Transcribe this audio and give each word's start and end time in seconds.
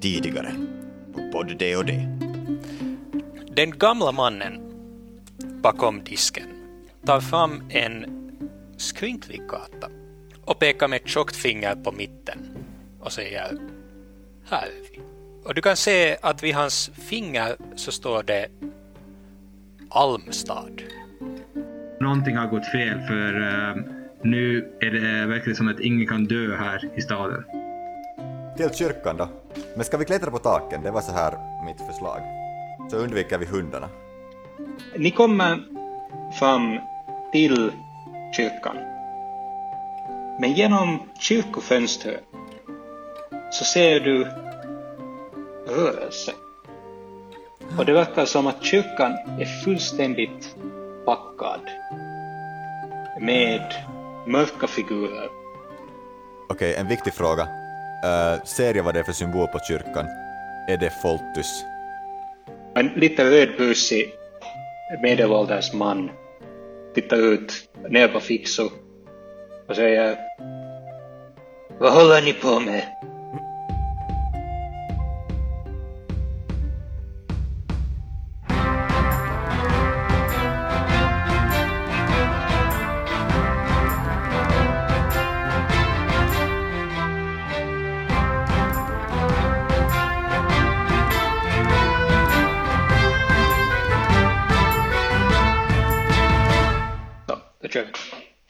tidigare 0.00 0.52
på 1.12 1.32
podd 1.32 1.56
det 1.58 1.76
och 1.76 1.84
det. 1.84 2.08
Den 3.56 3.78
gamla 3.78 4.12
mannen 4.12 4.60
bakom 5.62 6.04
disken 6.04 6.48
tar 7.06 7.20
fram 7.20 7.62
en 7.70 8.06
skrynklig 8.76 9.40
karta 9.48 9.90
och 10.44 10.58
pekar 10.58 10.88
med 10.88 11.00
ett 11.02 11.08
tjockt 11.08 11.36
finger 11.36 11.74
på 11.74 11.92
mitten 11.92 12.38
och 13.00 13.12
säger 13.12 13.58
här 14.50 14.66
är 14.66 14.90
vi. 14.92 15.00
Och 15.44 15.54
du 15.54 15.62
kan 15.62 15.76
se 15.76 16.16
att 16.22 16.42
vid 16.42 16.54
hans 16.54 16.90
finger 16.94 17.56
så 17.76 17.92
står 17.92 18.22
det 18.22 18.46
Almstad. 19.88 20.82
Någonting 22.00 22.36
har 22.36 22.46
gått 22.46 22.66
fel 22.66 23.00
för 23.00 23.40
uh, 23.40 23.76
nu 24.22 24.72
är 24.80 24.90
det 24.90 25.26
verkligen 25.26 25.56
som 25.56 25.68
att 25.68 25.80
ingen 25.80 26.06
kan 26.06 26.24
dö 26.24 26.56
här 26.56 26.90
i 26.96 27.00
staden. 27.00 27.44
Till 28.56 28.70
kyrkan 28.74 29.16
då. 29.16 29.45
Men 29.74 29.84
ska 29.84 29.96
vi 29.96 30.04
klättra 30.04 30.30
på 30.30 30.38
taken? 30.38 30.82
Det 30.82 30.90
var 30.90 31.00
så 31.00 31.12
här 31.12 31.38
mitt 31.64 31.80
förslag. 31.80 32.20
Så 32.90 32.96
undviker 32.96 33.38
vi 33.38 33.46
hundarna. 33.46 33.88
Ni 34.96 35.10
kommer 35.10 35.62
fram 36.38 36.78
till 37.32 37.72
kyrkan. 38.36 38.76
Men 40.40 40.52
genom 40.52 41.02
kyrkofönstret 41.18 42.24
så 43.50 43.64
ser 43.64 44.00
du 44.00 44.24
rörelse. 45.68 46.32
Och 47.78 47.86
det 47.86 47.92
verkar 47.92 48.24
som 48.24 48.46
att 48.46 48.64
kyrkan 48.64 49.12
är 49.12 49.64
fullständigt 49.64 50.56
packad 51.04 51.60
med 53.20 53.74
mörka 54.26 54.66
figurer. 54.66 55.28
Okej, 56.48 56.74
en 56.74 56.88
viktig 56.88 57.14
fråga. 57.14 57.65
Uh, 58.06 58.44
ser 58.44 58.74
jag 58.74 58.84
vad 58.84 58.94
det 58.94 59.00
är 59.00 59.04
för 59.04 59.12
symbol 59.12 59.46
på 59.48 59.58
kyrkan? 59.58 60.06
Är 60.68 60.76
det 60.76 60.90
Foltus? 61.02 61.64
En 62.74 62.86
lite 62.86 63.24
rödbusig 63.30 64.12
medelålders 65.02 65.72
man 65.72 66.10
tittar 66.94 67.16
ut 67.16 67.52
ner 67.88 68.08
på 68.08 68.20
Fixo 68.20 68.70
och 69.68 69.76
säger 69.76 70.18
Vad 71.78 71.92
håller 71.92 72.22
ni 72.22 72.32
på 72.32 72.60
med? 72.60 72.95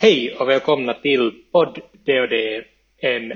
Hej 0.07 0.37
och 0.41 0.49
välkomna 0.49 0.95
till 0.95 1.33
podd 1.53 1.79
D&D 2.07 2.63
en... 2.99 3.33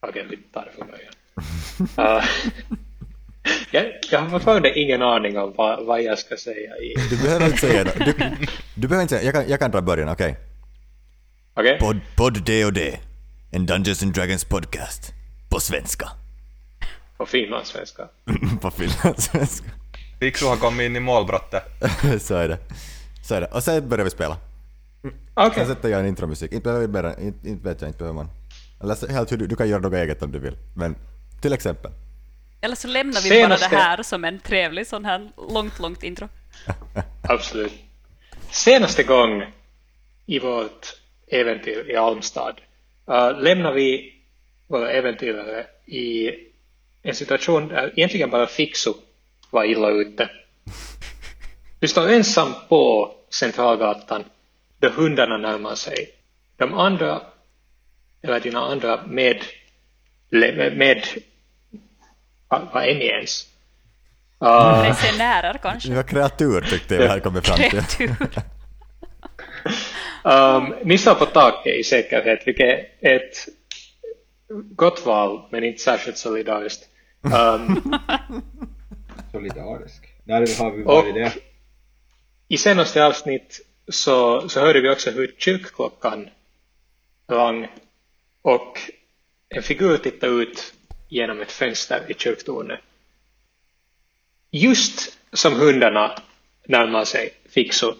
Okej, 0.00 0.26
vi 0.30 0.36
tar 0.36 0.64
det 0.64 0.72
från 0.76 0.86
början. 0.86 1.12
Uh, 1.98 2.24
jag, 3.70 3.84
jag 4.10 4.20
har 4.20 4.30
fortfarande 4.30 4.78
ingen 4.78 5.02
aning 5.02 5.38
om 5.38 5.54
vad, 5.56 5.86
vad 5.86 6.02
jag 6.02 6.18
ska 6.18 6.36
säga 6.36 6.76
i... 6.76 6.94
Du 7.10 7.22
behöver 7.22 7.46
inte 7.46 7.58
säga 7.58 7.84
det. 7.84 8.04
Du, 8.04 8.12
du 8.74 8.88
behöver 8.88 9.02
inte 9.02 9.18
säga, 9.18 9.24
jag 9.24 9.34
kan, 9.34 9.48
jag 9.48 9.60
kan 9.60 9.70
dra 9.70 9.82
början, 9.82 10.08
okej? 10.08 10.36
Okej? 11.54 11.78
Podd, 11.78 12.00
podd 12.16 12.44
det 12.46 12.64
och 12.64 12.72
det. 12.72 13.00
En 13.50 13.66
Dungeons 13.66 14.02
and 14.02 14.14
Dragons 14.14 14.44
podcast. 14.44 15.12
På 15.50 15.60
svenska. 15.60 16.08
På 17.16 17.26
finlandssvenska. 17.26 18.08
på 18.60 18.70
finlandssvenska. 18.70 19.66
Fixu 20.20 20.46
har 20.46 20.56
kommit 20.56 20.84
in 20.84 20.96
i 20.96 21.00
målbrottet. 21.00 21.64
så 22.20 22.34
är 22.34 22.48
det. 22.48 22.58
Så 23.24 23.34
är 23.34 23.40
det. 23.40 23.46
Och 23.46 23.62
sen 23.62 23.88
börjar 23.88 24.04
vi 24.04 24.10
spela. 24.10 24.36
Okej. 25.34 25.66
Sen 25.66 25.74
sätter 25.74 25.88
jag 25.88 26.00
en 26.00 26.06
intromusik. 26.06 26.52
Inte 26.52 26.64
behöver 26.64 26.86
vi 26.86 26.92
börja, 26.92 27.20
inte, 27.20 27.48
inte 27.48 27.64
vet 27.68 27.80
jag, 27.80 27.88
inte 27.88 27.98
behöver 27.98 28.14
man. 28.14 28.28
Eller 28.82 28.94
så, 28.94 29.06
helt 29.06 29.32
hur 29.32 29.36
du, 29.36 29.46
du 29.46 29.56
kan 29.56 29.68
göra 29.68 29.80
något 29.80 29.94
eget 29.94 30.22
om 30.22 30.32
du 30.32 30.38
vill. 30.38 30.56
Men 30.76 30.96
till 31.42 31.52
exempel. 31.52 31.90
Eller 32.60 32.76
så 32.76 32.88
lämnar 32.88 33.20
vi 33.20 33.28
Senaste- 33.28 33.48
bara 33.48 33.70
det 33.70 33.76
här 33.76 34.02
som 34.02 34.24
en 34.24 34.40
trevlig 34.40 34.86
sån 34.86 35.04
här 35.04 35.30
långt, 35.50 35.78
långt 35.78 36.02
intro. 36.02 36.28
Absolut. 37.22 37.72
Senaste 38.50 39.02
gång 39.02 39.42
i 40.26 40.38
vårt 40.38 40.86
äventyr 41.26 41.90
i 41.90 41.96
Almstad 41.96 42.60
uh, 43.10 43.42
lämnar 43.42 43.72
vi 43.72 44.12
våra 44.66 44.90
äventyrare 44.90 45.66
i 45.86 46.30
en 47.02 47.14
situation 47.14 47.68
där 47.68 47.92
egentligen 47.96 48.30
bara 48.30 48.46
Fixo 48.46 48.94
var 49.50 49.64
illa 49.64 49.90
ute. 49.90 50.30
Du 51.78 51.88
står 51.88 52.08
ensam 52.08 52.52
på 52.68 53.10
Centralgatan 53.30 54.24
då 54.82 54.88
hundarna 54.88 55.36
närmar 55.36 55.74
sig. 55.74 56.10
De 56.56 56.74
andra, 56.74 57.22
eller 58.22 58.40
dina 58.40 58.60
andra 58.60 59.06
med, 59.06 59.44
med, 60.30 60.76
med 60.76 61.02
vad 62.48 62.84
är 62.84 62.94
ni 62.94 63.04
ens? 63.04 63.46
Uh, 64.44 64.82
Resenärer 64.82 65.58
kanske. 65.62 65.88
Det 65.88 65.94
var 65.94 66.02
kreatur 66.02 66.60
tyckte 66.60 66.94
jag 66.94 67.02
vi 67.02 67.08
hade 67.08 67.20
kommit 67.20 67.46
fram 67.46 67.84
till. 67.88 68.14
Um, 70.24 70.74
ni 70.84 70.98
står 70.98 71.14
på 71.14 71.26
taket 71.26 71.74
i 71.74 71.84
säkerhet, 71.84 72.46
vilket 72.46 72.90
är 73.00 73.16
ett 73.16 73.48
gott 74.48 75.06
val, 75.06 75.48
men 75.50 75.64
inte 75.64 75.82
särskilt 75.82 76.18
solidariskt. 76.18 76.88
Um, 77.22 77.94
Solidarisk. 79.32 80.08
Där 80.24 80.62
har 80.62 80.70
vi 80.70 80.82
och 80.82 80.86
varit 80.86 81.14
det. 81.14 81.32
i 82.48 82.56
senaste 82.56 83.04
avsnitt 83.04 83.60
så, 83.88 84.48
så 84.48 84.60
hörde 84.60 84.80
vi 84.80 84.90
också 84.90 85.10
hur 85.10 85.34
kyrkklockan 85.38 86.30
rang 87.28 87.68
och 88.42 88.78
en 89.48 89.62
figur 89.62 89.96
tittade 89.98 90.32
ut 90.32 90.74
genom 91.08 91.40
ett 91.40 91.52
fönster 91.52 92.10
i 92.10 92.14
kyrktornet. 92.14 92.80
Just 94.50 95.18
som 95.32 95.52
hundarna 95.52 96.22
närmar 96.64 97.04
sig 97.04 97.34
Fixo 97.48 97.94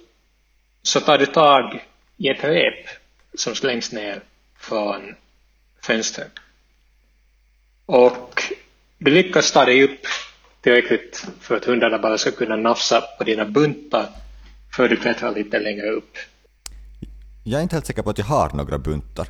så 0.83 1.01
tar 1.01 1.19
du 1.19 1.27
tag 1.27 1.85
i 2.17 2.29
ett 2.29 2.45
rep 2.45 2.87
som 3.35 3.55
slängs 3.55 3.93
ner 3.93 4.21
från 4.59 5.15
fönstret. 5.83 6.33
Och 7.87 8.43
du 8.99 9.11
lyckas 9.11 9.53
ta 9.53 9.65
dig 9.65 9.85
upp 9.85 10.07
tillräckligt 10.61 11.27
för 11.41 11.57
att 11.57 11.65
hundarna 11.65 11.99
bara 11.99 12.19
ska 12.19 12.31
kunna 12.31 12.57
nafsa 12.57 13.01
på 13.19 13.25
dina 13.25 13.45
buntar 13.45 14.09
för 14.75 14.89
du 14.89 14.97
klättrar 14.97 15.35
lite 15.35 15.59
längre 15.59 15.91
upp. 15.91 16.17
Jag 17.45 17.59
är 17.59 17.63
inte 17.63 17.77
helt 17.77 17.87
säker 17.87 18.03
på 18.03 18.11
att 18.11 18.19
jag 18.19 18.25
har 18.25 18.51
några 18.55 18.79
buntar. 18.79 19.27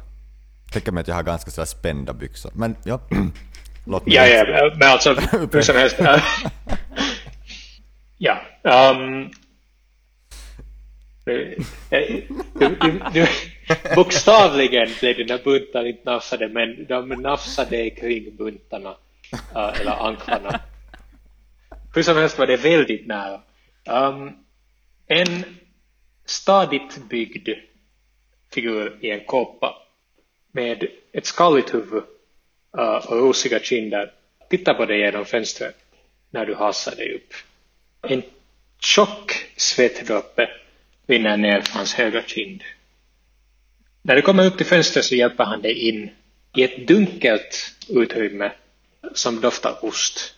Tänker 0.73 0.93
mig 0.93 1.01
att 1.01 1.09
jag 1.09 1.15
har 1.15 1.23
ganska 1.23 1.51
sådär 1.51 1.67
spända 1.67 2.13
byxor. 2.13 2.53
Men 2.55 2.77
ja, 2.85 3.01
låt 3.87 4.07
mig 4.07 4.15
Ja, 4.15 4.27
ja, 4.27 4.75
men 4.79 4.89
alltså 4.89 5.15
hur 5.53 5.63
som 5.63 5.77
helst. 5.77 5.97
ja. 8.19 8.41
Um, 8.63 9.31
du, 11.25 11.57
du, 12.59 13.01
du, 13.13 13.27
bokstavligen 13.95 14.89
blev 15.01 15.17
dina 15.17 15.39
buntar 15.39 15.87
inte 15.87 16.11
nafsade, 16.11 16.49
men 16.49 16.87
de 16.87 17.09
nafsade 17.09 17.91
kring 17.91 18.37
buntarna, 18.37 18.95
äh, 19.55 19.81
eller 19.81 20.07
anklarna. 20.07 20.61
Hur 21.95 22.03
som 22.03 22.17
helst 22.17 22.39
var 22.39 22.47
det 22.47 22.57
väldigt 22.57 23.07
nära. 23.07 23.41
Um, 23.89 24.42
en 25.07 25.45
stadigt 26.25 27.09
byggd 27.09 27.49
figur 28.55 28.99
i 29.01 29.11
en 29.11 29.25
kåpa 29.25 29.77
med 30.53 30.87
ett 31.13 31.27
skalligt 31.27 31.75
huvud 31.75 32.03
eh, 32.79 32.97
och 32.97 33.17
rosiga 33.17 33.61
kinder 33.61 34.13
tittar 34.51 34.75
på 34.75 34.87
dig 34.87 34.99
genom 34.99 35.25
fönstret 35.25 35.77
när 36.31 36.47
du 36.47 36.55
hasar 36.55 36.97
dig 36.97 37.15
upp. 37.15 37.35
En 38.03 38.23
tjock 38.79 39.33
svettdroppe 39.57 40.51
rinner 41.07 41.37
ner 41.37 41.61
från 41.61 41.77
hans 41.77 41.95
högra 41.95 42.23
kind. 42.23 42.63
När 44.03 44.17
du 44.17 44.23
kommer 44.23 44.47
upp 44.47 44.57
till 44.57 44.67
fönstret 44.67 45.05
så 45.05 45.15
hjälper 45.15 45.45
han 45.45 45.63
dig 45.63 45.89
in 45.89 46.11
i 46.57 46.63
ett 46.63 46.89
dunkelt 46.89 47.77
utrymme 47.89 48.53
som 49.15 49.41
doftar 49.41 49.85
ost. 49.85 50.35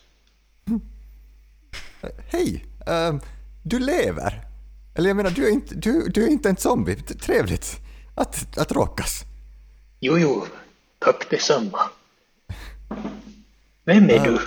Hej! 2.31 2.65
ehm, 2.87 3.21
du 3.63 3.79
lever! 3.79 4.54
Eller 4.95 5.09
jag 5.09 5.17
menar, 5.17 5.29
du 5.29 5.47
är 5.47 5.51
inte, 5.51 5.75
du, 5.75 6.09
du 6.09 6.23
är 6.23 6.27
inte 6.27 6.49
en 6.49 6.57
zombie. 6.57 6.95
Trevligt 6.95 7.77
att, 8.15 8.57
att 8.57 8.71
råkas. 8.71 9.23
Jo, 9.99 10.17
jo, 10.17 10.45
tack 10.99 11.29
detsamma. 11.29 11.89
Vem 13.83 14.09
är 14.09 14.19
du? 14.19 14.39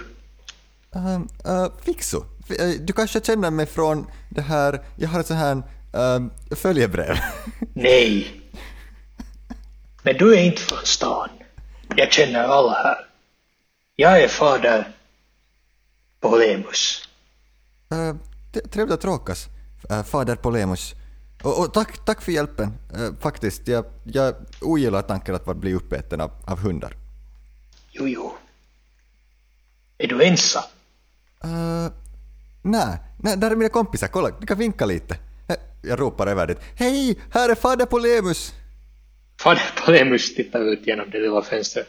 Um, 0.91 1.29
uh, 1.47 1.69
Fixo, 1.83 2.25
eh, 2.59 2.69
du 2.81 2.93
kanske 2.93 3.21
känner 3.21 3.51
mig 3.51 3.67
från 3.67 4.07
det 4.31 4.41
här, 4.41 4.85
jag 4.97 5.09
har 5.09 5.21
ett 5.21 5.27
sånt 5.27 5.41
här 5.41 5.63
um, 6.17 6.31
följebrev. 6.51 7.17
Nej. 7.75 8.43
Men 10.03 10.17
du 10.17 10.35
är 10.35 10.43
inte 10.43 10.63
från 10.63 10.85
stan. 10.85 11.29
Jag 11.97 12.13
känner 12.13 12.45
alla 12.45 12.73
här. 12.73 13.07
Jag 13.97 14.23
är 14.23 14.29
fader 14.29 14.93
Polemus. 16.21 17.09
Uh, 17.93 18.17
trevligt 18.71 18.95
att 18.95 19.05
råkas, 19.05 19.47
uh, 19.47 19.53
fader 20.07 20.37
Polemus. 20.37 20.95
Och, 21.43 21.61
och 21.61 21.75
tack, 21.75 22.05
tack 22.05 22.23
för 22.23 22.33
hjälpen, 22.33 22.73
uh, 22.99 23.15
faktiskt. 23.21 23.69
Jag, 23.69 23.85
jag 24.05 24.35
ogillar 24.61 25.03
tanken 25.03 25.35
att 25.35 25.57
bli 25.57 25.75
uppäten 25.75 26.21
av, 26.21 26.31
av 26.45 26.59
hundar. 26.59 26.93
Jo, 27.91 28.09
jo. 28.09 28.35
Är 29.99 30.09
du 30.09 30.25
ensam? 30.25 30.63
Uh, 31.45 31.93
nej, 32.63 32.99
nej, 33.19 33.37
där 33.37 33.51
är 33.51 33.57
mina 33.57 33.69
kompisar. 33.69 34.09
Kolla, 34.09 34.31
du 34.41 34.47
kan 34.47 34.59
vinka 34.59 34.87
lite. 34.87 35.17
Jag 35.83 36.01
ropar 36.01 36.27
över 36.27 36.47
dit. 36.47 36.59
Hej, 36.77 37.19
här 37.33 37.49
är 37.49 37.55
fader 37.55 37.87
Polemus! 37.87 38.55
Fader 39.41 39.73
Polemus 39.85 40.35
tittar 40.35 40.61
ut 40.61 40.87
genom 40.87 41.11
det 41.11 41.19
lilla 41.19 41.43
fönstret 41.43 41.89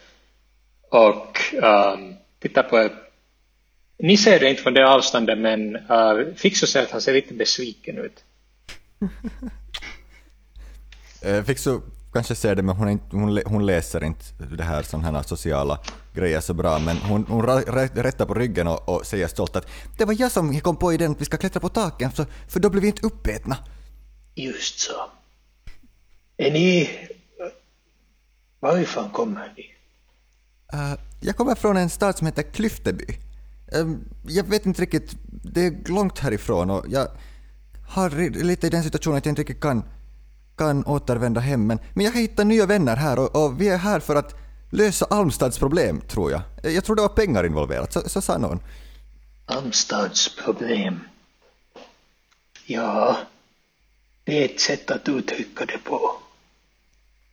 och 0.92 1.40
um, 1.54 2.16
tittar 2.40 2.64
på. 2.64 2.90
Ni 4.00 4.18
ser 4.18 4.40
det 4.40 4.50
inte 4.50 4.62
från 4.62 4.74
det 4.74 4.88
avståndet 4.88 5.38
men 5.38 5.76
uh, 5.76 6.36
Fixo 6.36 6.68
säger 6.68 6.86
att 6.86 6.92
han 6.92 7.02
ser 7.02 7.14
lite 7.14 7.34
besviken 7.34 7.98
ut. 7.98 8.24
Uh, 11.26 11.44
Fixu 11.44 11.80
kanske 12.14 12.36
ser 12.36 12.56
det 12.56 12.62
men 12.62 12.76
hon, 12.76 12.90
inte, 12.90 13.16
hon, 13.16 13.42
hon 13.46 13.66
läser 13.66 14.04
inte 14.04 14.24
det 14.58 14.64
här 14.64 14.84
sådana 14.84 15.12
här 15.12 15.24
sociala 15.24 15.80
grejer 16.14 16.40
så 16.40 16.54
bra 16.54 16.80
men 16.80 16.98
hon, 16.98 17.26
hon 17.30 17.46
rättar 17.46 18.26
på 18.26 18.34
ryggen 18.34 18.68
och, 18.68 18.90
och 18.90 19.06
säger 19.06 19.28
stolt 19.28 19.56
att 19.56 19.68
det 19.98 20.06
var 20.06 20.16
jag 20.20 20.32
som 20.32 20.60
kom 20.60 20.76
på 20.78 20.94
idén 20.94 21.12
att 21.12 21.22
vi 21.22 21.26
ska 21.26 21.38
klättra 21.38 21.60
på 21.60 21.70
taken 21.70 22.12
för, 22.12 22.26
för 22.50 22.60
då 22.60 22.70
blir 22.70 22.82
vi 22.82 22.88
inte 22.88 23.06
uppätna. 23.06 23.58
Just 24.36 24.80
så. 24.80 25.10
Är 26.38 26.52
ni... 26.52 26.90
Varifrån 28.60 29.10
kommer 29.10 29.54
ni? 29.58 29.64
Uh, 30.74 31.00
jag 31.22 31.36
kommer 31.36 31.56
från 31.56 31.78
en 31.78 31.90
stad 31.90 32.18
som 32.18 32.28
heter 32.28 32.44
Klyfteby. 32.44 33.06
Um, 33.72 34.04
jag 34.28 34.44
vet 34.44 34.66
inte 34.66 34.82
riktigt, 34.82 35.16
det 35.44 35.66
är 35.66 35.90
långt 35.92 36.20
härifrån 36.20 36.70
och 36.70 36.86
jag 36.90 37.08
har 37.88 38.30
lite 38.44 38.68
i 38.68 38.70
den 38.70 38.84
situationen 38.84 39.18
att 39.18 39.26
jag 39.26 39.32
inte 39.32 39.42
riktigt 39.42 39.62
kan, 39.62 39.84
kan 40.58 40.86
återvända 40.86 41.42
hem. 41.42 41.68
Men, 41.68 41.80
men 41.94 42.06
jag 42.06 42.12
har 42.12 42.20
hittat 42.20 42.48
nya 42.48 42.66
vänner 42.66 42.96
här 42.96 43.20
och, 43.20 43.44
och 43.46 43.62
vi 43.62 43.70
är 43.70 43.78
här 43.78 44.00
för 44.00 44.16
att 44.16 44.36
lösa 44.70 45.06
Almstads 45.06 45.60
problem, 45.60 46.02
tror 46.02 46.32
jag. 46.32 46.42
Eh, 46.64 46.72
Jag 46.72 46.84
tror 46.84 46.96
det 46.96 47.02
var 47.02 47.10
pengar 47.10 47.46
involverat, 47.46 47.94
så, 47.94 48.10
så 48.10 48.22
sa 48.22 48.38
någon. 48.38 48.60
Almstads 49.46 50.36
problem. 50.36 51.00
Ja, 52.66 53.18
det 54.24 54.42
är 54.42 54.46
ett 54.46 54.60
sätt 54.60 54.92
att 54.92 55.10
uttrycka 55.10 55.66
det 55.66 55.78
på. 55.78 56.12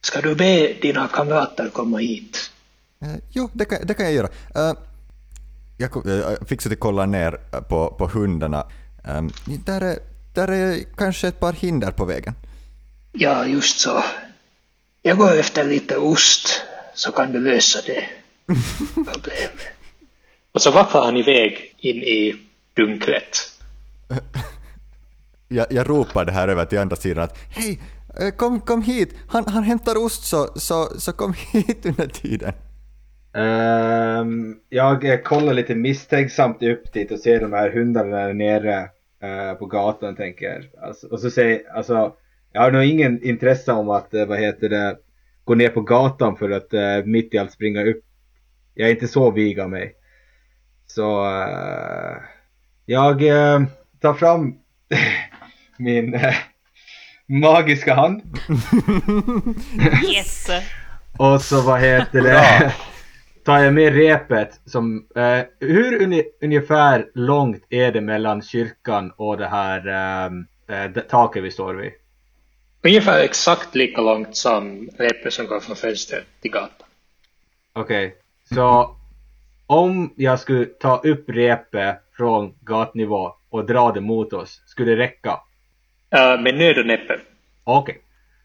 Ska 0.01 0.21
du 0.21 0.35
be 0.35 0.73
dina 0.83 1.09
kamrater 1.09 1.71
komma 1.71 1.99
hit? 1.99 2.51
Uh, 3.03 3.17
jo, 3.31 3.51
det 3.53 3.65
kan, 3.65 3.79
det 3.87 3.95
kan 3.95 4.07
jag 4.07 4.15
göra. 4.15 4.29
Jag 5.77 5.91
ko- 5.91 6.09
uh, 6.09 6.45
fixade 6.47 6.73
att 6.73 6.81
kolla 6.81 7.07
ner 7.07 7.41
eh, 7.53 7.61
på, 7.61 7.95
på 7.99 8.07
hundarna. 8.07 8.67
Um, 9.09 9.31
där, 9.65 9.81
är, 9.81 9.99
där 10.35 10.49
är 10.49 10.79
kanske 10.97 11.29
ett 11.29 11.41
par 11.41 11.53
hinder 11.53 11.91
på 11.91 12.05
vägen. 12.05 12.35
Ja, 13.13 13.47
just 13.47 13.79
så. 13.79 14.03
Jag 15.03 15.19
går 15.19 15.39
efter 15.39 15.65
lite 15.65 15.97
ost, 15.97 16.63
så 16.95 17.13
kan 17.13 17.33
du 17.33 17.41
lösa 17.41 17.79
det 17.87 18.05
problemet. 18.95 19.67
Och 20.53 20.63
så 20.63 20.71
vacklar 20.71 21.05
han 21.05 21.17
iväg 21.17 21.75
in 21.79 21.97
i 21.97 22.37
dunklet. 22.77 23.53
jag, 25.49 25.67
jag 25.71 25.89
ropar 25.89 26.25
det 26.25 26.33
här 26.33 26.49
över 26.49 26.65
till 26.65 26.79
andra 26.79 26.97
sidan 26.97 27.25
att 27.25 27.39
hej, 27.51 27.81
eh, 28.21 28.31
kom, 28.31 28.61
kom 28.61 28.83
hit, 28.83 29.15
han, 29.29 29.49
han 29.49 29.63
hämtar 29.63 29.97
ost 29.97 30.25
så, 30.25 30.49
så, 30.57 31.01
så 31.01 31.13
kom 31.13 31.33
hit 31.53 31.87
under 31.87 32.09
tiden. 32.09 32.53
Ehm, 33.37 34.57
jag 34.69 35.25
kollar 35.25 35.55
lite 35.55 35.75
misstänksamt 35.75 36.63
upp 36.63 36.93
dit 36.93 37.11
och 37.11 37.19
ser 37.19 37.41
de 37.41 37.53
här 37.53 37.71
hundarna 37.71 38.17
där 38.17 38.35
nere 38.35 38.89
eh, 39.23 39.55
på 39.59 39.67
gatan 39.67 40.17
tänker 40.17 40.47
jag. 40.47 40.85
Alltså, 40.89 41.07
och 41.07 41.21
så 41.21 41.31
säger 41.31 41.63
alltså, 41.75 42.13
jag 42.53 42.61
har 42.61 42.71
nog 42.71 42.85
ingen 42.85 43.23
intresse 43.23 43.73
om 43.73 43.91
att, 43.91 44.15
eh, 44.15 44.27
vad 44.27 44.39
heter 44.39 44.69
det, 44.69 44.97
gå 45.45 45.55
ner 45.55 45.69
på 45.69 45.81
gatan 45.81 46.37
för 46.37 46.51
att 46.51 46.75
eh, 46.75 47.05
mitt 47.05 47.35
i 47.35 47.39
allt 47.39 47.53
springa 47.53 47.85
upp. 47.85 48.05
Jag 48.75 48.89
är 48.89 48.93
inte 48.93 49.09
så 49.09 49.31
vig 49.31 49.61
av 49.61 49.71
mig. 49.71 49.95
Så 50.87 51.27
jag 52.87 53.23
tar 54.01 54.15
fram 54.15 54.55
min 55.79 56.21
magiska 57.27 57.95
hand. 57.95 58.23
Yes! 60.15 60.49
Och 61.19 61.43
så 61.43 61.63
vad 61.63 61.81
heter 61.81 62.21
det? 62.21 62.73
Tar 63.47 63.59
jag 63.59 63.75
med 63.75 63.95
repet 63.95 64.61
som, 64.65 65.07
eh, 65.17 65.41
hur 65.61 66.03
uni, 66.03 66.25
ungefär 66.41 67.11
långt 67.15 67.65
är 67.71 67.93
det 67.93 68.01
mellan 68.01 68.43
kyrkan 68.43 69.13
och 69.17 69.37
det 69.37 69.47
här 69.47 69.87
ehm, 69.89 70.47
eh, 70.69 70.91
det 70.91 71.01
taket 71.01 71.45
vi 71.45 71.51
står 71.51 71.75
vid? 71.75 71.93
Ungefär 72.83 73.25
exakt 73.25 73.75
lika 73.75 74.01
långt 74.01 74.37
som 74.37 74.91
repet 74.99 75.33
som 75.33 75.47
går 75.47 75.61
från 75.61 75.77
fönstret 75.77 76.25
till 76.41 76.51
gatan. 76.51 76.89
Okej, 77.73 78.17
så 78.55 78.97
om 79.67 80.15
jag 80.17 80.41
skulle 80.41 80.65
ta 80.65 80.97
upp 80.97 81.25
repet 81.29 81.97
från 82.17 82.55
gatnivå 82.61 83.33
och 83.51 83.67
dra 83.67 83.93
det 83.93 84.01
mot 84.01 84.33
oss, 84.33 84.63
skulle 84.67 84.91
det 84.91 84.97
räcka? 84.97 85.41
Uh, 86.15 86.43
med 86.43 86.55
nöd 86.55 86.79
och 86.79 86.87
näppe. 86.87 87.21
Okej. 87.65 87.99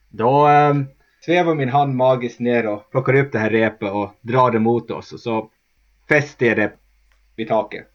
Då 0.09 0.47
um, 0.47 0.87
svävar 1.25 1.55
min 1.55 1.69
hand 1.69 1.95
magiskt 1.95 2.39
ner 2.39 2.67
och 2.67 2.91
plockar 2.91 3.15
upp 3.15 3.31
det 3.31 3.39
här 3.39 3.49
repet 3.49 3.91
och 3.91 4.11
drar 4.21 4.51
det 4.51 4.59
mot 4.59 4.91
oss 4.91 5.13
och 5.13 5.19
så 5.19 5.49
fäster 6.09 6.45
jag 6.45 6.57
det 6.57 6.71
vid 7.35 7.47
taket. 7.47 7.87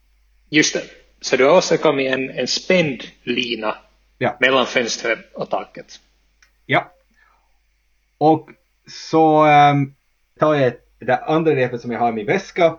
Just 0.50 0.74
det. 0.74 0.82
Så 1.20 1.36
du 1.36 1.44
har 1.44 1.56
åstadkommit 1.56 2.12
en, 2.12 2.30
en 2.30 2.46
spänd 2.46 3.02
lina 3.22 3.76
Ja. 4.18 4.36
mellan 4.40 4.66
fönstret 4.66 5.18
och 5.34 5.50
taket. 5.50 5.86
Ja. 6.66 6.92
Och 8.18 8.48
så 8.86 9.44
ehm, 9.44 9.94
tar 10.38 10.54
jag 10.54 10.72
det 10.98 11.16
andra 11.16 11.54
repet 11.54 11.80
som 11.80 11.90
jag 11.92 12.00
har 12.00 12.08
i 12.08 12.12
min 12.12 12.26
väska, 12.26 12.76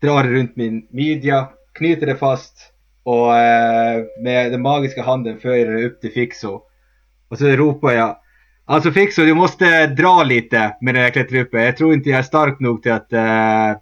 drar 0.00 0.22
det 0.24 0.30
runt 0.30 0.56
min 0.56 0.86
midja, 0.90 1.48
knyter 1.72 2.06
det 2.06 2.16
fast 2.16 2.72
och 3.02 3.36
eh, 3.36 4.04
med 4.20 4.52
den 4.52 4.62
magiska 4.62 5.02
handen 5.02 5.40
för 5.40 5.48
jag 5.48 5.68
det 5.68 5.84
upp 5.86 6.00
till 6.00 6.12
Fixo. 6.12 6.62
Och 7.28 7.38
så 7.38 7.46
ropar 7.46 7.92
jag 7.92 8.16
Alltså 8.64 8.92
Fixo, 8.92 9.22
du 9.22 9.34
måste 9.34 9.86
dra 9.86 10.22
lite 10.22 10.76
medan 10.80 11.02
jag 11.02 11.12
klättrar 11.12 11.38
upp. 11.40 11.48
Jag 11.52 11.76
tror 11.76 11.94
inte 11.94 12.10
jag 12.10 12.18
är 12.18 12.22
stark 12.22 12.60
nog 12.60 12.82
till 12.82 12.92
att 12.92 13.12
eh, 13.12 13.72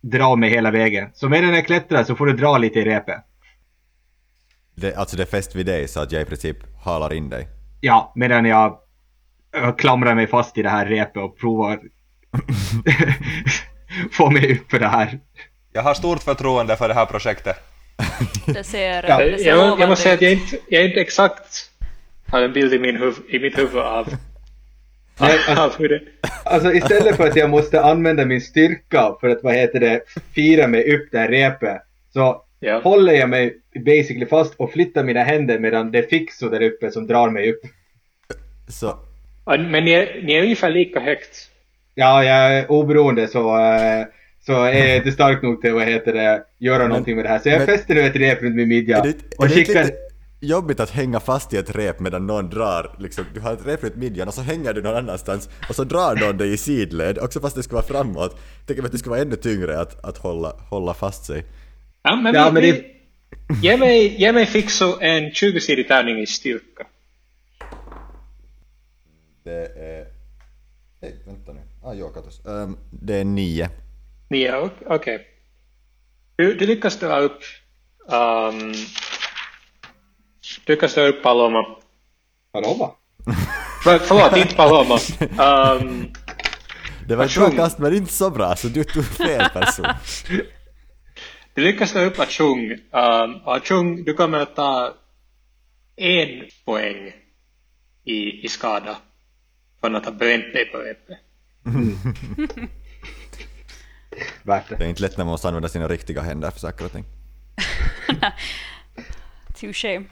dra 0.00 0.36
mig 0.36 0.50
hela 0.50 0.70
vägen. 0.70 1.10
Så 1.14 1.28
medan 1.28 1.54
jag 1.54 1.66
klättrar 1.66 2.04
så 2.04 2.14
får 2.14 2.26
du 2.26 2.32
dra 2.32 2.58
lite 2.58 2.78
i 2.78 2.84
repet. 2.84 3.24
Det, 4.74 4.94
alltså 4.94 5.16
det 5.16 5.22
är 5.22 5.26
fäst 5.26 5.54
vid 5.54 5.66
dig 5.66 5.88
så 5.88 6.00
att 6.00 6.12
jag 6.12 6.22
i 6.22 6.24
princip 6.24 6.56
halar 6.84 7.12
in 7.12 7.28
dig. 7.30 7.48
Ja, 7.80 8.12
medan 8.16 8.44
jag 8.44 8.78
ö, 9.52 9.72
klamrar 9.72 10.14
mig 10.14 10.26
fast 10.26 10.58
i 10.58 10.62
det 10.62 10.68
här 10.68 10.86
repet 10.86 11.22
och 11.22 11.38
provar 11.38 11.80
få 14.12 14.30
mig 14.30 14.52
upp 14.52 14.70
för 14.70 14.78
det 14.78 14.88
här. 14.88 15.20
Jag 15.72 15.82
har 15.82 15.94
stort 15.94 16.22
förtroende 16.22 16.76
för 16.76 16.88
det 16.88 16.94
här 16.94 17.06
projektet. 17.06 17.56
Det 18.46 18.64
ser, 18.64 19.04
Ja, 19.08 19.18
det 19.18 19.38
ser 19.38 19.48
Jag, 19.48 19.80
jag 19.80 19.88
måste 19.88 20.02
säga 20.02 20.14
att 20.14 20.22
jag 20.22 20.32
inte, 20.32 20.58
jag 20.68 20.84
inte 20.84 21.00
exakt 21.00 21.70
har 22.36 22.42
en 22.42 22.52
bild 22.52 22.74
i, 22.74 22.78
min 22.78 22.96
huv, 22.96 23.14
i 23.28 23.38
mitt 23.38 23.58
huvud 23.58 23.76
av, 23.82 24.08
Nej, 25.20 25.38
alltså, 25.48 25.82
det... 25.82 26.00
alltså 26.44 26.72
istället 26.72 27.16
för 27.16 27.28
att 27.28 27.36
jag 27.36 27.50
måste 27.50 27.80
använda 27.82 28.24
min 28.24 28.40
styrka 28.40 29.14
för 29.20 29.28
att 29.28 29.42
vad 29.42 29.54
heter 29.54 29.80
det, 29.80 30.00
fira 30.34 30.66
mig 30.66 30.94
upp 30.94 31.08
det 31.12 31.18
här 31.18 31.28
repet. 31.28 31.82
Så 32.12 32.42
Ja. 32.60 32.80
håller 32.84 33.12
jag 33.12 33.28
mig 33.28 33.56
basically 33.84 34.26
fast 34.26 34.54
och 34.56 34.72
flyttar 34.72 35.04
mina 35.04 35.22
händer 35.22 35.58
medan 35.58 35.90
det 35.92 35.98
är 35.98 36.02
Fixo 36.02 36.48
där 36.48 36.62
uppe 36.62 36.90
som 36.90 37.06
drar 37.06 37.30
mig 37.30 37.50
upp. 37.52 37.60
Så, 38.68 38.98
Men 39.44 39.84
ni 39.84 39.90
är, 39.90 40.22
ni 40.22 40.32
är 40.34 40.42
ungefär 40.42 40.70
lika 40.70 41.00
högt. 41.00 41.50
Ja, 41.94 42.24
jag 42.24 42.36
är 42.58 42.70
oberoende 42.70 43.28
så, 43.28 43.58
eh, 43.58 44.06
så 44.46 44.62
är 44.64 44.86
jag 44.86 44.96
inte 44.96 45.12
stark 45.12 45.42
nog 45.42 45.62
till 45.62 45.72
vad 45.72 45.82
heter 45.84 46.12
det, 46.12 46.42
göra 46.58 46.88
någonting 46.88 47.16
med 47.16 47.24
det 47.24 47.28
här. 47.28 47.38
Så 47.38 47.48
jag 47.48 47.58
men- 47.58 47.66
fäster 47.66 47.94
nu 47.94 48.00
ett 48.00 48.16
rep 48.16 48.42
runt 48.42 48.56
min 48.56 48.68
midja 48.68 49.02
det, 49.02 49.14
och 49.38 49.50
skickar... 49.50 49.84
lite 49.84 49.96
jobbigt 50.40 50.80
att 50.80 50.90
hänga 50.90 51.20
fast 51.20 51.52
i 51.52 51.56
ett 51.56 51.76
rep 51.76 52.00
medan 52.00 52.26
någon 52.26 52.50
drar, 52.50 52.96
liksom, 52.98 53.24
du 53.34 53.40
har 53.40 53.52
ett 53.52 53.66
rep 53.66 53.82
runt 53.84 53.96
midjan 53.96 54.28
och 54.28 54.34
så 54.34 54.40
hänger 54.42 54.72
du 54.74 54.82
någon 54.82 54.96
annanstans 54.96 55.48
och 55.68 55.74
så 55.76 55.84
drar 55.84 56.16
någon 56.16 56.36
dig 56.36 56.52
i 56.52 56.56
sidled, 56.56 57.18
också 57.18 57.40
fast 57.40 57.56
det 57.56 57.62
ska 57.62 57.74
vara 57.76 57.86
framåt. 57.86 58.38
Tänker 58.66 58.82
att 58.84 58.92
det 58.92 58.98
ska 58.98 59.10
vara 59.10 59.20
ännu 59.20 59.36
tyngre 59.36 59.80
att, 59.80 60.04
att 60.04 60.18
hålla, 60.18 60.48
hålla 60.70 60.94
fast 60.94 61.24
sig. 61.24 61.44
Ja, 62.02 62.16
men, 62.16 62.34
Ja, 62.34 62.50
men 62.52 62.62
det- 62.62 62.84
ge, 63.62 63.76
mig, 63.76 64.20
ge 64.20 64.32
mig 64.32 64.46
Fixo 64.46 64.98
en 65.00 65.30
20-sidig 65.30 65.88
tärning 65.88 66.18
i 66.20 66.26
styrka. 66.26 66.86
Det 69.44 69.66
är... 69.66 70.06
Hej, 71.02 71.16
vänta 71.26 71.52
nu. 71.52 71.60
Ah, 71.84 71.92
jo, 71.94 72.08
katos. 72.08 72.40
Um, 72.44 72.78
det 72.90 73.14
är 73.14 73.24
nio. 73.24 73.70
Nio, 74.30 74.60
ok- 74.60 74.82
okej. 74.86 75.26
Du, 76.36 76.54
du 76.54 76.66
lyckas 76.66 76.98
dra 76.98 77.18
upp... 77.18 77.38
Um, 78.08 78.74
du 80.64 80.72
lyckas 80.72 80.94
dra 80.94 81.02
upp 81.02 81.22
Paloma. 81.22 81.66
Paloma? 82.52 82.90
För, 83.84 83.98
förlåt, 83.98 84.36
inte 84.36 84.54
Paloma. 84.54 84.98
Um, 85.20 86.12
Det 87.08 87.16
var 87.16 87.24
ett 87.24 87.34
bra 87.34 87.50
kast 87.50 87.78
men 87.78 87.94
inte 87.94 88.12
så 88.12 88.30
bra, 88.30 88.56
så 88.56 88.68
du 88.68 88.84
tog 88.84 89.04
fel 89.04 89.48
person. 89.52 89.86
Du 91.54 91.62
lyckas 91.62 91.92
ta 91.92 92.00
upp 92.00 92.18
Achung. 92.18 92.72
Um, 92.72 93.40
Achung, 93.44 94.04
du 94.04 94.14
kommer 94.14 94.38
att 94.38 94.56
ta 94.56 94.94
en 95.96 96.44
poäng 96.64 97.12
i, 98.04 98.44
i 98.44 98.48
skada 98.48 98.96
från 99.80 99.96
att 99.96 100.04
ha 100.04 100.12
bränt 100.12 100.52
dig 100.52 100.64
på 100.64 100.78
Eppe. 100.78 101.18
Värt 104.42 104.68
det. 104.68 104.76
Det 104.76 104.84
är 104.84 104.88
inte 104.88 105.02
lätt 105.02 105.16
när 105.16 105.24
man 105.24 105.32
måste 105.32 105.48
använda 105.48 105.68
sina 105.68 105.88
riktiga 105.88 106.22
händer 106.22 106.50
för 106.50 106.58
saker 106.58 106.84
och 106.84 106.92
ting. 106.92 107.04
Touché. 109.60 110.04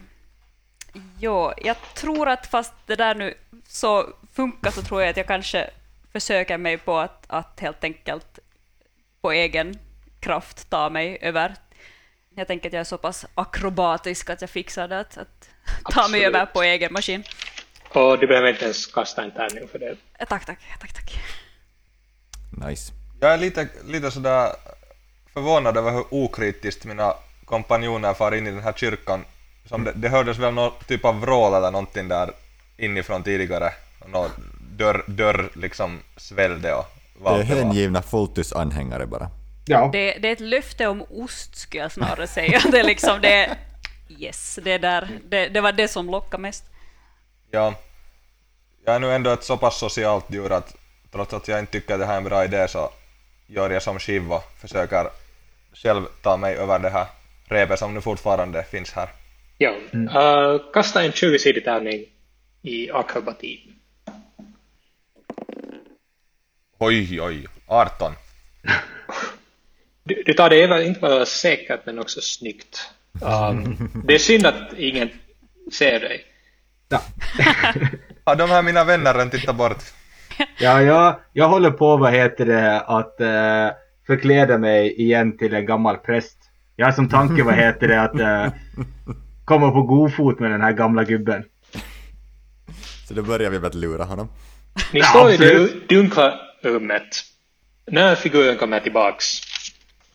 Jo, 1.18 1.52
jag 1.56 1.76
tror 1.94 2.28
att 2.28 2.46
fast 2.46 2.72
det 2.86 2.96
där 2.96 3.14
nu 3.14 3.34
så 3.66 4.08
funkar 4.32 4.70
så 4.70 4.82
tror 4.82 5.02
jag 5.02 5.10
att 5.10 5.16
jag 5.16 5.26
kanske 5.26 5.70
försöker 6.12 6.58
mig 6.58 6.78
på 6.78 6.98
att, 6.98 7.24
att 7.26 7.60
helt 7.60 7.84
enkelt 7.84 8.38
på 9.20 9.32
egen 9.32 9.78
kraft 10.20 10.70
ta 10.70 10.90
mig 10.90 11.18
över. 11.20 11.54
Jag 12.36 12.46
tänker 12.46 12.68
att 12.68 12.72
jag 12.72 12.80
är 12.80 12.84
så 12.84 12.98
pass 12.98 13.26
akrobatisk 13.34 14.30
att 14.30 14.40
jag 14.40 14.50
fixar 14.50 14.88
det, 14.88 15.00
att, 15.00 15.18
att 15.18 15.48
ta 15.90 16.08
mig 16.08 16.24
över 16.24 16.46
på 16.46 16.62
egen 16.62 16.92
maskin. 16.92 17.24
Och 17.88 18.18
du 18.18 18.26
behöver 18.26 18.48
inte 18.48 18.64
ens 18.64 18.86
kasta 18.86 19.22
en 19.22 19.30
tärning 19.30 19.68
för 19.68 19.78
det. 19.78 19.96
Eh, 20.18 20.26
Tack, 20.28 20.46
tack, 20.46 20.58
tack, 20.80 20.92
tack. 20.92 21.18
Nice. 22.68 22.92
Jag 23.20 23.32
är 23.32 23.38
lite, 23.38 23.68
lite 23.84 24.10
sådär 24.10 24.52
förvånad 25.32 25.76
över 25.76 25.90
hur 25.90 26.04
okritiskt 26.10 26.84
mina 26.84 27.14
kompanjoner 27.44 28.14
far 28.14 28.34
in 28.34 28.46
i 28.46 28.50
den 28.50 28.62
här 28.62 28.72
kyrkan. 28.72 29.24
Som 29.68 29.84
det, 29.84 29.92
det 29.94 30.08
hördes 30.08 30.38
väl 30.38 30.54
någon 30.54 30.72
typ 30.86 31.04
av 31.04 31.20
vrål 31.20 31.54
eller 31.54 31.70
någonting 31.70 32.08
där 32.08 32.30
inifrån 32.76 33.22
tidigare. 33.22 33.72
Någon 34.06 34.30
dörr, 34.76 35.04
dörr 35.06 35.50
liksom 35.54 36.00
svällde 36.16 36.74
och 36.74 36.84
Det 37.14 37.20
vad 37.20 37.40
är 37.40 37.44
det 37.44 37.54
var. 37.54 37.62
hängivna 37.62 38.02
Fultus-anhängare 38.02 39.06
bara. 39.06 39.30
Ja, 39.66 39.88
Det, 39.92 40.18
det 40.18 40.28
är 40.28 40.32
ett 40.32 40.40
löfte 40.40 40.86
om 40.86 41.02
ost, 41.10 41.56
skulle 41.56 41.82
jag 41.82 41.92
snarare 41.92 42.26
säga. 42.26 42.60
Det 42.72 42.78
är 42.80 42.84
liksom 42.84 43.20
det... 43.20 43.56
Yes, 44.18 44.58
det, 44.62 44.78
där, 44.78 45.08
det, 45.28 45.48
det 45.48 45.60
var 45.60 45.72
det 45.72 45.88
som 45.88 46.06
lockade 46.10 46.42
mest. 46.42 46.64
Ja. 47.50 47.74
Jag 48.84 48.94
är 48.94 48.98
nu 49.00 49.12
ändå 49.14 49.30
ett 49.30 49.44
så 49.44 49.56
pass 49.56 49.78
socialt 49.78 50.24
djur 50.28 50.52
att 50.52 50.74
trots 51.12 51.34
att 51.34 51.48
jag 51.48 51.58
inte 51.58 51.72
tycker 51.72 51.98
det 51.98 52.06
här 52.06 52.12
är 52.14 52.18
en 52.18 52.24
bra 52.24 52.44
idé 52.44 52.68
så 52.68 52.90
gör 53.46 53.70
jag 53.70 53.82
som 53.82 53.98
Shiv 53.98 54.32
och 54.32 54.44
försöker 54.60 55.08
själv 55.74 56.04
ta 56.22 56.36
mig 56.36 56.54
över 56.54 56.78
det 56.78 56.90
här 56.90 57.06
repet 57.48 57.78
som 57.78 57.94
nu 57.94 58.00
fortfarande 58.00 58.62
finns 58.64 58.92
här. 58.92 59.08
Ja. 59.58 59.74
Uh, 59.94 60.72
kasta 60.72 61.02
en 61.02 61.10
20-sidig 61.10 61.64
tärning 61.64 62.04
i 62.62 62.90
akrobati. 62.90 63.60
Oj, 66.78 67.20
oj, 67.20 67.46
18. 67.66 68.12
Du, 70.06 70.22
du 70.26 70.32
tar 70.34 70.50
det 70.50 70.62
även 70.62 70.82
inte 70.82 71.00
bara 71.00 71.26
säkert 71.26 71.86
men 71.86 71.98
också 71.98 72.20
snyggt. 72.20 72.90
Um, 73.12 73.90
det 74.06 74.14
är 74.14 74.18
synd 74.18 74.46
att 74.46 74.72
ingen 74.76 75.10
ser 75.72 76.00
dig. 76.00 76.24
ja. 76.88 77.02
Har 78.24 78.36
de 78.36 78.50
här 78.50 78.62
mina 78.62 78.84
vänner 78.84 79.14
än 79.18 79.30
tittat 79.30 79.56
bort? 79.56 79.82
ja 80.58 80.82
jag, 80.82 81.16
jag 81.32 81.48
håller 81.48 81.70
på 81.70 81.96
vad 81.96 82.12
heter 82.12 82.46
det 82.46 82.80
att 82.80 83.20
eh, 83.20 83.76
förkläda 84.06 84.58
mig 84.58 85.00
igen 85.00 85.38
till 85.38 85.54
en 85.54 85.66
gammal 85.66 85.96
präst. 85.96 86.38
Jag 86.76 86.86
har 86.86 86.92
som 86.92 87.08
tanke 87.08 87.42
vad 87.42 87.54
heter 87.54 87.88
det 87.88 88.02
att 88.02 88.20
eh, 88.20 88.52
komma 89.44 89.70
på 89.70 89.82
god 89.82 90.14
fot 90.14 90.38
med 90.40 90.50
den 90.50 90.60
här 90.60 90.72
gamla 90.72 91.04
gubben. 91.04 91.44
Så 93.08 93.14
då 93.14 93.22
börjar 93.22 93.50
vi 93.50 93.58
med 93.58 93.66
att 93.68 93.74
lura 93.74 94.04
honom. 94.04 94.28
Ni 94.92 95.00
Ja, 95.00 95.06
står 95.06 95.30
i 95.30 95.36
det 95.36 95.88
dunkla 95.88 96.40
rummet. 96.62 97.24
När 97.86 98.14
figuren 98.14 98.56
kommer 98.56 98.80
tillbaks, 98.80 99.26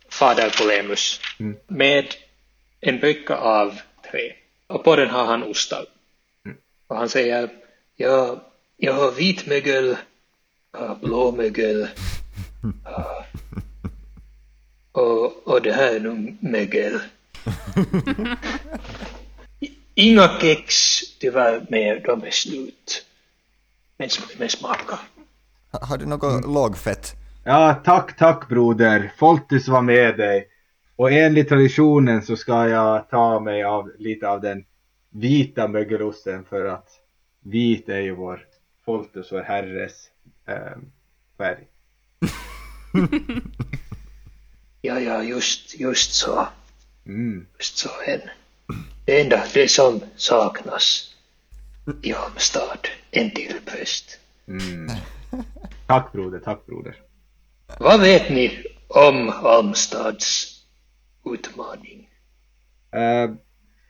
fader 0.10 0.50
Polemus, 0.58 1.22
med 1.68 2.06
en 2.82 3.00
bricka 3.00 3.36
av 3.36 3.80
trä. 4.12 4.34
Och 4.68 4.84
på 4.84 4.96
den 4.96 5.10
har 5.10 5.26
han 5.26 5.44
ostar. 5.44 5.86
Och 6.88 6.98
han 6.98 7.10
säger, 7.10 7.50
ja, 7.96 8.44
jag 8.78 8.94
har 8.94 9.12
vitmögel, 9.12 9.98
jag 10.72 10.80
har 10.88 10.96
blåmögel, 10.96 11.88
ja, 12.86 13.26
och, 15.02 15.48
och 15.48 15.62
det 15.62 15.74
här 15.74 15.96
är 15.96 16.00
nog 16.00 16.38
mögel. 16.40 17.00
Inga 20.00 20.40
kex, 20.40 20.76
tyvärr, 21.20 21.66
mer, 21.70 22.04
de 22.06 22.24
är 22.24 22.32
slut. 22.32 23.06
Men, 23.98 24.10
men 24.38 24.50
smaka. 24.50 25.00
Ha, 25.72 25.86
har 25.86 25.98
du 25.98 26.06
något 26.06 26.46
lågfett? 26.46 27.16
Ja, 27.44 27.82
tack, 27.86 28.18
tack 28.18 28.50
broder. 28.50 29.14
Foltus 29.18 29.68
var 29.68 29.82
med 29.82 30.18
dig. 30.18 30.48
Och 30.96 31.12
enligt 31.12 31.50
traditionen 31.50 32.22
så 32.22 32.36
ska 32.36 32.68
jag 32.68 33.10
ta 33.10 33.40
mig 33.40 33.64
av 33.64 33.92
lite 33.98 34.30
av 34.30 34.42
den 34.42 34.66
vita 35.10 35.68
mögelosten 35.68 36.46
för 36.46 36.66
att 36.66 36.90
vit 37.44 37.90
är 37.90 38.00
ju 38.00 38.16
vår 38.16 38.46
Foltus, 38.86 39.32
vår 39.32 39.42
herres 39.42 40.10
eh, 40.48 40.78
färg. 41.38 41.68
Ja, 44.82 45.00
ja, 45.00 45.24
just, 45.24 45.80
just 45.80 46.14
så. 46.14 46.48
Mm. 47.06 47.46
Just 47.58 47.78
så 47.78 47.90
hen. 48.06 48.22
Det 49.10 49.22
enda 49.22 49.44
det 49.54 49.72
som 49.72 50.02
saknas 50.16 51.16
i 52.02 52.12
Halmstad, 52.12 52.88
en 53.12 53.32
till 53.32 53.56
präst. 53.66 54.20
Mm. 54.48 54.88
Tack 55.88 56.12
broder, 56.12 56.40
tack 56.40 56.66
broder. 56.66 56.96
Vad 57.80 58.02
vet 58.02 58.30
ni 58.30 58.64
om 58.88 59.30
Halmstads 59.30 60.56
utmaning? 61.26 62.10
Eh, 62.92 63.32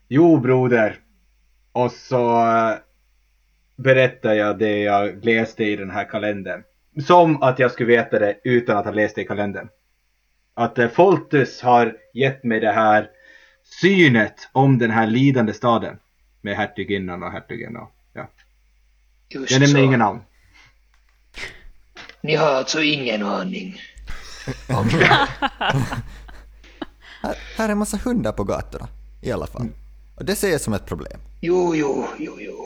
jo 0.08 0.38
broder. 0.38 1.00
Och 1.72 1.92
så 1.92 2.46
eh, 2.46 2.76
berättar 3.76 4.34
jag 4.34 4.60
det 4.60 4.80
jag 4.80 5.26
läste 5.26 5.64
i 5.64 5.76
den 5.76 5.92
här 5.92 6.10
kalendern. 6.10 6.64
Som 7.08 7.44
att 7.44 7.60
jag 7.60 7.72
skulle 7.72 7.96
veta 7.98 8.20
det 8.20 8.40
utan 8.44 8.78
att 8.78 8.86
ha 8.86 8.92
läst 8.92 9.16
det 9.16 9.22
i 9.22 9.26
kalendern. 9.26 9.70
Att 10.54 10.78
eh, 10.78 10.90
Foltus 10.90 11.62
har 11.62 11.98
gett 12.14 12.44
mig 12.44 12.60
det 12.60 12.72
här 12.72 13.10
synet 13.82 14.50
om 14.52 14.78
den 14.78 14.92
här 14.92 15.08
lidande 15.08 15.54
staden. 15.54 16.00
Med 16.42 16.58
hertiginnan 16.58 17.24
och 17.24 17.32
hertigen 17.32 17.78
och 17.78 17.92
ja. 18.14 18.30
Just 19.30 19.52
Jag 19.52 19.60
nämner 19.60 19.80
så. 19.80 19.86
ingen 19.86 20.00
namn. 20.00 20.20
Ni 22.22 22.36
har 22.36 22.48
alltså 22.48 22.82
ingen 22.82 23.24
aning. 23.24 23.82
Här, 24.68 25.28
här 27.58 27.68
är 27.68 27.70
en 27.70 27.78
massa 27.78 27.98
hundar 27.98 28.32
på 28.32 28.44
gatorna. 28.44 28.88
I 29.22 29.32
alla 29.32 29.48
fall. 29.48 29.68
Och 30.16 30.26
det 30.26 30.36
ser 30.36 30.50
jag 30.52 30.62
som 30.62 30.74
ett 30.74 30.86
problem. 30.86 31.20
Jo, 31.42 31.76
jo, 31.76 32.06
jo, 32.18 32.38
jo. 32.40 32.66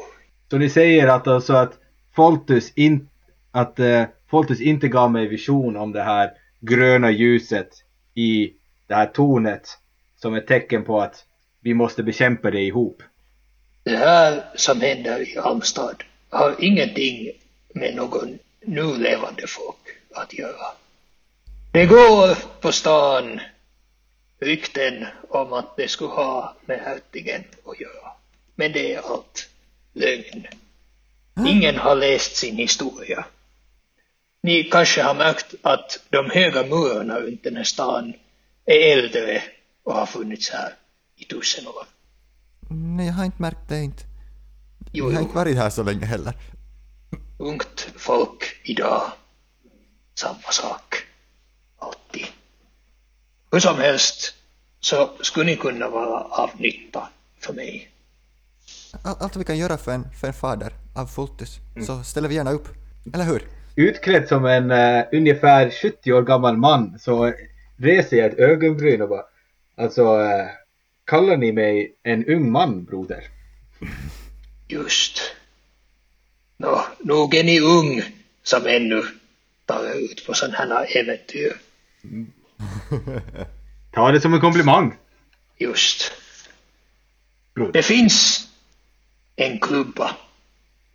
Så 0.50 0.58
ni 0.58 0.70
säger 0.70 1.08
att 1.08 1.28
alltså 1.28 1.54
att 1.54 1.74
Foltus, 2.16 2.72
in, 2.76 3.10
att, 3.52 3.80
eh, 3.80 4.04
Foltus 4.30 4.62
inte 4.62 4.88
gav 4.88 5.12
mig 5.12 5.28
vision 5.28 5.78
om 5.78 5.92
det 5.92 6.04
här 6.04 6.32
gröna 6.60 7.12
ljuset 7.12 7.70
i 8.14 8.54
det 8.88 8.96
här 8.96 9.06
tornet 9.06 9.78
som 10.24 10.36
ett 10.36 10.48
tecken 10.48 10.84
på 10.84 11.02
att 11.02 11.26
vi 11.60 11.74
måste 11.74 12.04
bekämpa 12.04 12.52
det 12.52 12.62
ihop. 12.62 13.04
Det 13.84 13.98
här 13.98 14.44
som 14.56 14.82
händer 14.82 15.20
i 15.20 15.40
Halmstad 15.40 16.04
har 16.30 16.56
ingenting 16.60 17.32
med 17.74 17.96
någon 17.96 18.40
nu 18.62 18.98
levande 18.98 19.48
folk 19.48 19.86
att 20.14 20.34
göra. 20.34 20.68
Det 21.72 21.86
går 21.86 22.38
på 22.62 22.72
stan 22.72 23.40
rykten 24.40 25.06
om 25.30 25.54
att 25.54 25.78
det 25.78 25.88
skulle 25.88 26.10
ha 26.10 26.56
med 26.66 26.80
hertigen 26.80 27.44
att 27.66 27.80
göra. 27.80 28.12
Men 28.56 28.72
det 28.72 28.94
är 28.94 29.02
allt 29.12 29.50
lögn. 29.94 30.48
Ingen 31.48 31.76
har 31.76 31.96
läst 31.96 32.36
sin 32.36 32.56
historia. 32.56 33.26
Ni 34.44 34.64
kanske 34.64 35.02
har 35.02 35.16
märkt 35.16 35.56
att 35.62 36.00
de 36.10 36.30
höga 36.30 36.64
murarna 36.64 37.20
runt 37.20 37.44
den 37.44 37.56
här 37.56 37.64
stan 37.64 38.14
är 38.66 38.98
äldre 38.98 39.44
och 39.84 39.94
har 39.94 40.06
funnits 40.06 40.50
här 40.50 40.74
i 41.16 41.24
tusen 41.24 41.68
år. 41.68 41.86
Nej, 42.70 43.06
jag 43.06 43.14
har 43.14 43.26
inte 43.26 43.42
märkt 43.42 43.70
det 43.70 43.80
inte. 43.84 44.04
Jo, 44.92 45.06
Jag 45.06 45.12
har 45.14 45.20
jo. 45.22 45.26
inte 45.26 45.36
varit 45.36 45.58
här 45.58 45.70
så 45.70 45.84
länge 45.84 46.06
heller. 46.06 46.34
ungt 47.38 47.88
folk 47.96 48.44
idag. 48.64 49.02
Samma 50.16 50.52
sak. 50.52 50.96
Alltid. 51.80 52.26
Hur 53.52 53.60
som 53.60 53.78
helst 53.78 54.34
så 54.80 55.10
skulle 55.22 55.46
ni 55.46 55.56
kunna 55.56 55.90
vara 55.90 56.24
av 56.24 56.50
nytta 56.58 57.10
för 57.40 57.54
mig. 57.54 57.90
All- 59.04 59.16
Allt 59.20 59.36
vi 59.36 59.44
kan 59.44 59.58
göra 59.58 59.78
för 59.78 59.92
en, 59.92 60.12
för 60.20 60.28
en 60.28 60.34
fader 60.34 60.74
av 60.96 61.06
Fultus, 61.08 61.58
så 61.88 62.04
ställer 62.04 62.30
vi 62.30 62.36
gärna 62.36 62.52
upp. 62.52 62.68
Eller 63.14 63.24
hur? 63.26 63.48
Utklädd 63.76 64.28
som 64.28 64.46
en 64.46 64.72
eh, 64.72 65.04
ungefär 65.12 65.70
70 65.82 66.14
år 66.14 66.22
gammal 66.22 66.58
man 66.58 67.00
så 67.00 67.34
reser 67.78 68.18
jag 68.18 68.32
ett 68.32 68.40
ögonbryn 68.40 69.02
och 69.02 69.10
bara 69.10 69.24
Alltså, 69.76 70.02
eh, 70.02 70.48
kallar 71.06 71.38
ni 71.38 71.52
mig 71.52 71.96
en 72.04 72.26
ung 72.26 72.52
man 72.52 72.86
broder? 72.86 73.24
Just. 74.68 75.36
Nå, 76.58 76.86
nog 77.00 77.36
är 77.36 77.44
ni 77.44 77.60
ung 77.60 78.02
som 78.44 78.66
ännu 78.66 79.04
tar 79.66 79.96
ut 79.96 80.26
på 80.26 80.34
sådana 80.34 80.58
här 80.58 80.98
äventyr. 80.98 81.54
Ta 83.94 84.12
Ta 84.12 84.12
det 84.12 84.22
som 84.22 84.34
en 84.34 84.42
komplimang. 84.42 84.98
Just. 85.58 86.12
Broder. 87.54 87.74
Det 87.74 87.84
finns 87.84 88.48
en 89.36 89.60
klubba 89.60 90.16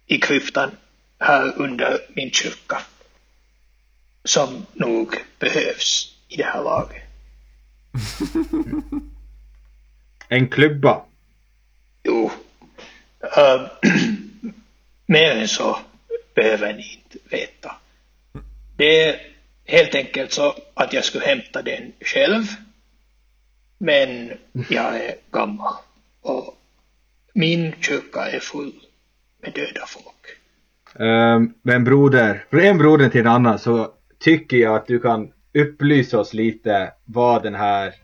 i 0.06 0.18
kryptan 0.18 0.70
här 1.18 1.52
under 1.56 1.98
min 2.14 2.30
kyrka 2.30 2.82
som 4.24 4.66
nog 4.72 5.16
behövs 5.38 6.16
i 6.28 6.36
det 6.36 6.44
här 6.44 6.62
laget. 6.62 7.07
En 10.28 10.48
klubba. 10.48 11.04
Jo, 12.02 12.30
äh, 13.20 13.66
mer 15.06 15.30
än 15.30 15.48
så 15.48 15.78
behöver 16.34 16.74
ni 16.74 17.00
inte 17.04 17.18
veta. 17.36 17.76
Det 18.76 19.02
är 19.02 19.20
helt 19.64 19.94
enkelt 19.94 20.32
så 20.32 20.54
att 20.74 20.92
jag 20.92 21.04
skulle 21.04 21.24
hämta 21.24 21.62
den 21.62 21.92
själv. 22.00 22.44
Men 23.78 24.32
jag 24.68 24.96
är 24.96 25.14
gammal 25.30 25.74
och 26.20 26.54
min 27.34 27.74
kyrka 27.80 28.30
är 28.30 28.40
full 28.40 28.72
med 29.42 29.52
döda 29.52 29.86
folk. 29.86 30.14
Ehm, 30.98 31.54
men 31.62 31.84
broder, 31.84 32.44
en 32.50 32.78
broder 32.78 33.08
till 33.08 33.20
en 33.20 33.26
annan 33.26 33.58
så 33.58 33.92
tycker 34.18 34.56
jag 34.56 34.76
att 34.76 34.86
du 34.86 35.00
kan 35.00 35.32
upplysa 35.58 36.18
oss 36.18 36.34
lite 36.34 36.92
vad 37.04 37.42
den 37.42 37.54
här 37.54 37.94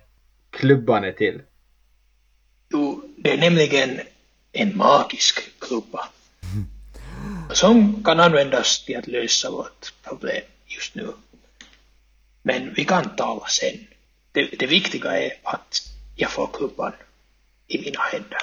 klubban 0.50 1.04
är 1.04 1.12
till. 1.12 1.42
Jo, 2.72 3.02
det 3.16 3.32
är 3.32 3.38
nämligen 3.38 4.00
en 4.52 4.76
magisk 4.76 5.58
klubba. 5.58 6.08
Som 7.52 8.04
kan 8.04 8.20
användas 8.20 8.84
till 8.84 8.96
att 8.96 9.06
lösa 9.06 9.50
vårt 9.50 9.92
problem 10.02 10.42
just 10.66 10.94
nu. 10.94 11.12
Men 12.42 12.74
vi 12.74 12.84
kan 12.84 13.16
tala 13.16 13.46
sen. 13.46 13.86
Det, 14.32 14.58
det 14.58 14.66
viktiga 14.66 15.10
är 15.10 15.32
att 15.42 15.82
jag 16.16 16.30
får 16.30 16.50
klubban 16.52 16.92
i 17.66 17.78
mina 17.78 18.00
händer. 18.00 18.38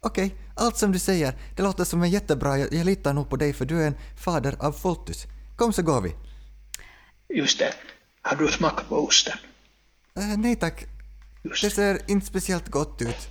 Okej, 0.00 0.34
allt 0.56 0.76
som 0.76 0.92
du 0.92 0.98
säger, 0.98 1.34
det 1.56 1.62
låter 1.62 1.84
som 1.84 2.02
en 2.02 2.10
jättebra, 2.10 2.58
jag, 2.58 2.72
jag 2.72 2.86
litar 2.86 3.12
nog 3.12 3.30
på 3.30 3.36
dig 3.36 3.52
för 3.52 3.64
du 3.64 3.82
är 3.82 3.86
en 3.86 3.96
fader 4.24 4.56
av 4.60 4.72
Foltus. 4.72 5.24
Kom 5.56 5.72
så 5.72 5.82
går 5.82 6.00
vi. 6.00 6.14
Just 7.38 7.58
det. 7.58 7.74
Har 8.22 8.36
du 8.36 8.48
smakat 8.48 8.88
på 8.88 8.96
osten? 8.96 9.38
Eh, 10.16 10.38
nej 10.38 10.56
tack, 10.56 10.84
Just 11.42 11.62
det 11.62 11.70
ser 11.70 12.10
inte 12.10 12.26
speciellt 12.26 12.68
gott 12.68 13.02
ut. 13.02 13.28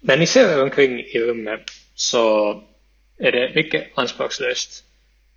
När 0.00 0.16
ni 0.16 0.26
ser 0.26 0.48
er 0.48 0.62
omkring 0.62 1.00
i 1.00 1.18
rummet 1.18 1.70
så 1.94 2.52
är 3.18 3.32
det 3.32 3.52
mycket 3.54 3.98
anspråkslöst. 3.98 4.84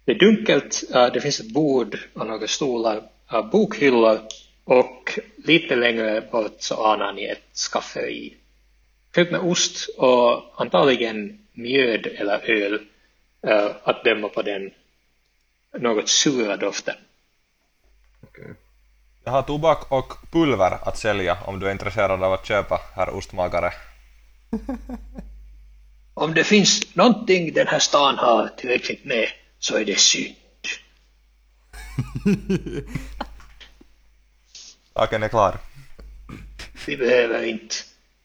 Det 0.06 0.12
är 0.12 0.20
dunkelt, 0.20 0.84
eh, 0.94 1.14
det 1.14 1.22
finns 1.22 1.40
ett 1.40 1.54
bord 1.54 2.00
och 2.14 2.28
några 2.28 2.48
stolar, 2.48 3.02
eh, 3.32 3.50
bokhyllor 3.52 4.20
och 4.64 5.20
lite 5.46 5.76
längre 5.76 6.22
bort 6.32 6.56
så 6.60 6.86
anar 6.86 7.14
ni 7.14 7.26
ett 7.26 7.58
skafferi. 7.72 8.34
Fyllt 9.16 9.32
med 9.32 9.42
ost 9.42 9.90
och 9.98 10.62
antagligen 10.62 11.40
mjöd 11.54 12.06
eller 12.06 12.50
öl 12.50 12.80
att 13.84 14.04
döma 14.04 14.30
på 14.30 14.42
den 14.42 14.72
något 15.80 16.10
sura 16.10 16.58
doften. 16.58 16.96
Jag 19.24 19.32
har 19.32 19.42
tobak 19.42 19.92
och 19.92 20.14
pulver 20.32 20.88
att 20.88 20.98
sälja 20.98 21.38
om 21.46 21.60
du 21.60 21.68
är 21.68 21.72
intresserad 21.72 22.24
av 22.24 22.34
att 22.34 22.46
köpa, 22.46 22.82
herr 22.96 23.10
ostmagare. 23.10 23.74
Om 26.14 26.34
det 26.34 26.44
finns 26.44 26.96
någonting 26.96 27.54
den 27.54 27.68
här 27.68 27.80
stan 27.80 28.18
har 28.18 28.48
tillräckligt 28.48 29.06
med 29.06 29.28
så 29.60 29.78
är 29.78 29.86
det 29.86 30.00
synd. 30.00 30.36
Saken 34.94 35.24
är 35.24 35.28
klar. 35.28 35.58
Vi 36.88 36.98
behöver 36.98 37.44
inte 37.44 37.76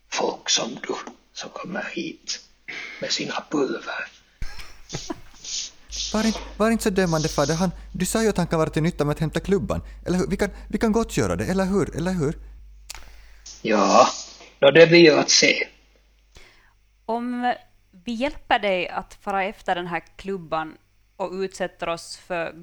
folk 0.08 0.50
som 0.50 0.74
du 0.74 0.94
som 1.32 1.50
kommer 1.50 1.84
hit 1.92 2.40
med 3.00 3.12
sina 3.12 3.44
pulver. 3.50 4.08
Var 6.12 6.26
inte, 6.26 6.38
var 6.56 6.70
inte 6.70 6.84
så 6.84 6.90
dömande 6.90 7.28
fader, 7.28 7.54
han, 7.54 7.70
du 7.92 8.06
sa 8.06 8.22
ju 8.22 8.28
att 8.28 8.36
han 8.36 8.46
kan 8.46 8.58
vara 8.58 8.70
till 8.70 8.82
nytta 8.82 9.04
med 9.04 9.12
att 9.12 9.20
hämta 9.20 9.40
klubban. 9.40 9.82
Eller 10.06 10.18
hur? 10.18 10.26
Vi 10.26 10.36
kan, 10.36 10.50
vi 10.68 10.78
kan 10.78 10.92
gott 10.92 11.16
göra 11.16 11.36
det, 11.36 11.44
eller 11.44 11.64
hur? 11.64 11.96
Eller 11.96 12.12
hur? 12.12 12.34
Ja, 13.62 14.08
nå 14.58 14.70
det 14.70 14.86
blir 14.86 15.00
ju 15.00 15.18
att 15.18 15.30
se. 15.30 15.66
Om 17.06 17.54
vi 18.04 18.12
hjälper 18.12 18.58
dig 18.58 18.88
att 18.88 19.18
fara 19.20 19.44
efter 19.44 19.74
den 19.74 19.86
här 19.86 20.02
klubban 20.16 20.76
och 21.16 21.32
utsätter 21.32 21.88
oss 21.88 22.16
för 22.16 22.54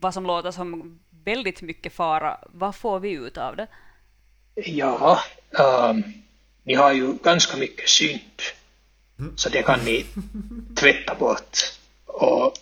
vad 0.00 0.14
som 0.14 0.26
låter 0.26 0.50
som 0.50 0.98
väldigt 1.24 1.62
mycket 1.62 1.92
fara, 1.92 2.38
vad 2.52 2.74
får 2.74 3.00
vi 3.00 3.10
ut 3.10 3.38
av 3.38 3.56
det? 3.56 3.66
Ja, 4.54 5.20
ehm, 5.58 6.02
ni 6.62 6.74
har 6.74 6.92
ju 6.92 7.14
ganska 7.22 7.56
mycket 7.56 7.88
synd. 7.88 8.42
Så 9.36 9.48
det 9.48 9.62
kan 9.62 9.80
ni 9.80 10.06
tvätta 10.76 11.14
bort. 11.14 11.58
Och, 12.08 12.52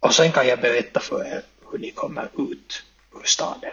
och 0.00 0.14
sen 0.14 0.32
kan 0.32 0.46
jag 0.46 0.60
berätta 0.60 1.00
för 1.00 1.24
er 1.24 1.42
hur 1.70 1.78
ni 1.78 1.90
kommer 1.90 2.24
ut 2.24 2.84
ur 3.14 3.24
staden. 3.24 3.70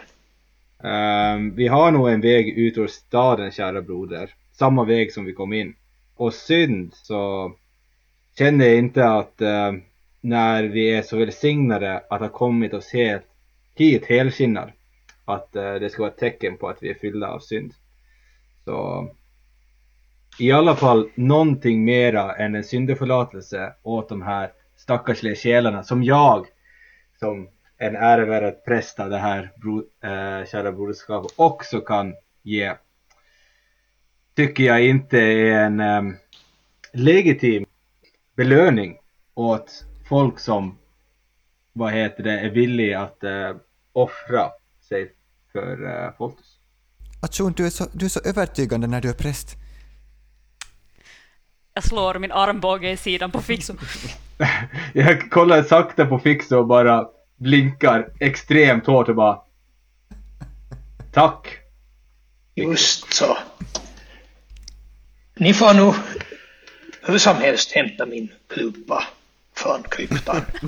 Um, 0.82 1.54
vi 1.54 1.68
har 1.68 1.90
nog 1.90 2.08
en 2.08 2.20
väg 2.20 2.48
ut 2.48 2.78
ur 2.78 2.86
staden, 2.86 3.50
kära 3.50 3.82
broder. 3.82 4.34
Samma 4.52 4.84
väg 4.84 5.12
som 5.12 5.24
vi 5.24 5.32
kom 5.32 5.52
in. 5.52 5.74
Och 6.16 6.34
synd 6.34 6.94
så 6.94 7.52
känner 8.38 8.66
jag 8.66 8.76
inte 8.76 9.08
att 9.08 9.34
uh, 9.40 9.72
när 10.20 10.62
vi 10.62 10.94
är 10.94 11.02
så 11.02 11.16
välsignade 11.16 12.02
att 12.10 12.20
ha 12.20 12.28
kommit 12.28 12.74
oss 12.74 12.92
helt 12.92 13.26
hit 13.74 14.06
helskinnad 14.06 14.72
att 15.24 15.56
uh, 15.56 15.74
det 15.74 15.90
ska 15.90 16.02
vara 16.02 16.12
ett 16.12 16.18
tecken 16.18 16.56
på 16.56 16.68
att 16.68 16.82
vi 16.82 16.90
är 16.90 16.94
fyllda 16.94 17.28
av 17.28 17.38
synd. 17.38 17.74
Så 18.64 19.08
i 20.38 20.52
alla 20.52 20.76
fall 20.76 21.10
någonting 21.14 21.84
mera 21.84 22.34
än 22.34 22.54
en 22.54 22.64
syndeförlåtelse 22.64 23.72
åt 23.82 24.08
de 24.08 24.22
här 24.22 24.52
stackarsliga 24.88 25.34
själarna 25.34 25.84
som 25.84 26.02
jag 26.04 26.46
som 27.18 27.48
en 27.76 27.96
ärevärd 27.96 28.64
präst 28.64 29.00
av 29.00 29.10
det 29.10 29.18
här 29.18 29.52
bro, 29.56 29.78
eh, 29.78 30.46
kära 30.46 30.72
broderskapet 30.72 31.32
också 31.36 31.80
kan 31.80 32.14
ge. 32.42 32.74
Tycker 34.34 34.64
jag 34.64 34.84
inte 34.84 35.18
är 35.18 35.64
en 35.64 35.80
eh, 35.80 36.02
legitim 36.92 37.66
belöning 38.36 38.98
åt 39.34 39.84
folk 40.08 40.38
som 40.38 40.78
vad 41.72 41.92
heter 41.92 42.22
det, 42.22 42.40
är 42.40 42.50
villiga 42.50 43.00
att 43.00 43.24
eh, 43.24 43.56
offra 43.92 44.50
sig 44.88 45.12
för 45.52 46.04
eh, 46.04 46.12
Foltus. 46.18 46.58
Atjon, 47.22 47.52
du 47.52 47.66
är, 47.66 47.70
så, 47.70 47.86
du 47.92 48.04
är 48.04 48.10
så 48.10 48.20
övertygande 48.24 48.86
när 48.86 49.00
du 49.00 49.08
är 49.08 49.14
präst. 49.14 49.56
Jag 51.74 51.84
slår 51.84 52.18
min 52.18 52.32
armbåge 52.32 52.90
i 52.90 52.96
sidan 52.96 53.30
på 53.30 53.42
Fixo. 53.42 53.74
Jag 54.92 55.30
kollar 55.30 55.62
sakta 55.62 56.06
på 56.06 56.18
Fixo 56.18 56.56
och 56.56 56.66
bara 56.66 57.08
blinkar 57.36 58.08
extremt 58.20 58.86
hårt 58.86 59.08
och 59.08 59.14
bara 59.14 59.40
Tack! 61.12 61.58
Just 62.54 63.14
så. 63.14 63.38
Ni 65.34 65.54
får 65.54 65.74
nog 65.74 65.94
hur 67.02 67.18
som 67.18 67.36
helst 67.36 67.72
hämta 67.72 68.06
min 68.06 68.28
klubba 68.48 69.04
från 69.56 69.82
kryptan. 69.82 70.40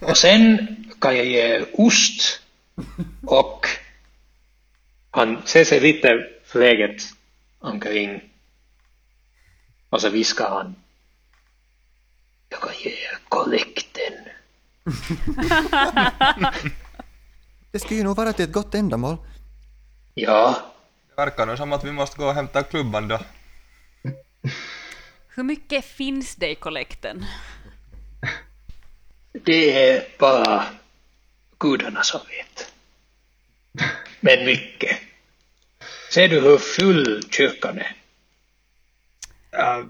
Och 0.00 0.16
sen 0.16 0.66
kan 1.00 1.16
jag 1.16 1.26
ge 1.26 1.40
er 1.40 1.66
ost 1.72 2.40
och 3.26 3.66
han 5.10 5.42
ser 5.44 5.64
sig 5.64 5.80
lite 5.80 6.26
förläget 6.44 7.02
omkring 7.58 8.31
och 9.92 10.00
så 10.00 10.08
viskar 10.08 10.50
han 10.50 10.74
Jag 12.48 12.60
kan 12.60 12.72
ge 12.84 12.90
er 12.90 13.18
kollekten. 13.28 14.12
Det 17.70 17.78
skulle 17.78 17.98
ju 17.98 18.04
nog 18.04 18.16
vara 18.16 18.32
till 18.32 18.44
ett 18.44 18.52
gott 18.52 18.74
ändamål. 18.74 19.16
Ja, 20.14 20.56
Det 21.08 21.14
verkar 21.22 21.46
nu 21.46 21.56
som 21.56 21.72
att 21.72 21.84
vi 21.84 21.92
måste 21.92 22.16
gå 22.18 22.26
och 22.26 22.34
hämta 22.34 22.62
klubban 22.62 23.08
då. 23.08 23.18
Hur 25.28 25.42
mycket 25.42 25.84
finns 25.84 26.36
det 26.36 26.50
i 26.50 26.54
kollekten? 26.54 27.24
Det 29.32 29.88
är 29.90 30.06
bara 30.18 30.66
gudarna 31.58 32.02
som 32.02 32.20
vet. 32.28 32.72
Men 34.20 34.44
mycket. 34.44 34.98
Ser 36.10 36.28
du 36.28 36.40
hur 36.40 36.58
full 36.58 37.22
kyrkan 37.30 37.78
är? 37.78 38.01
Äh, 39.52 39.84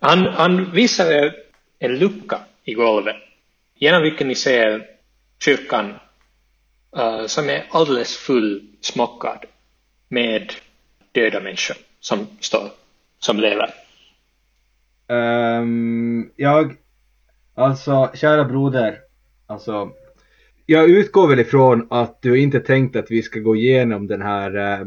han, 0.00 0.26
han 0.26 0.70
visar 0.72 1.12
er 1.12 1.34
en 1.78 1.98
lucka 1.98 2.40
i 2.64 2.74
golvet 2.74 3.16
genom 3.74 4.02
vilken 4.02 4.28
ni 4.28 4.34
ser 4.34 4.86
kyrkan 5.38 5.94
uh, 6.96 7.26
som 7.26 7.48
är 7.48 7.66
alldeles 7.70 8.16
fullsmockad 8.16 9.44
med 10.08 10.52
döda 11.12 11.40
människor 11.40 11.76
som 12.00 12.26
står, 12.40 12.68
som 13.18 13.40
lever. 13.40 13.74
Ehm, 15.08 16.30
jag, 16.36 16.76
alltså 17.54 18.10
kära 18.14 18.44
broder, 18.44 18.98
alltså 19.46 19.90
jag 20.66 20.90
utgår 20.90 21.28
väl 21.28 21.40
ifrån 21.40 21.86
att 21.90 22.22
du 22.22 22.40
inte 22.40 22.60
tänkt 22.60 22.96
att 22.96 23.10
vi 23.10 23.22
ska 23.22 23.40
gå 23.40 23.56
igenom 23.56 24.06
den 24.06 24.22
här 24.22 24.56
eh, 24.56 24.86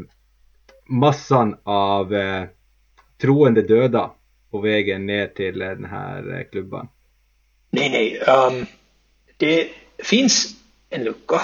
massan 0.85 1.57
av 1.63 2.13
eh, 2.13 2.43
troende 3.17 3.61
döda 3.61 4.11
på 4.51 4.59
vägen 4.59 5.05
ner 5.05 5.27
till 5.27 5.59
den 5.59 5.85
här 5.85 6.39
eh, 6.39 6.43
klubban. 6.51 6.87
Nej, 7.69 7.89
nej. 7.89 8.19
Um, 8.19 8.65
det 9.37 9.69
finns 10.03 10.55
en 10.89 11.03
lucka 11.03 11.41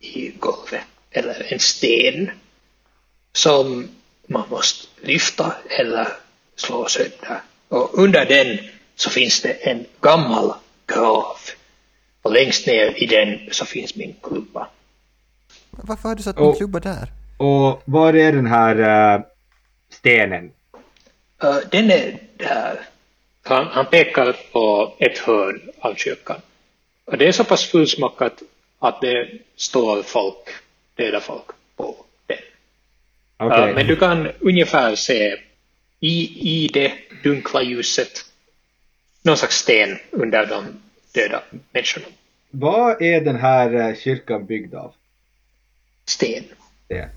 i 0.00 0.30
golvet, 0.38 0.82
eller 1.10 1.52
en 1.52 1.58
sten, 1.58 2.30
som 3.32 3.88
man 4.26 4.48
måste 4.50 5.06
lyfta 5.06 5.54
eller 5.68 6.08
slå 6.56 6.86
sönder. 6.88 7.40
Och 7.68 7.98
under 7.98 8.24
den 8.24 8.58
så 8.96 9.10
finns 9.10 9.42
det 9.42 9.52
en 9.52 9.84
gammal 10.00 10.52
grav. 10.86 11.36
Och 12.22 12.32
längst 12.32 12.66
ner 12.66 13.02
i 13.02 13.06
den 13.06 13.38
så 13.50 13.64
finns 13.64 13.96
min 13.96 14.14
klubba. 14.22 14.68
Varför 15.70 16.08
har 16.08 16.16
du 16.16 16.22
satt 16.22 16.38
min 16.38 16.54
klubba 16.54 16.80
där? 16.80 17.12
Och 17.36 17.82
var 17.84 18.14
är 18.14 18.32
den 18.32 18.46
här 18.46 18.76
eh, 19.14 19.22
stenen? 19.90 20.52
Den 21.70 21.90
är 21.90 22.18
där. 22.36 22.80
Han, 23.42 23.66
han 23.66 23.86
pekar 23.86 24.36
på 24.52 24.94
ett 24.98 25.18
hörn 25.18 25.70
av 25.78 25.94
kyrkan. 25.94 26.40
Och 27.04 27.18
det 27.18 27.28
är 27.28 27.32
så 27.32 27.44
pass 27.44 27.64
fullsmockat 27.64 28.42
att 28.78 29.00
det 29.00 29.28
står 29.56 30.02
folk, 30.02 30.48
döda 30.94 31.20
folk 31.20 31.46
på 31.76 31.96
den. 32.26 32.38
Uh, 33.50 33.74
men 33.74 33.86
du 33.86 33.96
kan 33.96 34.28
ungefär 34.40 34.94
se 34.94 35.36
i, 36.00 36.40
i 36.54 36.68
det 36.72 36.92
dunkla 37.22 37.62
ljuset 37.62 38.24
någon 39.22 39.36
slags 39.36 39.56
sten 39.56 39.98
under 40.10 40.46
de 40.46 40.64
döda 41.12 41.42
människorna. 41.72 42.06
Vad 42.50 43.02
är 43.02 43.20
den 43.20 43.36
här 43.36 43.74
eh, 43.74 43.96
kyrkan 43.96 44.46
byggd 44.46 44.74
av? 44.74 44.94
Sten. 46.04 46.44
Det. 46.88 47.08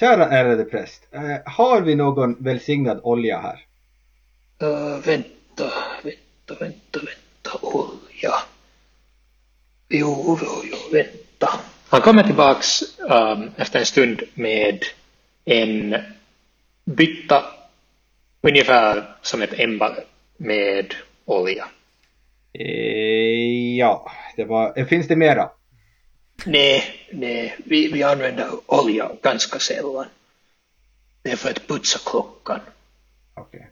Kära 0.00 0.28
ärade 0.28 0.64
präst, 0.64 1.08
eh, 1.10 1.52
har 1.52 1.80
vi 1.80 1.94
någon 1.94 2.36
välsignad 2.38 3.00
olja 3.02 3.38
här? 3.38 3.64
Uh, 4.62 4.98
vänta, 4.98 5.72
vänta, 6.02 6.64
vänta, 6.64 6.98
vänta, 6.98 7.58
olja. 7.62 8.32
Jo, 9.88 10.38
jo, 10.42 10.62
jo, 10.70 10.76
vänta. 10.92 11.60
Han 11.88 12.00
kommer 12.00 12.22
tillbaks 12.22 12.82
um, 12.98 13.50
efter 13.56 13.78
en 13.78 13.86
stund 13.86 14.22
med 14.34 14.84
en 15.44 15.96
bytta 16.84 17.44
ungefär 18.40 19.16
som 19.22 19.42
ett 19.42 19.58
ämbare 19.58 20.04
med 20.36 20.94
olja. 21.24 21.68
Eh, 22.52 23.76
ja, 23.78 24.10
det 24.36 24.44
var, 24.44 24.72
eh, 24.76 24.86
finns 24.86 25.08
det 25.08 25.16
mera? 25.16 25.50
Nej, 26.44 26.82
nej, 27.12 27.56
vi, 27.64 27.92
vi 27.92 28.02
använder 28.02 28.48
olja 28.66 29.10
ganska 29.22 29.58
sällan. 29.58 30.06
Det 31.22 31.30
är 31.30 31.36
för 31.36 31.50
att 31.50 31.66
putsa 31.66 31.98
klockan. 32.10 32.60
Okej. 33.34 33.70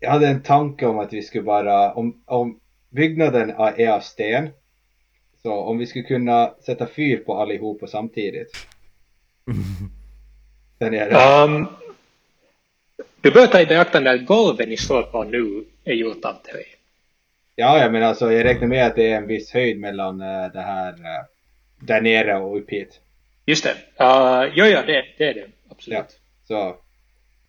Jag 0.00 0.10
hade 0.10 0.28
en 0.28 0.42
tanke 0.42 0.86
om 0.86 0.98
att 0.98 1.12
vi 1.12 1.22
skulle 1.22 1.44
bara, 1.44 1.92
om, 1.92 2.22
om 2.24 2.60
byggnaden 2.88 3.50
är 3.50 3.88
av 3.88 4.00
sten, 4.00 4.50
så 5.42 5.54
om 5.54 5.78
vi 5.78 5.86
skulle 5.86 6.04
kunna 6.04 6.54
sätta 6.66 6.86
fyr 6.86 7.16
på 7.16 7.34
allihopa 7.34 7.86
samtidigt. 7.86 8.66
Där 10.78 10.90
nere. 10.90 11.44
Um, 11.44 11.66
du 13.20 13.30
bör 13.30 13.46
ta 13.46 13.60
i 13.60 13.66
beaktande 13.66 14.10
att 14.10 14.26
golven 14.26 14.68
ni 14.68 14.76
står 14.76 15.02
på 15.02 15.24
nu 15.24 15.64
är 15.84 15.94
gjort 15.94 16.24
av 16.24 16.32
trä. 16.32 16.73
Ja, 17.56 17.78
ja, 17.78 17.90
men 17.90 18.02
alltså 18.02 18.32
jag 18.32 18.44
räknar 18.44 18.68
med 18.68 18.86
att 18.86 18.96
det 18.96 19.12
är 19.12 19.16
en 19.16 19.26
viss 19.26 19.50
höjd 19.50 19.80
mellan 19.80 20.20
eh, 20.20 20.52
det 20.52 20.60
här 20.60 20.92
eh, 20.92 21.24
där 21.80 22.00
nere 22.00 22.36
och 22.36 22.58
upp 22.58 22.70
hit. 22.70 23.00
Just 23.46 23.64
det. 23.64 24.04
Uh, 24.04 24.52
jo, 24.54 24.64
ja, 24.64 24.82
det, 24.82 25.04
det 25.18 25.24
är 25.24 25.34
det. 25.34 25.46
Absolut. 25.70 25.98
Ja, 25.98 26.06
så. 26.48 26.76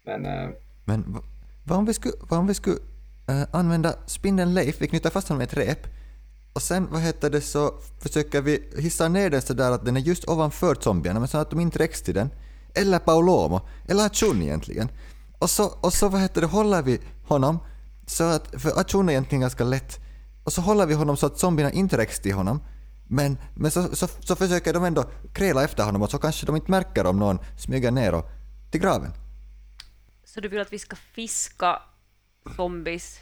Men 0.05 0.25
eh, 0.25 0.49
Men 0.85 1.17
vad 1.63 1.79
om 1.79 1.85
vi 1.85 1.93
skulle, 1.93 2.13
vad 2.29 2.39
om 2.39 2.47
vi 2.47 2.53
skulle 2.53 2.77
eh, 3.27 3.43
använda 3.51 3.93
spindeln 4.05 4.53
Leif, 4.53 4.81
vi 4.81 4.87
knyter 4.87 5.09
fast 5.09 5.29
honom 5.29 5.37
med 5.37 5.47
ett 5.47 5.57
rep 5.57 5.87
och 6.53 6.61
sen 6.61 6.87
vad 6.91 7.01
heter 7.01 7.29
det 7.29 7.41
så 7.41 7.73
försöker 8.01 8.41
vi 8.41 8.63
hissa 8.77 9.07
ner 9.07 9.29
den 9.29 9.41
så 9.41 9.53
där 9.53 9.71
att 9.71 9.85
den 9.85 9.97
är 9.97 10.01
just 10.01 10.29
ovanför 10.29 10.75
zombierna 10.75 11.19
men 11.19 11.27
så 11.27 11.37
att 11.37 11.49
de 11.49 11.59
inte 11.59 11.79
räcks 11.79 12.01
till 12.01 12.13
den. 12.13 12.29
Eller 12.75 12.99
Paulomo, 12.99 13.61
eller 13.89 14.05
Achun 14.05 14.41
egentligen. 14.41 14.89
Och 15.39 15.49
så, 15.49 15.71
och 15.81 15.93
så 15.93 16.09
vad 16.09 16.21
heter 16.21 16.41
det, 16.41 16.47
håller 16.47 16.81
vi 16.81 16.99
honom 17.27 17.59
så 18.05 18.23
att, 18.23 18.61
för 18.61 18.79
Achun 18.79 19.09
är 19.09 19.13
egentligen 19.13 19.41
ganska 19.41 19.63
lätt, 19.63 19.99
och 20.43 20.53
så 20.53 20.61
håller 20.61 20.85
vi 20.85 20.93
honom 20.93 21.17
så 21.17 21.25
att 21.25 21.39
zombierna 21.39 21.71
inte 21.71 21.97
räcks 21.97 22.19
till 22.19 22.33
honom. 22.33 22.63
Men, 23.07 23.37
men 23.55 23.71
så, 23.71 23.95
så, 23.95 24.07
så 24.07 24.35
försöker 24.35 24.73
de 24.73 24.83
ändå 24.83 25.03
kräla 25.33 25.63
efter 25.63 25.83
honom 25.83 26.01
och 26.01 26.09
så 26.11 26.17
kanske 26.17 26.45
de 26.45 26.55
inte 26.55 26.71
märker 26.71 27.05
om 27.05 27.19
någon 27.19 27.39
smyger 27.57 27.91
ner 27.91 28.13
och, 28.13 28.25
till 28.71 28.81
graven. 28.81 29.11
Så 30.23 30.41
du 30.41 30.47
vill 30.47 30.61
att 30.61 30.73
vi 30.73 30.79
ska 30.79 30.95
fiska 30.95 31.81
zombies 32.55 33.19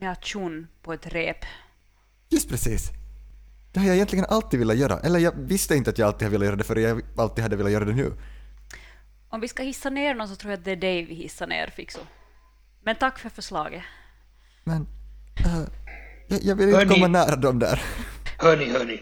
med 0.00 0.10
aktion 0.10 0.66
på 0.82 0.92
ett 0.92 1.06
rep? 1.06 1.44
Just 2.28 2.48
precis. 2.48 2.90
Det 3.72 3.80
har 3.80 3.86
jag 3.86 3.96
egentligen 3.96 4.24
alltid 4.28 4.58
velat 4.58 4.76
göra. 4.76 5.00
Eller 5.00 5.18
jag 5.18 5.32
visste 5.32 5.76
inte 5.76 5.90
att 5.90 5.98
jag 5.98 6.06
alltid 6.06 6.26
har 6.26 6.32
velat 6.32 6.46
göra 6.46 6.56
det 6.56 6.64
för 6.64 6.76
jag 6.76 7.02
alltid 7.16 7.42
hade 7.42 7.56
velat 7.56 7.72
göra 7.72 7.84
det 7.84 7.92
nu. 7.92 8.12
Om 9.28 9.40
vi 9.40 9.48
ska 9.48 9.62
hissa 9.62 9.90
ner 9.90 10.14
någon 10.14 10.28
så 10.28 10.36
tror 10.36 10.50
jag 10.50 10.58
att 10.58 10.64
det 10.64 10.72
är 10.72 10.76
dig 10.76 11.04
vi 11.04 11.14
hissar 11.14 11.46
ner, 11.46 11.70
Fixo. 11.76 12.00
Men 12.82 12.96
tack 12.96 13.18
för 13.18 13.28
förslaget. 13.28 13.82
Men 14.64 14.86
äh, 15.44 15.62
jag, 16.28 16.42
jag 16.42 16.56
vill 16.56 16.66
inte 16.68 16.78
Hörni. 16.78 16.94
komma 16.94 17.08
nära 17.08 17.36
dem 17.36 17.58
där. 17.58 17.82
Hörni, 18.38 18.64
hörni. 18.64 19.00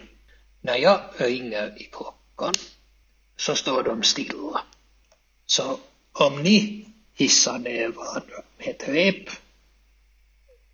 När 0.61 0.77
jag 0.77 1.01
ringer 1.16 1.72
i 1.83 1.85
klockan 1.85 2.55
så 3.37 3.55
står 3.55 3.83
de 3.83 4.03
stilla. 4.03 4.61
Så 5.46 5.79
om 6.12 6.42
ni 6.42 6.87
hissar 7.14 7.59
ner 7.59 7.88
varandra 7.88 8.37
med 8.59 8.68
ett 8.68 8.88
rep 8.88 9.29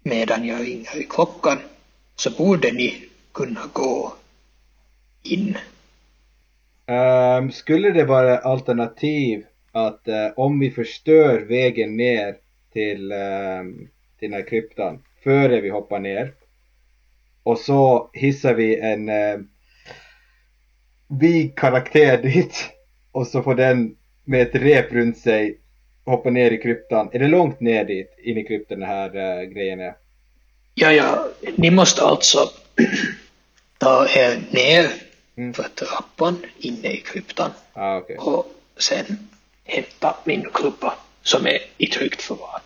medan 0.03 0.47
jag 0.47 0.61
ringer 0.67 0.97
i 0.97 1.05
klockan 1.05 1.59
så 2.17 2.31
borde 2.31 2.73
ni 2.73 3.09
kunna 3.35 3.61
gå 3.73 4.15
in. 5.23 5.57
ehm, 6.87 7.53
skulle 7.53 7.91
det 7.91 8.05
vara 8.05 8.39
alternativ 8.39 9.45
att 9.73 10.09
eh, 10.09 10.29
om 10.37 10.61
vi 10.61 10.71
förstör 10.71 11.41
vägen 11.41 11.97
ner 11.97 12.37
till, 12.73 13.13
ehm, 13.13 13.89
till 14.19 14.31
den 14.31 14.41
här 14.41 14.49
kryptan 14.49 15.03
före 15.25 15.61
vi 15.61 15.69
hoppar 15.69 15.99
ner 15.99 16.33
och 17.43 17.59
så 17.59 18.11
hissar 18.13 18.55
vi 18.55 18.77
en 18.81 19.09
eh, 19.09 19.39
vig 21.21 21.57
karaktär 21.59 22.23
dit 22.23 22.71
och 23.13 23.27
så 23.27 23.43
får 23.43 23.55
den 23.55 23.97
med 24.25 24.43
ett 24.43 24.55
rep 24.55 24.93
runt 24.93 25.19
sig 25.19 25.59
hoppa 26.05 26.31
ner 26.31 26.51
i 26.51 26.59
kryptan. 26.59 27.09
Är 27.13 27.19
det 27.19 27.29
långt 27.29 27.61
ner 27.61 27.85
dit, 27.85 28.15
in 28.19 28.39
i 28.39 28.45
kryptan 28.45 28.81
den 28.81 28.89
här 28.89 29.17
eh, 29.17 29.45
grejen 29.49 29.81
är? 29.81 29.95
Ja, 30.75 30.93
ja, 30.93 31.29
ni 31.57 31.71
måste 31.71 32.03
alltså 32.03 32.39
ta 33.79 34.07
er 34.09 34.41
ner 34.51 34.91
Mm. 35.39 35.53
för 35.55 35.63
trappan 35.63 36.37
inne 36.59 36.89
i 36.89 36.97
kryptan 37.01 37.51
Ah, 37.73 37.97
okej. 37.97 38.17
och 38.17 38.47
sen 38.77 39.05
hämta 39.65 40.17
min 40.25 40.47
klubba 40.55 40.95
som 41.23 41.47
är 41.47 41.59
i 41.77 41.87
tryggt 41.87 42.23
förvar. 42.23 42.61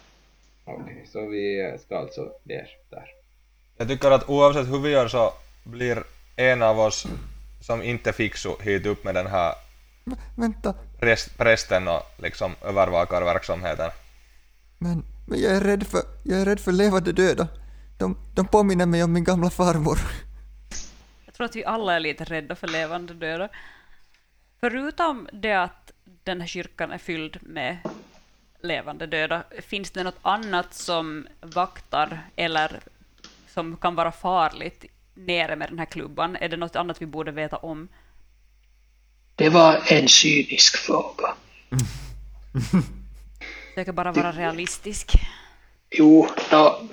Okej, 0.64 1.06
så 1.12 1.26
vi 1.26 1.76
ska 1.84 1.98
alltså 1.98 2.20
ner 2.44 2.68
där. 2.90 3.04
Jag 3.76 3.88
tycker 3.88 4.10
att 4.10 4.28
oavsett 4.28 4.68
hur 4.68 4.78
vi 4.78 4.90
gör 4.90 5.08
så 5.08 5.32
blir 5.64 6.02
en 6.36 6.62
av 6.62 6.80
oss 6.80 7.06
som 7.60 7.82
inte 7.82 8.12
fixo 8.12 8.56
hit 8.60 8.86
upp 8.86 9.04
med 9.04 9.14
den 9.14 9.26
här 9.26 9.54
V- 10.04 10.16
vänta, 10.36 10.74
präst, 11.00 11.38
prästen 11.38 11.88
och 11.88 12.02
liksom 12.18 12.54
övervakar 12.64 13.22
verksamheten. 13.22 13.90
men, 14.78 15.04
men 15.28 15.40
jag 15.40 15.52
är 15.56 15.60
rädd 15.60 15.86
för, 15.86 16.00
jag 16.24 16.40
är 16.40 16.44
rädd 16.44 16.60
för 16.60 16.72
levande 16.72 17.12
döda. 17.12 17.48
De, 17.98 18.16
de 18.34 18.46
påminner 18.46 18.86
mig 18.86 19.04
om 19.04 19.12
min 19.12 19.24
gamla 19.24 19.50
farmor. 19.50 19.98
Jag 21.24 21.34
tror 21.34 21.44
att 21.44 21.56
vi 21.56 21.64
alla 21.64 21.94
är 21.94 22.00
lite 22.00 22.24
rädda 22.24 22.56
för 22.56 22.68
levande 22.68 23.14
döda. 23.14 23.48
Förutom 24.60 25.28
det 25.32 25.52
att 25.52 25.92
den 26.24 26.40
här 26.40 26.48
kyrkan 26.48 26.90
är 26.90 26.98
fylld 26.98 27.38
med 27.42 27.78
levande 28.62 29.06
döda, 29.06 29.44
finns 29.62 29.90
det 29.90 30.04
något 30.04 30.18
annat 30.22 30.74
som 30.74 31.26
vaktar 31.40 32.20
eller 32.36 32.80
som 33.48 33.76
kan 33.76 33.94
vara 33.94 34.12
farligt 34.12 34.84
nere 35.14 35.56
med 35.56 35.68
den 35.68 35.78
här 35.78 35.86
klubban? 35.86 36.36
Är 36.36 36.48
det 36.48 36.56
något 36.56 36.76
annat 36.76 37.02
vi 37.02 37.06
borde 37.06 37.30
veta 37.30 37.56
om? 37.56 37.88
Det 39.36 39.48
var 39.48 39.82
en 39.86 40.08
cynisk 40.08 40.76
fråga. 40.76 41.34
Försöker 43.74 43.92
bara 43.92 44.12
vara 44.12 44.32
realistisk. 44.32 45.12
Jo, 45.90 46.28
då, 46.50 46.88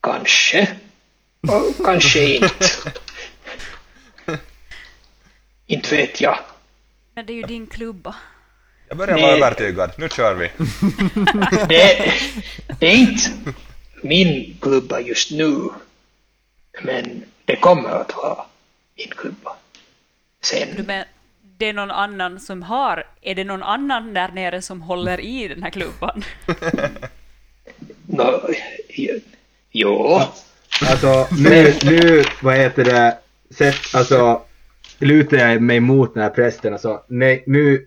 kanske. 0.00 0.76
Och 1.40 1.84
kanske 1.84 2.34
inte. 2.34 2.92
inte 5.66 5.96
vet 5.96 6.20
jag. 6.20 6.38
Men 7.14 7.26
det 7.26 7.32
är 7.32 7.34
ju 7.34 7.42
din 7.42 7.66
klubba. 7.66 8.16
Jag 8.90 8.98
börjar 8.98 9.14
Nej. 9.14 9.22
vara 9.22 9.36
övertygad, 9.36 9.90
nu 9.96 10.08
kör 10.08 10.34
vi. 10.34 10.50
Det, 11.68 12.12
det 12.78 12.86
är 12.86 12.96
inte 12.96 13.30
min 14.02 14.56
klubba 14.60 15.00
just 15.00 15.30
nu. 15.30 15.68
Men 16.82 17.24
det 17.44 17.56
kommer 17.56 17.88
att 17.88 18.16
vara 18.16 18.44
min 18.96 19.08
klubba. 19.08 19.56
Sen, 20.42 20.68
Du 20.76 20.82
men, 20.82 21.04
det 21.42 21.66
är 21.66 21.72
någon 21.72 21.90
annan 21.90 22.40
som 22.40 22.62
har, 22.62 23.04
är 23.20 23.34
det 23.34 23.44
någon 23.44 23.62
annan 23.62 24.14
där 24.14 24.28
nere 24.28 24.62
som 24.62 24.82
håller 24.82 25.20
i 25.20 25.48
den 25.48 25.62
här 25.62 25.70
klubban? 25.70 26.24
no, 28.06 28.54
jo, 29.72 30.20
Alltså 30.90 31.28
nu, 31.38 31.74
nu, 31.84 32.24
vad 32.42 32.56
heter 32.56 32.84
det, 32.84 33.18
sett, 33.50 33.94
alltså 33.94 34.42
lutar 34.98 35.36
jag 35.36 35.62
mig 35.62 35.80
mot 35.80 36.14
den 36.14 36.22
här 36.22 36.30
prästen. 36.30 36.72
Alltså 36.72 37.02
nej, 37.08 37.44
nu, 37.46 37.86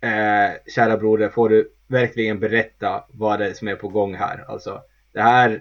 eh, 0.00 0.72
kära 0.74 0.96
broder, 0.96 1.28
får 1.28 1.48
du 1.48 1.70
verkligen 1.88 2.38
berätta 2.38 3.04
vad 3.08 3.38
det 3.38 3.46
är 3.46 3.52
som 3.52 3.68
är 3.68 3.74
på 3.74 3.88
gång 3.88 4.14
här. 4.14 4.44
Alltså 4.48 4.80
det 5.12 5.20
här 5.20 5.60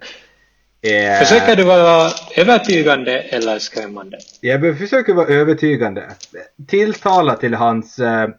är... 0.82 1.20
försöker 1.20 1.56
du 1.56 1.64
vara 1.64 2.12
övertygande 2.38 3.20
eller 3.20 3.60
skrämmande? 3.60 4.18
Jag 4.42 4.78
försöker 4.78 5.14
vara 5.14 5.28
övertygande. 5.28 6.12
Tilltala 6.68 7.36
till 7.36 7.54
hans 7.54 8.00
eh, 8.00 8.30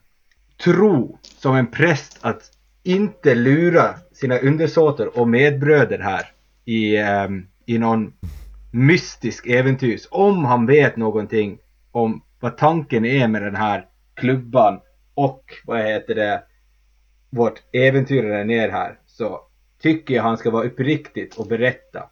tro 0.65 1.19
som 1.39 1.57
en 1.57 1.67
präst 1.67 2.19
att 2.21 2.43
inte 2.83 3.35
lura 3.35 3.95
sina 4.13 4.39
undersåtar 4.39 5.19
och 5.19 5.29
medbröder 5.29 5.99
här 5.99 6.31
i, 6.65 6.97
eh, 6.97 7.29
i 7.67 7.79
någon 7.79 8.13
mystisk 8.73 9.47
äventyrs. 9.47 10.09
Om 10.11 10.45
han 10.45 10.67
vet 10.67 10.97
någonting 10.97 11.59
om 11.93 12.23
vad 12.41 12.57
tanken 12.57 13.05
är 13.05 13.29
med 13.29 13.43
den 13.43 13.57
här 13.57 13.85
klubban 14.15 14.81
och 15.19 15.55
vad 15.65 15.81
heter 15.81 16.15
det, 16.15 16.43
vårt 17.31 17.63
äventyr 17.73 18.23
där 18.23 18.45
ner 18.45 18.69
här 18.69 18.99
så 19.07 19.41
tycker 19.83 20.15
jag 20.15 20.23
han 20.23 20.39
ska 20.39 20.51
vara 20.51 20.65
uppriktigt 20.65 21.37
och 21.37 21.47
berätta 21.47 22.11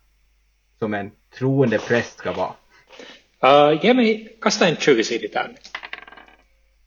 som 0.79 0.95
en 0.95 1.11
troende 1.39 1.79
präst 1.79 2.19
ska 2.19 2.33
vara. 2.33 2.55
Uh, 3.45 3.85
ge 3.85 3.95
mig, 3.95 4.39
kasta 4.41 4.69
en 4.69 4.75
20-sidig 4.75 5.33
tärning. 5.33 5.57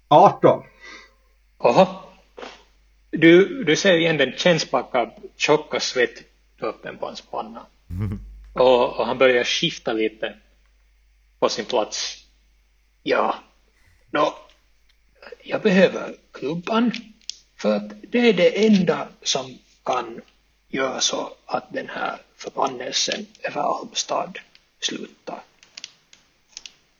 18. 0.07 0.63
Oho. 1.57 1.85
Du, 3.11 3.63
du 3.63 3.75
ser 3.75 3.97
igen 3.97 4.17
den 4.17 4.31
kännspacka 4.31 5.11
tjocka 5.35 5.79
svettdroppen 5.79 6.97
på 6.97 7.05
hans 7.05 7.21
panna. 7.21 7.65
Och, 8.53 8.99
och 8.99 9.05
han 9.05 9.17
börjar 9.17 9.43
skifta 9.43 9.93
lite 9.93 10.35
på 11.39 11.49
sin 11.49 11.65
plats. 11.65 12.25
Ja, 13.03 13.35
nå, 14.11 14.33
jag 15.43 15.61
behöver 15.61 16.15
klubban 16.31 16.91
för 17.57 17.75
att 17.75 17.91
det 18.09 18.29
är 18.29 18.33
det 18.33 18.65
enda 18.65 19.07
som 19.23 19.57
kan 19.83 20.21
göra 20.67 20.99
så 20.99 21.33
att 21.45 21.73
den 21.73 21.89
här 21.89 22.17
förbannelsen 22.35 23.25
över 23.43 23.61
Almstad 23.61 24.39
slutar. 24.79 25.39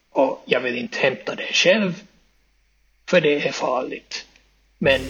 Och 0.09 0.43
jag 0.45 0.59
vill 0.59 0.77
inte 0.77 0.99
hämta 0.99 1.35
det 1.35 1.53
själv, 1.53 2.03
för 3.09 3.21
det 3.21 3.47
är 3.47 3.51
farligt. 3.51 4.25
Men 4.77 5.01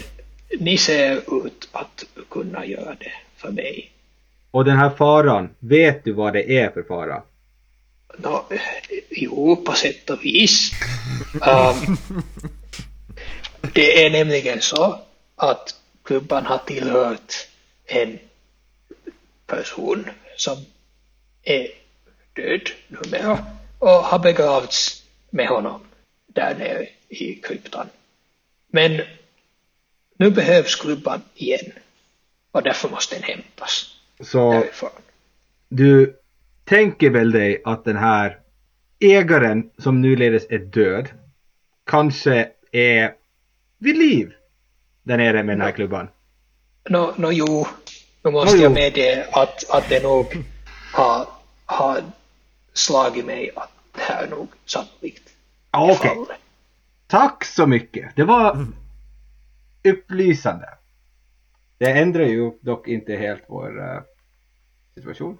ni 0.60 0.78
ser 0.78 1.46
ut 1.46 1.68
att 1.72 2.04
kunna 2.28 2.66
göra 2.66 2.94
det 2.94 3.12
för 3.36 3.50
mig. 3.50 3.90
Och 4.50 4.64
den 4.64 4.76
här 4.76 4.90
faran, 4.90 5.48
vet 5.58 6.04
du 6.04 6.12
vad 6.12 6.32
det 6.32 6.58
är 6.58 6.70
för 6.70 6.82
fara? 6.82 7.22
Nå, 8.18 8.44
jo, 9.10 9.56
på 9.56 9.72
sätt 9.72 10.10
och 10.10 10.24
vis. 10.24 10.70
Um, 11.34 11.96
det 13.72 14.04
är 14.06 14.10
nämligen 14.10 14.60
så 14.60 15.00
att 15.36 15.74
klubban 16.02 16.46
har 16.46 16.58
tillhört 16.58 17.34
en 17.86 18.18
person 19.46 20.10
som 20.36 20.56
är 21.42 21.68
död 22.32 22.70
numera 22.88 23.38
och 23.78 23.88
har 23.88 24.18
begravts 24.18 25.02
med 25.30 25.48
honom 25.48 25.80
där 26.26 26.54
nere 26.54 26.86
i 27.08 27.34
kryptan. 27.34 27.86
Men 28.66 29.00
nu 30.18 30.30
behövs 30.30 30.76
klubban 30.76 31.22
igen 31.34 31.72
och 32.50 32.62
därför 32.62 32.88
måste 32.88 33.14
den 33.14 33.22
hämtas 33.22 33.96
Så 34.20 34.52
därifrån. 34.52 34.90
du 35.68 36.16
tänker 36.64 37.10
väl 37.10 37.30
dig 37.30 37.62
att 37.64 37.84
den 37.84 37.96
här 37.96 38.38
ägaren 38.98 39.70
som 39.78 40.00
nu 40.00 40.16
ledes 40.16 40.46
är 40.50 40.58
död 40.58 41.08
kanske 41.84 42.48
är 42.72 43.14
vid 43.80 43.98
liv 43.98 44.32
där 45.02 45.16
nere 45.16 45.42
med 45.42 45.56
den 45.58 45.66
här 45.66 45.72
klubban? 45.72 46.08
Nå, 46.88 47.14
nå 47.16 47.32
jo, 47.32 47.66
nu 48.22 48.30
måste 48.30 48.56
Nå, 48.56 48.62
jag 48.62 48.72
medge 48.72 49.26
att, 49.32 49.70
att 49.70 49.88
det 49.88 50.02
nog 50.02 50.26
har, 50.92 51.26
har 51.66 52.02
slagit 52.72 53.26
mig 53.26 53.50
att 53.56 53.70
det 53.92 54.00
här 54.00 54.22
är 54.24 54.30
nog 54.30 54.48
sannolikt. 54.64 55.30
Ja, 55.70 55.92
Okej, 55.92 56.10
fallet. 56.14 56.40
tack 57.06 57.44
så 57.44 57.66
mycket. 57.66 58.16
Det 58.16 58.24
var 58.24 58.66
upplysande. 59.84 60.68
Det 61.78 61.90
ändrar 61.90 62.24
ju 62.24 62.50
dock 62.60 62.88
inte 62.88 63.16
helt 63.16 63.42
vår 63.48 63.80
eh, 63.80 64.00
situation. 64.94 65.38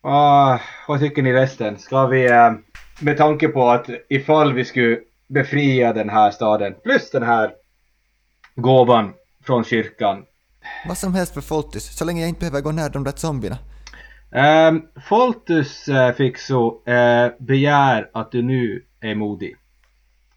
Ah, 0.00 0.58
vad 0.88 1.00
tycker 1.00 1.22
ni 1.22 1.32
resten? 1.32 1.78
Ska 1.78 2.06
vi, 2.06 2.26
eh, 2.30 2.52
med 3.00 3.16
tanke 3.16 3.48
på 3.48 3.70
att 3.70 3.86
ifall 4.08 4.52
vi 4.52 4.64
skulle 4.64 5.00
befria 5.28 5.92
den 5.92 6.08
här 6.08 6.30
staden 6.30 6.74
plus 6.82 7.10
den 7.10 7.22
här 7.22 7.52
gåvan 8.54 9.12
från 9.44 9.64
kyrkan. 9.64 10.24
Vad 10.88 10.98
som 10.98 11.14
helst 11.14 11.34
för 11.34 11.40
Foltis, 11.40 11.96
så 11.96 12.04
länge 12.04 12.20
jag 12.20 12.28
inte 12.28 12.40
behöver 12.40 12.60
gå 12.60 12.72
nära 12.72 12.88
de 12.88 13.04
där 13.04 13.12
zombierna. 13.16 13.58
Um, 14.30 14.82
Foltus 15.08 15.88
uh, 15.88 16.12
Fixo 16.12 16.88
eh, 16.90 17.32
begär 17.38 18.10
att 18.14 18.32
du 18.32 18.42
nu 18.42 18.84
är 19.00 19.14
modig. 19.14 19.56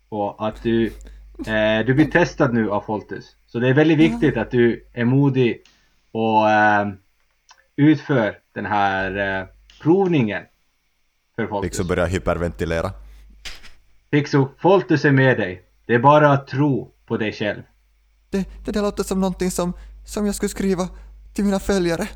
Och 0.10 0.48
att 0.48 0.64
du, 0.64 0.86
eh, 1.48 1.86
du 1.86 1.94
blir 1.94 2.12
testad 2.12 2.54
nu 2.54 2.72
av 2.72 2.82
Foltus. 2.82 3.36
Så 3.48 3.60
det 3.60 3.70
är 3.70 3.74
väldigt 3.74 3.98
viktigt 3.98 4.38
att 4.38 4.52
du 4.52 4.86
är 4.94 5.06
modig 5.06 5.62
och 6.12 6.50
ehm, 6.50 6.98
utför 7.76 8.38
den 8.54 8.66
här 8.66 9.40
eh, 9.40 9.48
provningen 9.82 10.44
för 11.36 11.48
Foltus. 11.48 11.68
Liksom 11.68 11.88
börjar 11.88 12.08
hyperventilera. 12.08 12.92
Fixo, 14.12 14.48
Foltus 14.60 15.06
är 15.06 15.12
med 15.12 15.38
dig. 15.38 15.62
Det 15.88 15.94
är 15.94 16.00
bara 16.00 16.32
att 16.32 16.48
tro 16.48 16.92
på 17.08 17.18
dig 17.18 17.32
själv. 17.34 17.62
Det, 18.30 18.46
det 18.66 18.72
där 18.72 18.82
låter 18.82 19.04
som 19.04 19.20
någonting 19.22 19.52
som, 19.52 19.74
som 20.06 20.26
jag 20.26 20.36
skulle 20.36 20.50
skriva 20.50 20.90
till 21.34 21.46
mina 21.46 21.60
följare. 21.60 22.08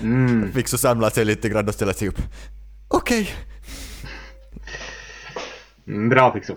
Mm. 0.00 0.52
Fixo 0.52 0.78
samlar 0.78 1.10
sig 1.10 1.24
lite 1.24 1.48
grann 1.48 1.68
och 1.68 1.74
ställer 1.74 1.92
sig 1.92 2.08
upp. 2.08 2.18
Okej, 2.88 3.30
Mm, 5.86 6.08
bra 6.08 6.32
Fixo. 6.32 6.54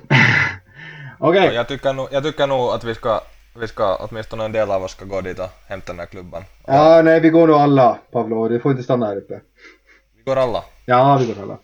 Okej. 1.20 1.54
Jag, 1.54 1.68
tycker 1.68 1.94
nog, 1.94 2.08
jag 2.12 2.24
tycker 2.24 2.48
nog 2.48 2.70
att 2.70 2.84
vi 2.84 2.96
ska, 2.96 3.22
vi 3.60 3.68
ska, 3.68 3.96
åtminstone 3.96 4.46
en 4.46 4.52
del 4.52 4.72
av 4.72 4.84
oss 4.84 4.92
ska 4.92 5.06
gå 5.06 5.22
dit 5.22 5.40
och 5.40 5.50
hämta 5.68 5.92
den 5.94 6.00
här 6.00 6.06
klubban. 6.06 6.44
Ja, 6.68 7.02
nej 7.02 7.20
vi 7.20 7.30
går 7.30 7.48
nog 7.48 7.56
alla 7.56 7.98
Pavlo. 8.12 8.48
Du 8.48 8.60
får 8.60 8.72
inte 8.72 8.84
stanna 8.84 9.06
här 9.06 9.18
uppe. 9.18 9.40
Vi 10.18 10.24
går 10.24 10.36
alla. 10.36 10.64
Ja, 10.86 11.18
vi 11.18 11.26
går 11.26 11.44
alla. 11.44 11.58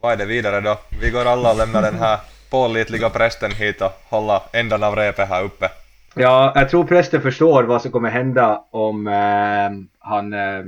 Vad 0.00 0.12
är 0.12 0.16
det 0.16 0.24
vidare 0.24 0.60
då? 0.60 0.78
Vi 1.00 1.10
går 1.10 1.24
alla 1.24 1.50
och 1.50 1.56
lämnar 1.56 1.82
den 1.82 1.98
här 1.98 2.18
pålitliga 2.50 3.10
prästen 3.10 3.52
hit 3.52 3.82
och 3.82 3.92
hålla 4.04 4.42
ändan 4.52 4.82
av 4.82 4.96
repet 4.96 5.28
här 5.28 5.42
uppe. 5.42 5.70
Ja, 6.14 6.52
jag 6.54 6.70
tror 6.70 6.84
prästen 6.84 7.22
förstår 7.22 7.62
vad 7.62 7.82
som 7.82 7.92
kommer 7.92 8.10
hända 8.10 8.64
om 8.70 9.06
eh, 9.06 9.70
han 9.98 10.32
eh, 10.32 10.64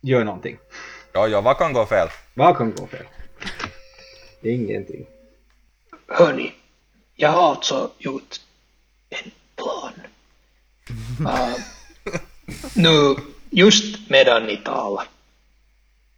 gör 0.00 0.24
någonting. 0.24 0.58
Ja, 1.12 1.28
ja, 1.28 1.40
vad 1.40 1.58
kan 1.58 1.72
gå 1.72 1.86
fel? 1.86 2.08
Vad 2.34 2.56
kan 2.56 2.74
gå 2.74 2.86
fel? 2.86 3.06
Ingenting. 4.42 5.06
Hörni, 6.08 6.52
jag 7.16 7.30
har 7.30 7.50
alltså 7.50 7.90
gjort 7.98 8.36
en 9.10 9.30
plan. 9.56 9.92
Uh, 11.20 11.56
nu, 12.76 13.16
just 13.50 14.10
medan 14.10 14.46
ni 14.46 14.56
talar. 14.56 15.04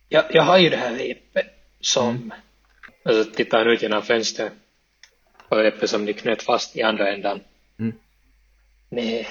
Jag, 0.09 0.24
jag 0.31 0.42
har 0.42 0.59
ju 0.59 0.70
det 0.70 0.76
här 0.76 0.92
repet 0.92 1.52
som, 1.83 2.33
alltså 3.03 3.33
tittar 3.35 3.66
ut 3.66 3.83
genom 3.83 4.03
fönstret 4.03 4.53
på 5.49 5.57
repet 5.57 5.90
som 5.90 6.05
ni 6.05 6.12
knöt 6.12 6.42
fast 6.42 6.77
i 6.77 6.83
andra 6.83 7.12
ändan. 7.12 7.40
Mm. 7.79 7.95
Nej, 8.88 9.29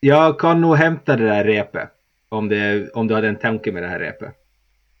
Jag 0.00 0.38
kan 0.40 0.60
nog 0.60 0.76
hämta 0.76 1.16
det 1.16 1.24
där 1.28 1.44
repet. 1.44 1.90
Om, 2.28 2.48
det, 2.48 2.90
om 2.90 3.06
du 3.08 3.14
hade 3.14 3.28
en 3.28 3.38
tanke 3.38 3.72
med 3.72 3.82
det 3.82 3.88
här 3.88 3.98
repet. 3.98 4.34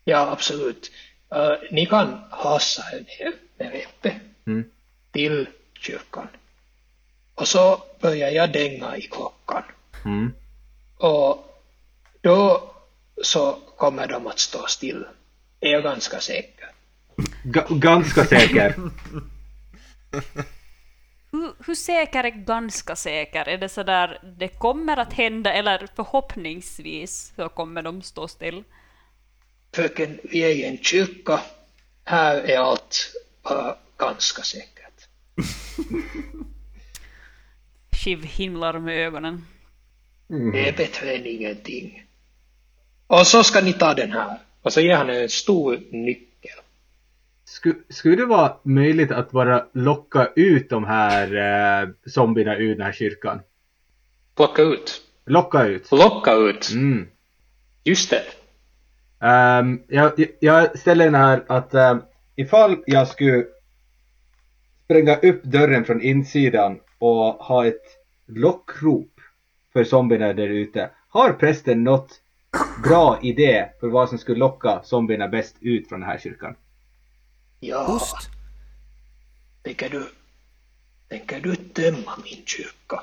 ja 0.04 0.30
absolut. 0.32 0.90
Uh, 1.34 1.54
ni 1.70 1.86
kan 1.86 2.24
hasa 2.30 2.82
er 2.92 3.00
ner 3.00 3.32
med 3.58 3.72
repet 3.72 4.14
Mm. 4.46 4.70
till 5.12 5.48
kyrkan. 5.80 6.28
Och 7.34 7.48
så 7.48 7.82
börjar 8.00 8.30
jag 8.30 8.52
dänga 8.52 8.96
i 8.96 9.02
klockan. 9.02 9.62
Mm. 10.04 10.32
Och 10.96 11.62
då 12.20 12.70
så 13.22 13.58
kommer 13.76 14.06
de 14.06 14.26
att 14.26 14.38
stå 14.38 14.66
still. 14.66 15.04
Är 15.60 15.70
jag 15.70 15.82
ganska 15.82 16.20
säker. 16.20 16.68
Ga- 17.44 17.78
ganska 17.78 18.24
säker. 18.24 18.74
Hur, 21.32 21.52
hur 21.66 21.74
säker 21.74 22.24
är 22.24 22.30
ganska 22.30 22.96
säker? 22.96 23.48
Är 23.48 23.58
det 23.58 23.68
så 23.68 23.82
där 23.82 24.20
det 24.38 24.48
kommer 24.48 24.96
att 24.96 25.12
hända 25.12 25.52
eller 25.52 25.88
förhoppningsvis 25.96 27.32
så 27.36 27.48
kommer 27.48 27.82
de 27.82 28.02
stå 28.02 28.28
still? 28.28 28.64
Fröken, 29.72 30.18
vi 30.22 30.38
är 30.44 30.48
i 30.48 30.64
en 30.64 30.78
kyrka 30.78 31.40
här 32.04 32.36
är 32.36 32.58
allt 32.58 33.12
bara 33.42 33.76
ganska 33.98 34.42
säkert. 34.42 35.08
Shiv 37.92 38.22
himlar 38.24 38.78
med 38.78 39.06
ögonen. 39.06 39.46
Det 40.28 40.68
är 40.68 40.76
bättre 40.76 41.14
än 41.16 41.26
ingenting. 41.26 42.04
Och 43.06 43.26
så 43.26 43.44
ska 43.44 43.60
ni 43.60 43.72
ta 43.72 43.94
den 43.94 44.12
här. 44.12 44.38
Och 44.66 44.72
så 44.72 44.80
ger 44.80 44.96
han 44.96 45.10
en 45.10 45.28
stor 45.28 45.80
nyckel. 45.90 46.60
Sku, 47.44 47.72
skulle 47.88 48.16
det 48.16 48.26
vara 48.26 48.56
möjligt 48.62 49.10
att 49.10 49.30
bara 49.30 49.66
locka 49.72 50.28
ut 50.36 50.70
de 50.70 50.84
här 50.84 51.34
eh, 51.82 51.88
zombierna 52.06 52.56
ur 52.56 52.74
den 52.74 52.86
här 52.86 52.92
kyrkan? 52.92 53.40
Plocka 54.36 54.62
ut. 54.62 55.02
Locka 55.26 55.64
ut. 55.64 55.92
Locka 55.92 56.32
ut. 56.32 56.70
Mm. 56.72 57.08
Just 57.84 58.10
det. 58.10 58.22
Ehm, 59.26 59.82
jag, 59.88 60.12
jag 60.40 60.78
ställer 60.78 61.04
den 61.04 61.14
här 61.14 61.44
att 61.46 61.74
um, 61.74 62.02
ifall 62.36 62.76
jag 62.86 63.08
skulle 63.08 63.44
spränga 64.84 65.16
upp 65.16 65.42
dörren 65.42 65.84
från 65.84 66.02
insidan 66.02 66.78
och 66.98 67.24
ha 67.24 67.66
ett 67.66 67.84
lockrop 68.26 69.20
för 69.72 69.84
zombierna 69.84 70.32
där 70.32 70.48
ute. 70.48 70.90
Har 71.08 71.32
prästen 71.32 71.84
något 71.84 72.20
bra 72.82 73.18
idé 73.22 73.68
för 73.80 73.88
vad 73.88 74.08
som 74.08 74.18
skulle 74.18 74.38
locka 74.38 74.82
zombierna 74.84 75.28
bäst 75.28 75.56
ut 75.60 75.88
från 75.88 76.00
den 76.00 76.08
här 76.08 76.18
kyrkan? 76.18 76.54
Ja, 77.60 77.86
Ost? 77.86 78.16
tänker 79.62 79.90
du, 79.90 80.06
tänker 81.08 81.40
du 81.40 81.56
tömma 81.56 82.12
min 82.24 82.42
kyrka? 82.46 83.02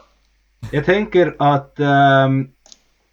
Jag 0.72 0.86
tänker 0.86 1.36
att 1.40 1.80
ehm, 1.80 2.52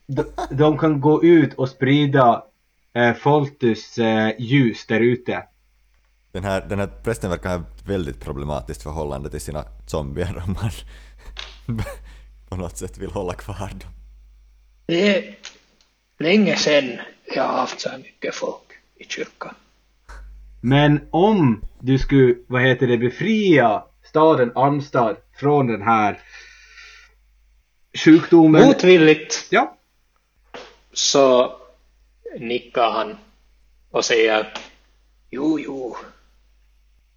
de, 0.07 0.25
de 0.51 0.79
kan 0.79 1.01
gå 1.01 1.25
ut 1.25 1.55
och 1.55 1.69
sprida 1.69 2.45
eh, 2.93 3.15
Foltus 3.15 3.99
eh, 3.99 4.33
ljus 4.39 4.87
där 4.87 5.01
ute. 5.01 5.45
Den 6.33 6.45
här, 6.45 6.67
den 6.69 6.79
här 6.79 6.87
prästen 6.87 7.31
verkar 7.31 7.59
ha 7.59 7.65
ett 7.65 7.87
väldigt 7.87 8.21
problematiskt 8.21 8.83
förhållande 8.83 9.31
till 9.31 9.41
sina 9.41 9.65
zombier 9.87 10.43
om 10.47 10.53
man 10.53 10.71
på 12.49 12.57
något 12.57 12.77
sätt 12.77 12.99
vill 12.99 13.11
hålla 13.11 13.35
kvar 13.35 13.69
dem. 13.71 13.91
Det 14.87 15.17
är 15.17 15.37
länge 16.21 16.57
sedan 16.57 17.01
jag 17.35 17.43
har 17.43 17.57
haft 17.59 17.81
så 17.81 17.89
här 17.89 17.99
mycket 17.99 18.35
folk 18.35 18.73
i 18.97 19.05
kyrkan. 19.05 19.55
Men 20.61 21.01
om 21.11 21.65
du 21.79 21.99
skulle, 21.99 22.35
vad 22.47 22.63
heter 22.63 22.87
det, 22.87 22.99
befria 22.99 23.85
staden 24.03 24.53
Almstad 24.55 25.17
från 25.37 25.67
den 25.67 25.83
här 25.83 26.21
sjukdomen. 28.05 28.67
Motvilligt 28.67 29.47
Ja. 29.51 29.77
så 30.93 31.57
nickar 32.39 32.91
han 32.91 33.17
och 33.91 34.05
säger 34.05 34.53
Jo, 35.31 35.61
jo. 35.61 35.97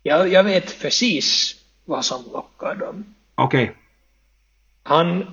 Jag, 0.03 0.27
jag 0.27 0.43
vet 0.43 0.81
precis 0.81 1.55
vad 1.85 2.05
som 2.05 2.23
lockar 2.33 2.75
dem. 2.75 3.15
Okej. 3.35 3.75
Han 4.83 5.25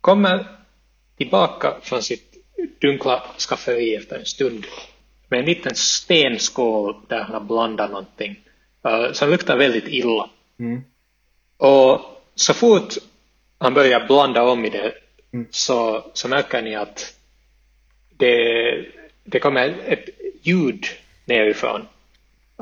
kommer 0.00 0.46
tillbaka 1.16 1.74
från 1.82 2.02
sitt 2.02 2.33
dunkla 2.80 3.22
skafferi 3.38 3.94
efter 3.94 4.18
en 4.18 4.26
stund 4.26 4.66
med 5.28 5.40
en 5.40 5.46
liten 5.46 5.74
stenskål 5.74 6.96
där 7.08 7.20
han 7.20 7.32
har 7.34 7.40
blandat 7.40 7.90
någonting 7.90 8.40
uh, 8.86 9.12
som 9.12 9.30
luktar 9.30 9.56
väldigt 9.56 9.88
illa. 9.88 10.30
Mm. 10.58 10.84
Och 11.56 12.00
så 12.34 12.54
fort 12.54 12.94
han 13.58 13.74
börjar 13.74 14.06
blanda 14.06 14.42
om 14.42 14.64
i 14.64 14.70
det 14.70 14.94
så, 15.50 16.04
så 16.14 16.28
märker 16.28 16.62
ni 16.62 16.74
att 16.74 17.14
det, 18.16 18.86
det 19.24 19.38
kommer 19.38 19.74
ett 19.86 20.08
ljud 20.42 20.84
nerifrån 21.24 21.86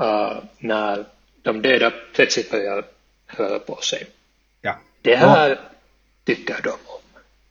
uh, 0.00 0.36
när 0.58 1.04
de 1.42 1.62
döda 1.62 1.92
plötsligt 2.14 2.50
börjar 2.50 2.84
röra 3.26 3.58
på 3.58 3.76
sig. 3.76 4.06
Ja. 4.60 4.78
Det 5.02 5.16
här 5.16 5.60
tycker 6.24 6.62
de 6.62 6.70
om. 6.70 7.02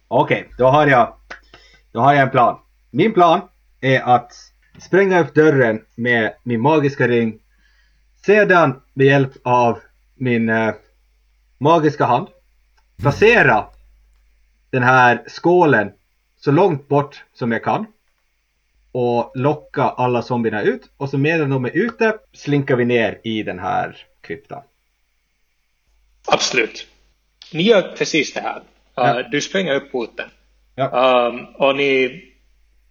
Okej, 0.07 0.47
då 0.57 0.65
har 0.65 0.87
jag 0.87 1.15
då 1.91 1.99
har 1.99 2.13
jag 2.13 2.23
en 2.23 2.29
plan. 2.29 2.59
Min 2.89 3.13
plan 3.13 3.41
är 3.81 4.01
att 4.01 4.33
spränga 4.79 5.19
upp 5.19 5.35
dörren 5.35 5.85
med 5.95 6.33
min 6.43 6.61
magiska 6.61 7.07
ring. 7.07 7.39
Sedan 8.25 8.81
med 8.93 9.07
hjälp 9.07 9.31
av 9.43 9.79
min 10.15 10.49
eh, 10.49 10.73
magiska 11.57 12.05
hand 12.05 12.27
placera 13.01 13.65
den 14.69 14.83
här 14.83 15.23
skålen 15.27 15.91
så 16.37 16.51
långt 16.51 16.87
bort 16.87 17.23
som 17.33 17.51
jag 17.51 17.63
kan 17.63 17.85
och 18.91 19.31
locka 19.35 19.83
alla 19.83 20.21
zombierna 20.21 20.61
ut 20.61 20.89
och 20.97 21.09
så 21.09 21.17
medan 21.17 21.49
de 21.49 21.65
är 21.65 21.77
ute 21.77 22.17
slinkar 22.33 22.75
vi 22.75 22.85
ner 22.85 23.19
i 23.23 23.43
den 23.43 23.59
här 23.59 23.97
kryptan. 24.21 24.61
Absolut. 26.27 26.87
Ni 27.53 27.63
gör 27.63 27.95
precis 27.97 28.33
det 28.33 28.41
här. 28.41 28.61
Ja. 28.95 29.23
Du 29.31 29.41
spränger 29.41 29.75
upp 29.75 29.91
porten. 29.91 30.29
Ja. 30.75 31.27
Um, 31.27 31.45
och 31.45 31.75
ni 31.75 32.21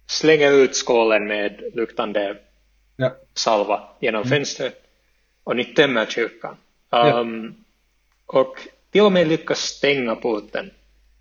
slänger 0.07 0.51
ut 0.51 0.75
skålen 0.75 1.27
med 1.27 1.61
luktande 1.73 2.37
Ja. 2.97 3.11
salva 3.33 3.83
genom 3.99 4.23
fönstret. 4.25 4.83
Och 5.43 5.55
ni 5.55 5.65
tömmer 5.65 6.05
kyrkan. 6.05 6.57
Ja. 6.89 7.19
Um, 7.19 7.55
Och 8.25 8.55
till 8.91 9.01
och 9.01 9.11
med 9.11 9.27
lyckas 9.27 9.59
stänga 9.59 10.15
porten 10.15 10.71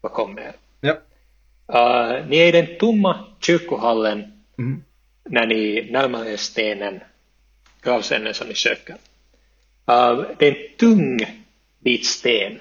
bakom 0.00 0.38
er. 0.38 0.52
Ja. 0.80 0.92
Uh, 1.74 2.26
ni 2.28 2.36
är 2.38 2.48
i 2.48 2.52
den 2.52 2.78
tomma 2.78 3.24
kyrkohallen 3.40 4.36
Mm. 4.58 4.82
när 5.24 5.46
ni 5.46 5.88
närmar 5.90 6.26
er 6.26 6.36
stenen, 6.36 7.00
gravstenen 7.82 8.34
som 8.34 8.48
ni 8.48 8.54
söker. 8.54 8.94
Uh, 9.90 10.24
det 10.38 10.46
är 10.48 10.52
en 10.52 10.76
tung 10.78 11.18
bit 11.78 12.06
sten. 12.06 12.58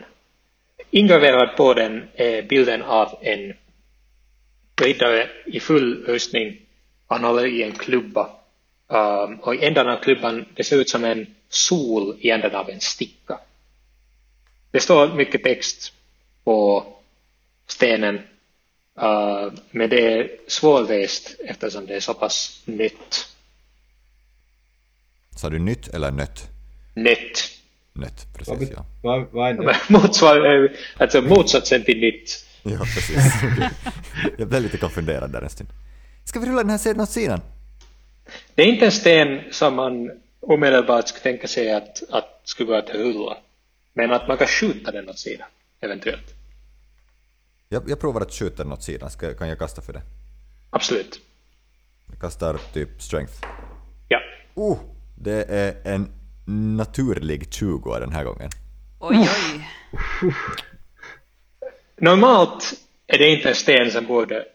Ingraverad 0.91 1.57
på 1.57 1.73
den 1.73 2.07
är 2.15 2.41
bilden 2.41 2.81
av 2.81 3.17
en 3.21 3.53
riddare 4.81 5.29
i 5.45 5.59
full 5.59 6.05
rustning. 6.05 6.57
Han 7.07 7.23
håller 7.23 7.45
i 7.45 7.63
en 7.63 7.71
klubba. 7.71 8.29
Um, 8.87 9.39
och 9.39 9.55
i 9.55 9.65
änden 9.65 9.89
av 9.89 9.97
klubban, 9.97 10.45
det 10.55 10.63
ser 10.63 10.77
ut 10.77 10.89
som 10.89 11.03
en 11.03 11.27
sol 11.49 12.17
i 12.19 12.29
änden 12.29 12.55
av 12.55 12.69
en 12.69 12.79
sticka. 12.79 13.39
Det 14.71 14.79
står 14.79 15.13
mycket 15.13 15.43
text 15.43 15.93
på 16.43 16.85
stenen. 17.67 18.15
Uh, 19.01 19.53
men 19.71 19.89
det 19.89 20.13
är 20.13 20.31
svårläst 20.47 21.35
eftersom 21.45 21.85
det 21.85 21.95
är 21.95 21.99
så 21.99 22.13
pass 22.13 22.61
nytt. 22.65 23.27
Sa 25.35 25.49
du 25.49 25.59
nytt 25.59 25.87
eller 25.87 26.11
nött? 26.11 26.47
Nytt. 26.95 27.59
Nött, 27.93 28.27
precis 28.37 28.69
ja. 28.75 28.85
vad, 29.03 29.27
vad 29.31 29.49
är 29.49 29.53
det? 29.53 29.77
Motsvar, 29.89 30.63
eh, 30.63 30.71
alltså 30.97 31.21
motsatsen 31.21 31.83
till 31.83 31.99
nytt. 31.99 32.45
Ja, 32.63 32.79
precis. 32.79 33.17
Jag 34.37 34.47
blev 34.47 34.61
lite 34.61 34.77
konfunderad 34.77 35.31
där 35.31 35.41
en 35.41 35.49
stund. 35.49 35.69
Ska 36.23 36.39
vi 36.39 36.45
rulla 36.45 36.57
den 36.57 36.69
här 36.69 36.77
sedan 36.77 37.01
åt 37.01 37.09
sidan? 37.09 37.41
Det 38.55 38.61
är 38.61 38.67
inte 38.67 38.85
en 38.85 38.91
sten 38.91 39.41
som 39.51 39.75
man 39.75 40.11
omedelbart 40.39 41.07
skulle 41.07 41.23
tänka 41.23 41.47
sig 41.47 41.73
att, 41.73 42.03
att 42.09 42.41
skulle 42.43 42.67
gå 42.67 42.75
att 42.75 42.89
rulla. 42.89 43.37
Men 43.93 44.11
att 44.11 44.27
man 44.27 44.37
kan 44.37 44.47
skjuta 44.47 44.91
den 44.91 45.09
åt 45.09 45.19
sidan, 45.19 45.47
eventuellt. 45.81 46.35
Jag, 47.69 47.89
jag 47.89 47.99
provar 47.99 48.21
att 48.21 48.33
skjuta 48.33 48.63
den 48.63 48.73
åt 48.73 48.83
sidan. 48.83 49.09
Ska, 49.09 49.33
kan 49.33 49.49
jag 49.49 49.59
kasta 49.59 49.81
för 49.81 49.93
det? 49.93 50.01
Absolut. 50.69 51.19
Jag 52.11 52.19
kastar 52.19 52.59
typ 52.73 53.01
strength. 53.01 53.33
Ja. 54.07 54.19
Oh! 54.53 54.77
Det 55.15 55.45
är 55.49 55.75
en 55.83 56.11
naturlig 56.75 57.53
20 57.53 57.99
den 57.99 58.11
här 58.11 58.23
gången. 58.23 58.49
Oj, 58.99 59.17
oj. 59.17 60.33
Normalt 62.01 62.73
är 63.07 63.17
det 63.17 63.29
inte 63.29 63.49
en 63.49 63.55
sten 63.55 63.91
som 63.91 64.05
borde 64.05 64.45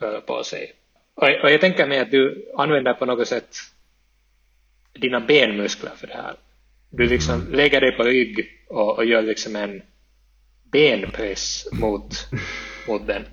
röra 0.00 0.20
på 0.20 0.44
sig. 0.44 0.72
Och, 1.14 1.28
och 1.42 1.50
jag 1.50 1.60
tänker 1.60 1.86
mig 1.86 1.98
att 1.98 2.10
du 2.10 2.52
använder 2.56 2.94
på 2.94 3.06
något 3.06 3.28
sätt 3.28 3.56
dina 4.92 5.20
benmuskler 5.20 5.92
för 5.96 6.06
det 6.06 6.14
här. 6.14 6.34
Du 6.90 7.06
liksom 7.06 7.46
lägger 7.52 7.80
dig 7.80 7.92
på 7.92 8.02
rygg 8.02 8.46
och, 8.68 8.98
och 8.98 9.04
gör 9.04 9.22
liksom 9.22 9.56
en 9.56 9.82
benpress 10.72 11.66
mot, 11.72 12.28
mot 12.88 13.06
den. 13.06 13.24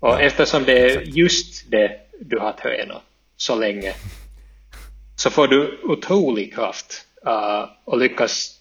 Och 0.00 0.20
eftersom 0.20 0.64
det 0.64 0.78
är 0.78 1.00
just 1.00 1.70
det 1.70 2.00
du 2.20 2.38
har 2.38 2.52
tränat 2.52 3.02
så 3.36 3.56
länge 3.56 3.94
så 5.16 5.30
får 5.30 5.48
du 5.48 5.80
otrolig 5.82 6.54
kraft 6.54 7.06
uh, 7.26 7.68
och 7.84 7.98
lyckas 7.98 8.58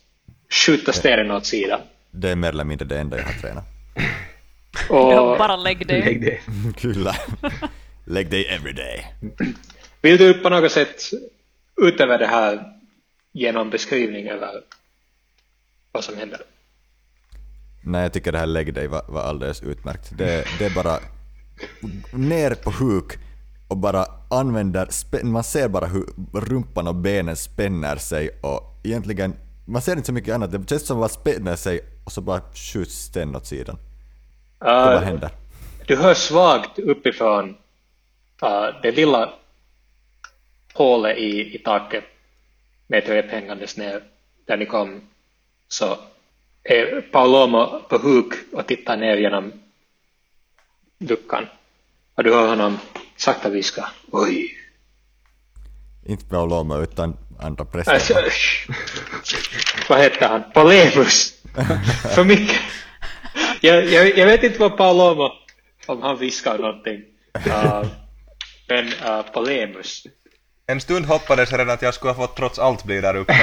skjuta 0.49 0.93
stenen 0.93 1.31
åt 1.31 1.45
sidan. 1.45 1.81
Det 2.11 2.29
är 2.29 2.35
mer 2.35 2.49
eller 2.49 2.63
mindre 2.63 2.85
det 2.85 2.99
enda 2.99 3.17
jag 3.17 3.23
har 3.23 3.33
tränat. 3.33 3.63
Och 4.89 5.37
bara 5.37 5.55
lägg 5.55 5.87
dig. 5.87 6.01
Lägg 6.01 6.21
det. 6.21 6.39
Kyllä. 6.77 7.15
Lägg 8.05 8.29
dig 8.29 8.45
every 8.45 8.73
day. 8.73 9.05
vill 10.01 10.17
du 10.17 10.33
på 10.33 10.49
något 10.49 10.71
sätt 10.71 11.01
utöver 11.81 12.19
det 12.19 12.27
här 12.27 12.63
ge 13.31 13.51
någon 13.51 13.69
beskrivning 13.69 14.27
över 14.27 14.51
vad 15.91 16.03
som 16.03 16.17
händer? 16.17 16.39
Nej, 17.83 18.01
jag 18.01 18.13
tycker 18.13 18.31
det 18.31 18.37
här 18.39 18.45
lägg 18.45 18.73
dig 18.73 18.87
var, 18.87 19.05
var 19.07 19.21
alldeles 19.21 19.63
utmärkt. 19.63 20.17
Det, 20.17 20.45
det 20.59 20.65
är 20.65 20.75
bara 20.75 20.99
ner 22.13 22.55
på 22.55 22.71
huk, 22.71 23.17
och 23.69 23.77
bara 23.77 24.05
använder, 24.29 24.89
man 25.23 25.43
ser 25.43 25.67
bara 25.67 25.85
hur 25.85 26.05
rumpan 26.33 26.87
och 26.87 26.95
benen 26.95 27.35
spänner 27.35 27.95
sig 27.95 28.29
och 28.41 28.79
egentligen, 28.83 29.35
man 29.65 29.81
ser 29.81 29.91
inte 29.91 30.05
så 30.05 30.13
mycket 30.13 30.35
annat, 30.35 30.51
det 30.51 30.69
känns 30.69 30.87
som 30.87 30.97
att 30.97 30.99
man 30.99 31.09
spänner 31.09 31.55
sig 31.55 31.81
och 32.03 32.11
så 32.11 32.21
bara 32.21 32.41
skjuts 32.53 33.09
den 33.09 33.35
åt 33.35 33.45
sidan. 33.45 33.77
Och 34.59 34.67
vad 34.67 34.93
Uh, 34.95 34.99
händer? 35.01 35.29
du 35.87 35.95
hör 35.95 36.13
svagt 36.13 36.79
uppifrån 36.79 37.49
uh, 38.43 38.81
det 38.81 38.91
lilla 38.91 39.33
hålet 40.73 41.17
i, 41.17 41.55
i 41.55 41.59
taket 41.59 42.03
med 42.87 42.99
ett 43.03 43.09
rep 43.09 43.31
hängandes 43.31 43.77
ner 43.77 44.03
där 44.45 44.57
ni 44.57 44.65
kom 44.65 45.01
så 45.67 45.97
är 46.63 47.01
Paulomo 47.01 47.81
på 47.89 47.97
huk 47.97 48.33
och 48.53 48.67
tittar 48.67 48.97
ner 48.97 49.17
genom 49.17 49.51
luckan 50.99 51.45
och 52.15 52.23
du 52.23 52.33
hör 52.33 52.47
honom 52.47 52.79
sakta 53.17 53.49
viska 53.49 53.91
oj 54.11 54.55
Inte 56.05 56.25
Paoloma 56.25 56.77
utan 56.77 57.17
andra 57.39 57.63
Äh, 57.63 57.69
präster. 57.71 58.33
vad 59.89 59.99
heter 59.99 60.29
han? 60.29 60.43
Polemus 60.53 61.33
för 62.15 62.23
mycket 62.23 62.55
jag, 63.61 63.85
jag, 63.85 64.17
jag 64.17 64.25
vet 64.25 64.43
inte 64.43 64.59
vad 64.59 64.77
Paulomo 64.77 65.31
om 65.85 66.01
han 66.01 66.17
viskar 66.17 66.57
någonting 66.57 67.01
uh, 67.47 67.85
men 68.67 68.87
uh, 68.87 69.21
Polemus 69.33 70.03
En 70.67 70.81
stund 70.81 71.05
hoppades 71.05 71.51
jag 71.51 71.59
redan 71.59 71.73
att 71.73 71.81
jag 71.81 71.93
skulle 71.93 72.13
ha 72.13 72.27
fått 72.27 72.35
trots 72.35 72.59
allt 72.59 72.83
bli 72.83 73.01
där 73.01 73.15
uppe. 73.15 73.33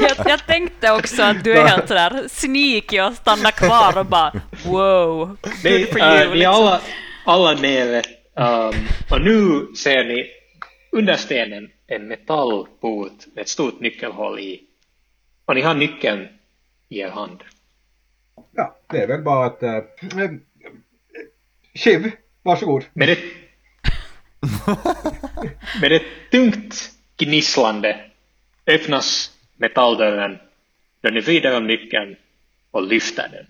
Jag, 0.00 0.30
jag 0.30 0.46
tänkte 0.46 0.90
också 0.92 1.22
att 1.22 1.44
du 1.44 1.52
är 1.52 1.66
helt 1.66 1.88
sådär 1.88 2.28
sneaky 2.28 3.00
och 3.00 3.14
stannar 3.14 3.50
kvar 3.50 3.98
och 3.98 4.06
bara 4.06 4.32
wow, 4.64 5.36
good 5.62 5.88
for 5.88 5.98
äh, 5.98 6.04
you. 6.04 6.30
är 6.30 6.34
liksom. 6.34 6.54
alla, 6.54 6.80
alla 7.24 7.60
nere 7.60 8.02
um, 8.34 8.74
och 9.10 9.20
nu 9.20 9.66
ser 9.76 10.04
ni 10.04 10.26
under 10.92 11.16
stenen 11.16 11.68
en 11.86 12.08
metallport 12.08 13.26
med 13.34 13.42
ett 13.42 13.48
stort 13.48 13.80
nyckelhål 13.80 14.40
i. 14.40 14.60
Och 15.44 15.54
ni 15.54 15.60
har 15.60 15.74
nyckeln 15.74 16.28
i 16.88 16.98
er 16.98 17.10
hand. 17.10 17.42
Ja, 18.54 18.76
det 18.86 19.02
är 19.02 19.06
väl 19.06 19.22
bara 19.22 19.46
att... 19.46 19.62
Uh, 19.62 20.38
Shiv, 21.74 22.10
varsågod. 22.42 22.84
Med 22.92 23.08
ett, 23.08 23.24
med 25.80 25.92
ett 25.92 26.30
tungt 26.30 26.92
gnisslande 27.16 28.10
öppnas 28.66 29.30
metalldörren 29.56 30.38
då 31.00 31.08
ni 31.10 31.20
vrider 31.20 31.56
om 31.56 31.66
nyckeln 31.66 32.16
och 32.70 32.82
lyfter 32.82 33.28
den. 33.28 33.46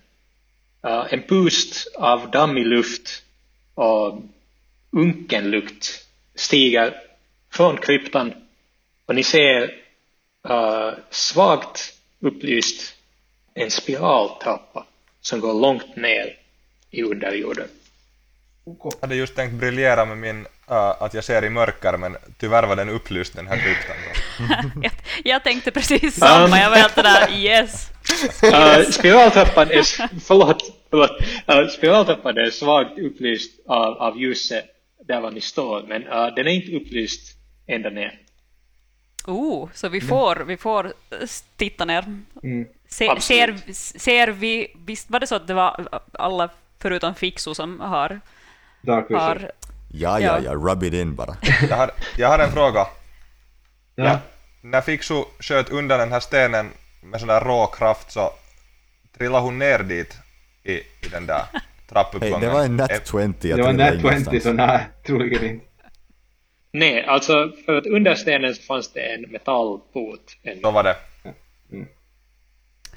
Uh, 0.91 1.13
en 1.13 1.21
pust 1.21 1.95
av 1.95 2.31
dammig 2.31 2.65
luft 2.65 3.23
och 3.73 4.21
unken 4.91 5.51
lukt 5.51 6.05
stiger 6.35 6.93
från 7.51 7.77
kryptan 7.77 8.33
och 9.05 9.15
ni 9.15 9.23
ser 9.23 9.63
uh, 10.49 10.93
svagt 11.09 11.93
upplyst 12.19 12.96
en 13.57 13.71
spiraltrappa 13.71 14.85
som 15.21 15.39
går 15.39 15.53
långt 15.53 15.95
ner 15.95 16.33
i 16.91 17.03
underjorden. 17.03 17.67
Jag 18.65 18.93
hade 19.01 19.15
just 19.15 19.35
tänkt 19.35 19.53
briljera 19.53 20.05
med 20.05 20.17
min 20.17 20.45
äh, 20.69 21.01
att 21.01 21.13
jag 21.13 21.23
ser 21.23 21.45
i 21.45 21.49
mörker 21.49 21.97
men 21.97 22.17
tyvärr 22.37 22.67
var 22.67 22.75
den 22.75 22.89
upplyst 22.89 23.35
den 23.35 23.47
här 23.47 23.57
kryptan. 23.57 23.95
Jag, 24.83 24.91
jag 25.23 25.43
tänkte 25.43 25.71
precis 25.71 26.15
samma, 26.15 26.59
jag 26.59 26.69
var 26.69 26.77
helt 26.77 26.93
sådär 26.93 27.31
yes. 27.31 27.89
Uh, 28.43 28.91
spiraltrappan 28.91 29.71
är, 29.71 29.83
förlåt, 30.19 30.63
förlåt. 30.89 31.11
Uh, 31.51 31.67
spiraltrappan 31.67 32.37
är 32.37 32.49
svagt 32.49 32.99
upplyst 32.99 33.51
av, 33.67 33.97
av 33.97 34.21
ljuset 34.21 34.65
där 35.07 35.21
var 35.21 35.31
ni 35.31 35.41
står, 35.41 35.83
men 35.87 36.03
uh, 36.03 36.35
den 36.35 36.47
är 36.47 36.51
inte 36.51 36.75
upplyst 36.75 37.37
ända 37.67 37.89
ner. 37.89 38.19
Oh, 39.27 39.69
så 39.73 39.89
vi 39.89 40.01
får, 40.01 40.35
vi 40.35 40.57
får 40.57 40.93
titta 41.57 41.85
ner. 41.85 42.05
Se, 42.89 43.21
ser, 43.21 43.73
ser 43.99 44.27
vi, 44.27 44.67
visst 44.85 45.09
var 45.09 45.19
det 45.19 45.27
så 45.27 45.35
att 45.35 45.47
det 45.47 45.53
var 45.53 45.87
alla 46.13 46.49
förutom 46.81 47.15
Fixo 47.15 47.55
som 47.55 47.79
har, 47.79 48.19
Dark 48.81 49.05
Vision. 49.05 49.19
har 49.19 49.51
Ja, 49.93 50.19
ja, 50.19 50.39
ja, 50.39 50.51
rub 50.53 50.83
it 50.83 50.93
in 50.93 51.15
bara. 51.15 51.35
Jag, 51.69 51.77
har, 51.77 51.91
jag 52.17 52.27
har 52.27 52.39
en 52.39 52.51
fråga. 52.51 52.87
Ja. 53.95 54.19
När 54.61 54.81
Fixu 54.81 55.23
sköt 55.39 55.69
undan 55.69 55.99
den 55.99 56.11
här 56.11 56.19
stenen 56.19 56.69
med 57.01 57.19
sån 57.19 57.27
där 57.29 57.41
rå 57.41 57.67
kraft 57.67 58.11
så 58.11 58.29
trillade 59.17 59.43
hon 59.43 59.59
ner 59.59 59.79
dit 59.79 60.17
i, 60.63 60.71
i 60.73 61.09
den 61.11 61.25
där 61.25 61.41
trappuppgången. 61.89 62.41
det 62.41 62.49
var 62.49 62.63
en 62.63 62.75
nat 62.77 62.91
Eh, 62.91 62.97
20, 63.11 63.33
jag 63.47 63.57
Det 63.57 63.63
var 63.63 63.69
trillade 63.73 63.93
nat 63.93 64.01
20 64.01 64.07
ingenstans. 64.07 64.43
så 64.43 64.53
nej, 64.53 64.87
troligen 65.05 65.45
inte. 65.49 65.65
Nej, 66.71 67.05
alltså 67.05 67.51
för 67.65 67.77
att 67.77 67.85
under 67.85 68.15
stenen 68.15 68.55
så 68.55 68.61
fanns 68.61 68.93
det 68.93 69.01
en 69.01 69.21
metallport. 69.31 70.37
En, 70.43 70.61
Så 70.61 70.71
var 70.71 70.83
det. 70.83 70.95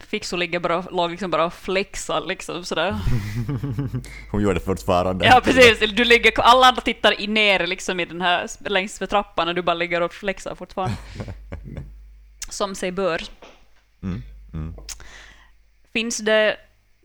Fixo 0.05 0.37
ligger 0.37 0.61
bara, 0.61 0.85
låg 0.91 1.11
liksom 1.11 1.31
bara 1.31 1.45
och 1.45 1.55
flexar 1.55 2.21
liksom 2.27 2.65
sådär. 2.65 2.97
Hon 4.31 4.43
gjorde 4.43 4.55
det 4.55 4.61
fortfarande. 4.61 5.27
Ja 5.27 5.41
precis, 5.45 5.93
du 5.93 6.05
ligger, 6.05 6.41
alla 6.41 6.67
andra 6.67 6.83
tittar 6.83 7.21
i 7.21 7.27
ner 7.27 7.67
liksom 7.67 8.01
i 8.01 8.05
den 8.05 8.21
här, 8.21 8.47
längs 8.71 8.99
för 8.99 9.07
trappan 9.07 9.49
och 9.49 9.55
du 9.55 9.63
bara 9.63 9.75
ligger 9.75 10.01
och 10.01 10.13
flexar 10.13 10.55
fortfarande. 10.55 10.97
Som 12.49 12.75
sig 12.75 12.93
bör. 12.93 13.23
Finns 15.93 16.19
det 16.19 16.57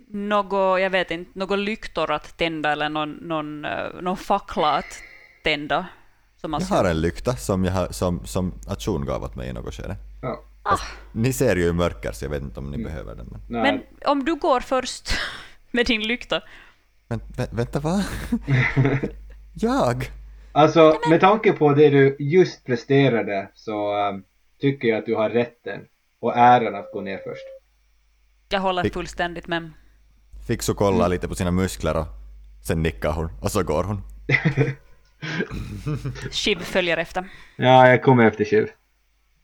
något, 0.08 0.82
jag 0.82 0.90
vet 0.90 1.12
inte, 1.12 1.40
något 1.40 1.60
lyktor 1.60 2.12
att 2.12 2.38
tända 2.38 2.72
eller 2.72 2.90
någon, 2.90 3.12
någon, 3.12 3.66
eh, 3.66 4.02
någon 4.02 4.18
fackla 4.18 4.72
att 4.72 5.00
tända? 5.44 5.86
Som 6.42 6.54
Jag 6.54 6.60
har 6.60 6.86
en 6.86 7.02
lykta 7.02 7.36
som, 7.36 7.66
jag 7.66 7.72
har, 7.72 7.88
som, 7.92 8.26
som 8.26 8.54
Atjon 8.68 9.06
gav 9.06 9.24
åt 9.24 9.36
mig 9.36 9.50
i 9.50 9.54
något 9.54 9.74
skede. 9.74 9.96
Ja. 10.22 10.44
Ni 11.12 11.34
ser 11.34 11.56
ju 11.56 11.68
i 11.68 11.74
mörker 11.74 12.12
så 12.12 12.26
jag 12.26 12.30
vet 12.30 12.42
inte 12.42 12.60
om 12.60 12.72
ni 12.72 12.84
behöver 12.84 13.16
den. 13.16 13.38
Men. 13.48 13.62
Men 13.62 13.82
om 14.06 14.26
du 14.26 14.36
går 14.36 14.60
först 14.60 15.10
med 15.72 15.86
din 15.86 16.02
lykta, 16.02 16.42
men 17.08 17.22
vä, 17.38 17.48
vänta, 17.52 17.80
va? 17.80 18.04
jag? 19.54 20.12
Alltså, 20.52 21.00
med 21.10 21.22
tanke 21.22 21.54
på 21.54 21.74
det 21.74 21.90
du 21.90 22.16
just 22.20 22.66
presterade 22.66 23.50
så 23.54 23.96
ehm, 23.96 24.24
tycker 24.62 24.88
jag 24.88 24.98
att 24.98 25.06
du 25.06 25.16
har 25.16 25.30
rätten 25.30 25.80
och 26.20 26.38
äran 26.38 26.76
att 26.76 26.92
gå 26.92 27.02
ner 27.02 27.18
först. 27.18 27.46
jag 28.50 28.60
håller 28.60 28.84
Fick- 28.84 28.94
fullständigt 28.94 29.48
med. 29.48 29.72
Fixo 30.48 30.74
kollar 30.74 31.10
lite 31.10 31.28
på 31.28 31.36
sina 31.36 31.52
muskler 31.52 31.98
och 31.98 32.06
sen 32.68 32.84
nickar 32.84 33.12
hon 33.12 33.30
och 33.42 33.52
så 33.52 33.64
går 33.64 33.84
hon. 33.84 34.02
Shiv 36.32 36.60
följer 36.60 36.98
efter. 36.98 37.30
Ja, 37.56 37.88
jag 37.88 38.04
kommer 38.04 38.26
efter 38.26 38.46
Shiv. 38.46 38.68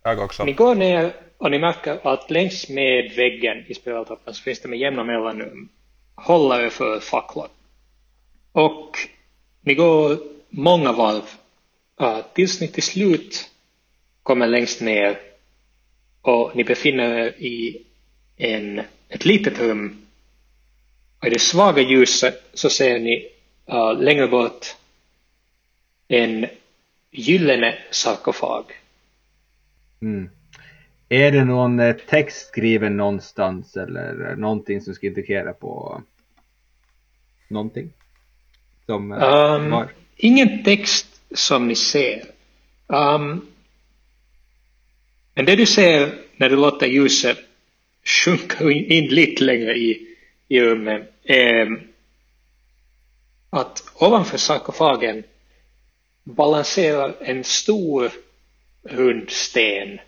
Jag 0.03 0.19
också. 0.19 0.43
Ni 0.43 0.53
går 0.53 0.75
ner 0.75 1.13
och 1.37 1.51
ni 1.51 1.59
märker 1.59 2.07
att 2.07 2.31
längs 2.31 2.69
med 2.69 3.11
väggen 3.15 3.65
i 3.67 3.73
spiraltrappan 3.73 4.33
så 4.33 4.43
finns 4.43 4.59
det 4.59 4.67
med 4.67 4.79
jämna 4.79 5.03
mellanrum 5.03 5.69
hållare 6.15 6.69
för 6.69 6.99
facklor. 6.99 7.47
Och 8.51 8.97
ni 9.61 9.75
går 9.75 10.17
många 10.49 10.91
varv 10.91 11.23
uh, 12.01 12.19
tills 12.33 12.61
ni 12.61 12.67
till 12.67 12.83
slut 12.83 13.49
kommer 14.23 14.47
längst 14.47 14.81
ner 14.81 15.19
och 16.21 16.55
ni 16.55 16.63
befinner 16.63 17.17
er 17.17 17.27
i 17.37 17.85
en, 18.37 18.81
ett 19.09 19.25
litet 19.25 19.59
rum. 19.59 20.05
Och 21.19 21.27
i 21.27 21.29
det 21.29 21.39
svaga 21.39 21.81
ljuset 21.81 22.43
så 22.53 22.69
ser 22.69 22.99
ni 22.99 23.31
uh, 23.73 24.01
längre 24.01 24.27
bort 24.27 24.75
en 26.07 26.45
gyllene 27.11 27.77
sarkofag. 27.91 28.65
Mm. 30.01 30.29
Är 31.09 31.31
det 31.31 31.45
någon 31.45 31.79
eh, 31.79 31.95
text 31.95 32.47
skriven 32.47 32.97
någonstans 32.97 33.77
eller 33.77 34.29
eh, 34.29 34.37
någonting 34.37 34.81
som 34.81 34.93
ska 34.93 35.07
indikera 35.07 35.53
på 35.53 36.01
någonting? 37.47 37.93
Som 38.85 39.11
eh, 39.11 39.17
Um, 39.55 39.71
var? 39.71 39.93
ingen 40.15 40.63
text 40.63 41.21
som 41.31 41.67
ni 41.67 41.75
ser. 41.75 42.25
Um, 42.87 43.45
men 45.33 45.45
det 45.45 45.55
du 45.55 45.65
ser 45.65 46.13
när 46.37 46.49
du 46.49 46.55
låter 46.55 46.87
ljuset 46.87 47.37
sjunka 48.03 48.71
in 48.71 49.07
lite 49.07 49.43
längre 49.43 49.77
i, 49.77 50.15
i 50.47 50.61
rummet 50.61 51.13
är 51.23 51.87
att 53.49 53.83
ovanför 53.95 54.37
sarkofagen 54.37 55.23
balanserar 56.23 57.15
en 57.19 57.43
stor 57.43 58.11
rund 58.83 59.29
sten 59.29 59.99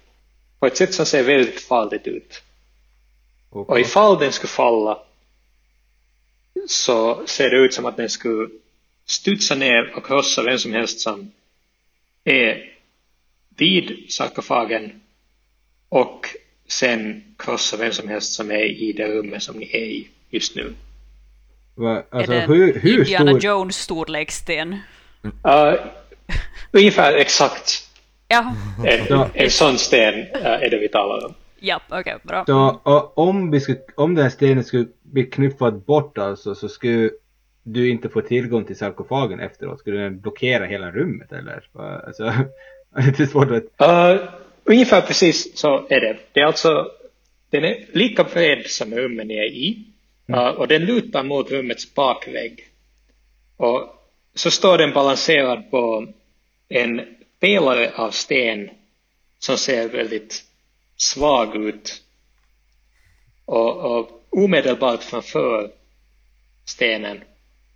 på 0.59 0.67
ett 0.67 0.77
sätt 0.77 0.93
som 0.93 1.05
ser 1.05 1.23
väldigt 1.23 1.61
farligt 1.61 2.07
ut. 2.07 2.41
Och, 3.49 3.69
Och 3.69 3.79
ifall 3.79 4.19
den 4.19 4.31
skulle 4.31 4.49
falla 4.49 4.99
så 6.67 7.27
ser 7.27 7.49
det 7.49 7.57
ut 7.57 7.73
som 7.73 7.85
att 7.85 7.97
den 7.97 8.09
skulle 8.09 8.49
studsa 9.05 9.55
ner 9.55 9.93
och 9.95 10.05
krossa 10.05 10.43
vem 10.43 10.57
som 10.57 10.73
helst 10.73 10.99
som 10.99 11.31
är 12.23 12.73
vid 13.57 14.05
sarkofagen 14.09 15.01
och 15.89 16.27
sen 16.67 17.23
krossa 17.37 17.77
vem 17.77 17.91
som 17.91 18.07
helst 18.07 18.33
som 18.33 18.51
är 18.51 18.63
i 18.63 18.93
det 18.93 19.07
rummet 19.07 19.43
som 19.43 19.55
ni 19.55 19.69
är 19.73 19.85
i 19.85 20.07
just 20.29 20.55
nu. 20.55 20.73
va, 21.75 22.03
alltså, 22.09 22.33
är 22.33 22.39
det 22.39 22.53
hur, 22.53 22.79
hur 22.79 22.99
Indiana 22.99 23.31
stor... 23.31 23.41
Jones 23.41 23.77
storlekssten? 23.77 24.73
Uh, 25.23 25.73
ungefär 26.71 27.13
exakt 27.13 27.82
Ja, 28.33 28.55
en, 28.85 29.25
en 29.33 29.49
sån 29.49 29.77
sten 29.77 30.19
äh, 30.19 30.45
är 30.45 30.69
det 30.69 30.77
vi 30.77 30.89
talar 30.89 31.25
om. 31.25 31.33
ja 31.59 31.81
okej, 31.89 32.17
bra. 32.23 32.45
Så 32.45 32.79
och, 32.83 33.17
om, 33.17 33.51
vi 33.51 33.59
skulle, 33.59 33.79
om 33.95 34.15
den 34.15 34.23
här 34.23 34.29
stenen 34.29 34.63
skulle 34.63 34.85
bli 35.01 35.23
knuffad 35.23 35.81
bort 35.81 36.17
alltså 36.17 36.55
så 36.55 36.69
skulle 36.69 37.09
du 37.63 37.89
inte 37.89 38.09
få 38.09 38.21
tillgång 38.21 38.65
till 38.65 38.75
sarkofagen 38.75 39.39
efteråt? 39.39 39.79
Skulle 39.79 39.97
den 39.97 40.19
blockera 40.19 40.65
hela 40.65 40.91
rummet 40.91 41.31
eller? 41.31 41.63
Alltså, 42.07 42.23
det 42.95 43.01
är 43.01 43.05
lite 43.05 43.27
svårt 43.27 43.51
att... 43.51 43.89
Uh, 43.89 44.29
ungefär 44.63 45.01
precis 45.01 45.57
så 45.57 45.87
är 45.89 46.01
det. 46.01 46.17
Det 46.31 46.39
är 46.39 46.45
alltså, 46.45 46.87
den 47.49 47.63
är 47.63 47.85
lika 47.91 48.23
bred 48.23 48.65
som 48.65 48.93
rummet 48.93 49.27
ni 49.27 49.37
är 49.37 49.51
i 49.51 49.77
uh, 50.29 50.47
och 50.47 50.67
den 50.67 50.85
lutar 50.85 51.23
mot 51.23 51.51
rummets 51.51 51.95
bakvägg. 51.95 52.59
Och 53.57 53.89
så 54.33 54.51
står 54.51 54.77
den 54.77 54.93
balanserad 54.93 55.71
på 55.71 56.07
en 56.69 57.01
pelare 57.43 57.91
av 57.95 58.11
sten 58.11 58.69
som 59.39 59.57
ser 59.57 59.89
väldigt 59.89 60.43
svag 60.95 61.55
ut. 61.55 62.03
Och, 63.45 63.97
och 63.97 64.23
omedelbart 64.29 65.03
framför 65.03 65.71
stenen 66.65 67.23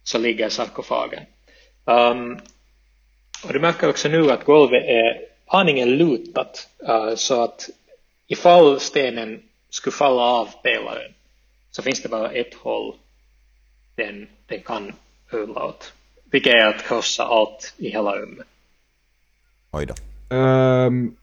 så 0.03 0.17
ligger 0.17 0.49
sarkofagen. 0.49 1.23
Um, 1.85 2.39
och 3.43 3.53
du 3.53 3.59
märker 3.59 3.89
också 3.89 4.09
nu 4.09 4.31
att 4.31 4.45
golvet 4.45 4.83
är 4.83 5.21
aningen 5.45 5.89
lutat 5.89 6.69
uh, 6.89 7.15
så 7.15 7.43
att 7.43 7.69
ifall 8.27 8.79
stenen 8.79 9.43
skulle 9.69 9.95
falla 9.95 10.21
av 10.21 10.49
pelaren 10.63 11.13
så 11.71 11.81
finns 11.81 12.01
det 12.01 12.09
bara 12.09 12.31
ett 12.31 12.53
håll 12.53 12.95
den, 13.95 14.29
den 14.45 14.61
kan 14.61 14.93
rulla 15.27 15.65
åt. 15.65 15.93
Vilket 16.31 16.53
är 16.53 16.67
att 16.67 16.87
krossa 16.87 17.23
allt 17.23 17.73
i 17.77 17.89
hela 17.89 18.15
rummet. 18.17 18.47
Oj 19.77 19.85
då. 19.85 19.93
Um, 20.35 21.15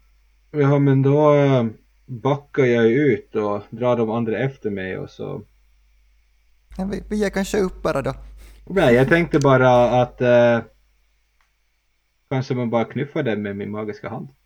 ja 0.50 0.78
men 0.78 1.02
då 1.02 1.34
uh, 1.34 1.66
backar 2.06 2.64
jag 2.64 2.86
ut 2.86 3.34
och 3.34 3.62
drar 3.70 3.96
de 3.96 4.10
andra 4.10 4.38
efter 4.38 4.70
mig 4.70 4.98
och 4.98 5.10
så... 5.10 5.42
Ja, 6.76 6.84
vi, 6.92 7.02
vi 7.10 7.16
ger 7.16 7.30
kanske 7.30 7.58
upp 7.58 7.82
bara 7.82 8.02
då. 8.02 8.14
Nej, 8.66 8.94
jag 8.94 9.08
tänkte 9.08 9.38
bara 9.38 10.02
att 10.02 10.20
uh, 10.20 10.58
kanske 12.30 12.54
man 12.54 12.70
bara 12.70 12.84
knuffar 12.84 13.22
den 13.22 13.42
med 13.42 13.56
min 13.56 13.70
magiska 13.70 14.08
hand. 14.08 14.28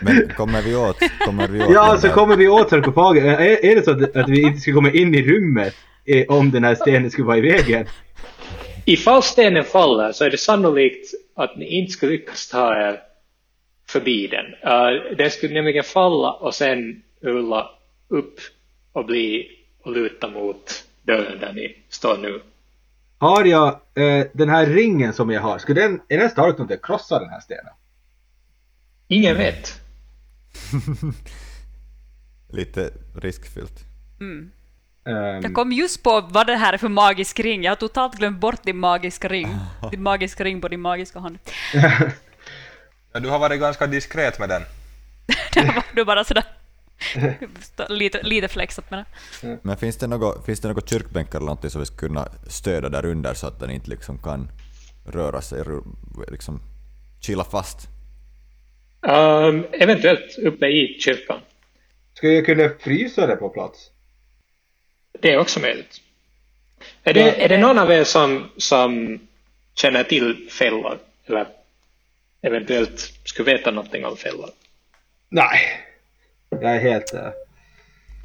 Men 0.00 0.28
kommer 0.36 0.62
vi 0.62 0.76
åt, 0.76 0.96
kommer 1.26 1.48
vi 1.48 1.62
åt 1.62 1.70
Ja, 1.72 1.90
den 1.92 2.00
så 2.00 2.06
där- 2.06 2.14
kommer 2.14 2.36
vi 2.36 2.48
åt 2.48 2.70
sarkofagen. 2.70 3.26
Är, 3.26 3.64
är 3.64 3.76
det 3.76 3.82
så 3.82 3.90
att, 3.90 4.16
att 4.16 4.28
vi 4.28 4.42
inte 4.42 4.60
ska 4.60 4.72
komma 4.72 4.90
in 4.90 5.14
i 5.14 5.22
rummet 5.22 5.74
eh, 6.04 6.24
om 6.28 6.50
den 6.50 6.64
här 6.64 6.74
stenen 6.74 7.10
skulle 7.10 7.26
vara 7.26 7.36
i 7.36 7.40
vägen? 7.40 7.86
Ifall 8.84 9.22
stenen 9.22 9.64
faller 9.64 10.12
så 10.12 10.24
är 10.24 10.30
det 10.30 10.38
sannolikt 10.38 11.14
att 11.34 11.56
ni 11.56 11.66
inte 11.66 11.92
skulle 11.92 12.12
lyckas 12.12 12.48
ta 12.48 12.74
er 12.74 13.00
förbi 13.86 14.26
den. 14.26 14.46
Uh, 14.46 15.16
den 15.16 15.30
skulle 15.30 15.54
nämligen 15.54 15.84
falla 15.84 16.32
och 16.32 16.54
sen 16.54 17.02
rulla 17.20 17.70
upp 18.08 18.40
och 18.92 19.06
bli 19.06 19.48
och 19.82 19.92
luta 19.92 20.28
mot 20.28 20.84
dörren 21.02 21.40
där 21.40 21.52
ni 21.52 21.76
står 21.88 22.18
nu. 22.18 22.42
Har 23.18 23.44
jag 23.44 23.68
eh, 23.94 24.26
den 24.32 24.48
här 24.48 24.66
ringen 24.66 25.12
som 25.12 25.30
jag 25.30 25.40
har, 25.40 25.58
skulle 25.58 25.80
den, 25.80 26.00
är 26.08 26.18
den 26.18 26.30
stark 26.30 26.58
nog 26.58 26.72
att 26.72 26.82
krossa 26.82 27.18
den 27.18 27.28
här 27.28 27.40
stenen? 27.40 27.72
Ingen 29.08 29.36
vet. 29.36 29.80
Lite 32.52 32.92
riskfyllt. 33.16 33.80
Ehm, 34.20 34.50
Jag 35.04 35.54
kom 35.54 35.72
just 35.72 36.02
på 36.02 36.20
vad 36.20 36.46
det 36.46 36.56
här 36.56 36.72
är 36.72 36.78
för 36.78 36.88
magisk 36.88 37.40
ring. 37.40 37.62
Jag 37.62 37.70
har 37.70 37.76
totalt 37.76 38.14
glömt 38.14 38.38
bort 38.38 38.62
din 38.62 38.78
magiska 38.78 39.28
ring. 39.28 39.48
Din 39.90 40.02
magiska 40.02 40.44
ring 40.44 40.60
på 40.60 40.68
din 40.68 40.80
magiska 40.80 41.18
hand. 41.18 41.38
Ja, 43.12 43.20
du 43.20 43.28
har 43.28 43.38
varit 43.38 43.60
ganska 43.60 43.86
diskret 43.86 44.38
med 44.38 44.48
den. 44.48 44.62
Det 45.54 45.60
var 45.62 45.84
du 45.94 46.04
bara 46.04 46.24
sådär 46.24 46.44
lite, 47.88 48.22
lite 48.22 48.48
flexat 48.48 48.90
med 48.90 49.04
det. 49.40 49.58
Men 49.62 49.76
finns 49.76 49.96
det 49.96 50.06
något, 50.06 50.46
finns 50.46 50.60
det 50.60 50.68
något 50.68 50.90
kyrkbänkar 50.90 51.38
eller 51.38 51.46
någonting 51.46 51.70
som 51.70 51.80
vi 51.80 51.86
skulle 51.86 52.08
kunna 52.08 52.28
stödja 52.46 52.88
där 52.88 53.04
under 53.04 53.34
så 53.34 53.46
att 53.46 53.60
den 53.60 53.70
inte 53.70 53.90
liksom 53.90 54.18
kan 54.18 54.50
röra 55.06 55.40
sig, 55.40 55.64
liksom 56.30 56.60
kila 57.20 57.44
fast? 57.44 57.88
Um, 59.00 59.66
eventuellt 59.72 60.38
uppe 60.38 60.66
i 60.66 60.96
kyrkan. 61.00 61.40
Skulle 62.14 62.32
jag 62.32 62.46
kunna 62.46 62.68
frysa 62.80 63.26
det 63.26 63.36
på 63.36 63.48
plats? 63.48 63.91
Det 65.20 65.32
är 65.32 65.38
också 65.38 65.60
möjligt. 65.60 66.00
Är 67.04 67.14
det, 67.14 67.44
är 67.44 67.48
det 67.48 67.58
någon 67.58 67.78
av 67.78 67.90
er 67.92 68.04
som, 68.04 68.50
som 68.56 69.18
känner 69.74 70.04
till 70.04 70.48
fällor? 70.50 70.98
Eller 71.26 71.46
eventuellt 72.42 73.12
skulle 73.24 73.52
veta 73.52 73.70
någonting 73.70 74.04
om 74.04 74.16
fällor? 74.16 74.50
Nej. 75.28 75.60
Jag 76.50 76.64
är 76.76 76.80
helt... 76.80 77.14
eh, 77.14 77.28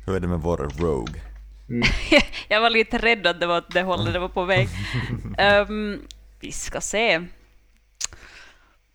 Hur 0.05 0.15
är 0.15 0.19
det 0.19 0.27
med 0.27 0.39
vår 0.39 0.57
Rogue? 0.57 1.21
Jag 2.47 2.61
var 2.61 2.69
lite 2.69 2.97
rädd 2.97 3.27
att 3.27 3.39
det 3.39 3.45
var 3.47 3.57
åt 3.57 3.73
det 3.73 3.81
hållet 3.81 4.13
det 4.13 4.19
var 4.19 4.29
på 4.29 4.43
väg. 4.43 4.67
Ehm, 5.37 6.01
vi 6.39 6.51
ska 6.51 6.81
se. 6.81 7.21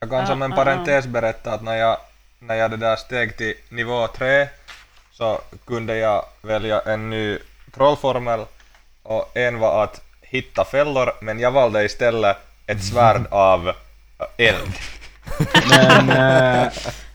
Jag 0.01 0.11
kan 0.11 0.27
som 0.27 0.43
en 0.43 0.53
Ah, 0.53 0.55
ah, 0.55 0.65
parentes 0.65 1.07
berätta 1.07 1.53
att 1.53 1.63
när 1.63 1.77
jag, 1.77 1.97
när 2.39 2.55
jag 2.55 2.71
det 2.71 2.77
där 2.77 2.97
steg 2.97 3.37
till 3.37 3.55
nivå 3.69 4.07
3 4.09 4.49
så 5.13 5.41
kunde 5.65 5.97
jag 5.97 6.25
välja 6.43 6.81
en 6.81 7.11
ny 7.11 7.39
trollformel 7.75 8.41
och 9.03 9.37
en 9.37 9.59
var 9.59 9.85
att 9.85 10.01
hitta 10.23 10.65
fällor 10.65 11.11
men 11.21 11.41
jag 11.41 11.51
valde 11.51 11.85
istället 11.85 12.37
ett 12.67 12.85
svärd 12.85 13.23
av 13.31 13.69
äh, 13.69 13.75
eld. 14.49 14.73
Men 15.71 16.11
eh, 16.11 16.73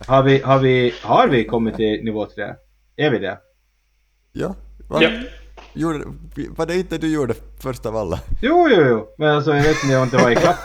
har, 0.08 0.24
vi, 0.24 0.42
har, 0.42 0.60
vi, 0.60 0.94
har 1.04 1.28
vi 1.28 1.46
kommit 1.46 1.76
till 1.76 2.04
nivå 2.04 2.26
3? 2.26 2.54
Är 2.98 3.10
vi 3.10 3.20
det? 3.20 3.38
Ja, 4.34 4.56
va? 4.90 5.00
Ja. 5.02 5.10
Gjorde, 5.74 6.06
var 6.58 6.66
det 6.66 6.76
inte 6.76 6.98
du 6.98 7.14
gjorde 7.14 7.34
först 7.64 7.86
av 7.86 7.96
alla? 7.98 8.20
Jo, 8.42 8.68
jo, 8.72 8.82
jo. 8.86 9.08
Men 9.18 9.36
alltså 9.36 9.56
jag 9.56 9.64
vet 9.64 9.84
inte 9.84 9.98
om 9.98 10.10
det 10.10 10.18
var 10.18 10.32
ikapp. 10.32 10.56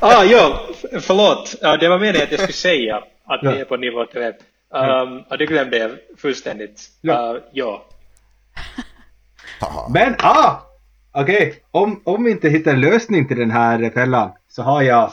Ah, 0.00 0.24
ja, 0.24 0.60
f- 0.70 1.02
förlåt. 1.04 1.54
Ja, 1.60 1.76
det 1.76 1.88
var 1.88 1.98
meningen 1.98 2.22
att 2.22 2.30
jag 2.30 2.40
skulle 2.40 2.52
säga 2.52 2.96
att 3.24 3.40
Ja. 3.42 3.50
vi 3.50 3.60
är 3.60 3.64
på 3.64 3.76
nivå 3.76 4.06
3. 4.12 4.26
Um, 4.74 5.20
och 5.30 5.38
det 5.38 5.46
glömde 5.46 5.76
jag 5.78 5.90
fullständigt. 6.18 6.80
Ja. 7.00 7.32
Uh, 7.34 7.40
ja. 7.52 7.84
Men 9.88 10.14
ah! 10.18 10.66
Okej, 11.12 11.62
om, 11.70 12.00
om 12.04 12.24
vi 12.24 12.30
inte 12.30 12.48
hittar 12.48 12.70
en 12.70 12.80
lösning 12.80 13.28
till 13.28 13.38
den 13.38 13.50
här 13.50 13.90
fällan 13.90 14.30
så 14.48 14.62
har 14.62 14.82
jag 14.82 15.12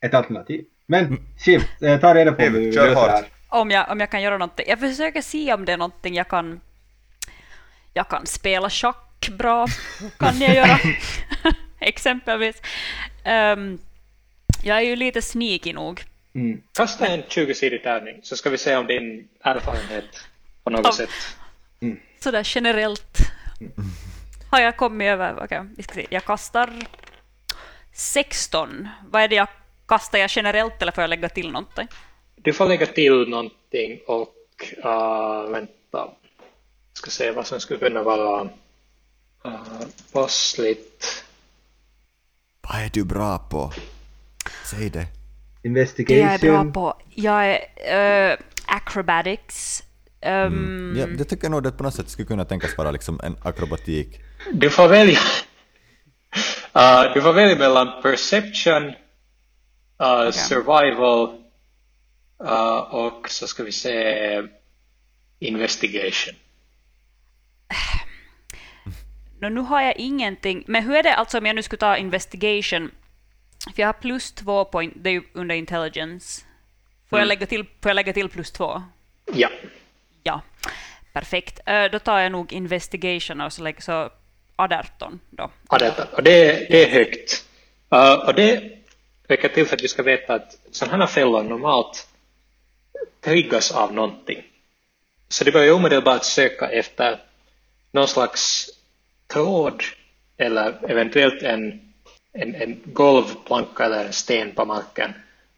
ett 0.00 0.14
alternativ. 0.14 0.64
Men 0.86 1.18
Shiv, 1.44 1.62
eh, 1.82 2.00
ta 2.00 2.14
reda 2.14 2.32
på 2.32 2.42
hur 2.42 2.72
kör 2.72 2.88
löser 2.88 3.06
det 3.06 3.10
här. 3.10 3.24
Om 3.48 3.70
jag, 3.70 3.90
om 3.90 4.00
jag 4.00 4.10
kan 4.10 4.22
göra 4.22 4.38
någonting. 4.38 4.66
Jag 4.68 4.80
försöker 4.80 5.22
se 5.22 5.54
om 5.54 5.64
det 5.64 5.72
är 5.72 5.76
någonting 5.76 6.14
jag 6.14 6.28
kan... 6.28 6.60
Jag 7.92 8.08
kan 8.08 8.26
spela 8.26 8.70
schack 8.70 9.28
bra, 9.28 9.66
kan 10.18 10.38
jag 10.38 10.54
göra. 10.54 10.78
Exempelvis. 11.80 12.62
Ehm, 13.24 13.78
jag 14.62 14.76
är 14.76 14.82
ju 14.82 14.96
lite 14.96 15.22
sneaky 15.22 15.72
nog. 15.72 16.04
Mm. 16.34 16.62
Kasta 16.78 17.06
en 17.06 17.22
20-sidig 17.22 17.82
tärning 17.82 18.20
så 18.22 18.36
ska 18.36 18.50
vi 18.50 18.58
se 18.58 18.76
om 18.76 18.86
din 18.86 19.28
erfarenhet 19.40 20.28
på 20.64 20.70
något 20.70 20.94
sätt. 20.94 21.10
Sådär 22.20 22.42
generellt. 22.44 23.18
Har 24.50 24.60
jag 24.60 24.76
kommit 24.76 25.06
över... 25.06 25.44
Okej, 25.44 25.60
vi 25.76 25.82
ska 25.82 25.94
se. 25.94 26.06
Jag 26.10 26.24
kastar 26.24 26.72
16. 27.92 28.88
Vad 29.10 29.22
är 29.22 29.28
det 29.28 29.36
jag 29.36 29.48
kastar 29.88 30.18
jag 30.18 30.30
generellt 30.30 30.82
eller 30.82 30.92
får 30.92 31.02
jag 31.02 31.10
lägga 31.10 31.28
till 31.28 31.52
någonting? 31.52 31.88
Du 32.36 32.52
får 32.52 32.66
lägga 32.66 32.86
till 32.86 33.28
någonting 33.28 34.00
och 34.06 34.34
uh, 34.84 35.50
vänta. 35.50 36.10
Ska 36.92 37.10
se 37.10 37.30
vad 37.30 37.46
som 37.46 37.60
skulle 37.60 37.78
kunna 37.78 38.02
vara 38.02 38.42
uh, 39.46 39.82
passligt. 40.12 41.24
Vad 42.60 42.82
är 42.82 42.90
du 42.92 43.04
bra 43.04 43.38
på? 43.38 43.72
Säg 44.64 44.90
det. 44.90 44.98
Det 44.98 45.68
Investigation. 45.68 46.18
jag 46.18 46.34
är 46.34 46.38
bra 46.38 46.72
på. 46.72 47.02
Jag 47.14 47.46
är 47.46 48.32
uh, 48.32 48.36
acrobatics. 48.66 49.82
Um, 50.26 50.96
Ja, 50.98 51.06
jag 51.18 51.28
tycker 51.28 51.48
nog 51.48 51.62
det 51.62 51.72
på 51.72 51.82
något 51.82 51.94
sätt 51.94 52.08
skulle 52.08 52.26
kunna 52.26 52.44
tänkas 52.44 52.78
vara 52.78 52.90
liksom 52.90 53.20
en 53.22 53.36
akrobatik. 53.42 54.20
Du 54.52 54.70
får 54.70 54.88
välja. 54.88 55.18
Uh, 56.76 57.14
du 57.14 57.22
får 57.22 57.32
välja 57.32 57.56
mellan 57.58 58.02
perception, 58.02 58.84
uh, 60.02 60.30
survival 60.30 61.28
uh, 62.44 62.94
och 62.94 63.28
så 63.30 63.46
ska 63.46 63.62
vi 63.64 63.72
se 63.72 64.42
investigation. 65.38 66.34
nå, 69.40 69.48
nu 69.48 69.60
har 69.60 69.82
jag 69.82 69.96
ingenting. 69.96 70.64
Men 70.66 70.84
hur 70.84 70.94
är 70.96 71.02
det 71.02 71.14
alltså 71.14 71.38
om 71.38 71.46
jag 71.46 71.56
nu 71.56 71.62
skulle 71.62 71.80
ta 71.80 71.96
investigation? 71.96 72.90
För 73.74 73.82
jag 73.82 73.88
har 73.88 73.92
plus 73.92 74.32
två 74.32 74.64
på, 74.64 74.82
in- 74.82 74.98
det 75.02 75.10
är 75.10 75.14
ju 75.14 75.22
under 75.32 75.54
intelligence. 75.54 76.44
Får, 77.10 77.18
jag 77.18 77.28
lägga 77.28 77.46
till, 77.46 77.64
får 77.64 77.88
jag 77.88 77.94
lägga 77.94 78.12
till 78.12 78.28
plus 78.28 78.50
två? 78.52 78.82
Ja. 79.34 79.34
Ja, 79.34 79.48
perfekt. 81.16 81.60
Eh, 81.66 81.84
då 81.92 81.98
tar 81.98 82.18
jag 82.18 82.32
nog 82.32 82.52
investigation 82.52 83.40
och 83.40 83.52
så 83.52 83.62
lägger 83.62 83.80
så 83.80 84.10
18 84.56 85.20
då. 85.30 85.50
Ja, 85.70 85.78
det, 85.78 86.08
och 86.12 86.22
det, 86.22 86.66
det 86.70 86.84
är 86.84 86.88
högt. 86.88 87.44
Uh, 87.94 88.28
och 88.28 88.34
det 88.34 88.72
räcker 89.28 89.48
till 89.48 89.66
för 89.66 89.76
att 89.76 89.82
vi 89.82 89.88
ska 89.88 90.02
veta 90.02 90.34
att 90.34 90.58
sådana 90.70 90.96
här 90.96 91.06
fällor 91.06 91.42
normalt 91.42 92.08
triggas 93.20 93.72
av 93.72 93.94
någonting. 93.94 94.42
Så 95.28 95.44
det 95.44 95.52
börjar 95.52 95.74
omedelbart 95.74 96.24
söka 96.24 96.68
efter 96.70 97.18
någon 97.90 98.08
slags 98.08 98.70
tråd 99.26 99.82
eller 100.36 100.90
eventuellt 100.90 101.42
en, 101.42 101.92
en, 102.32 102.54
en 102.54 102.80
golvplanka 102.84 103.84
eller 103.84 104.04
en 104.04 104.12
sten 104.12 104.52
på 104.54 104.64
marken 104.64 105.12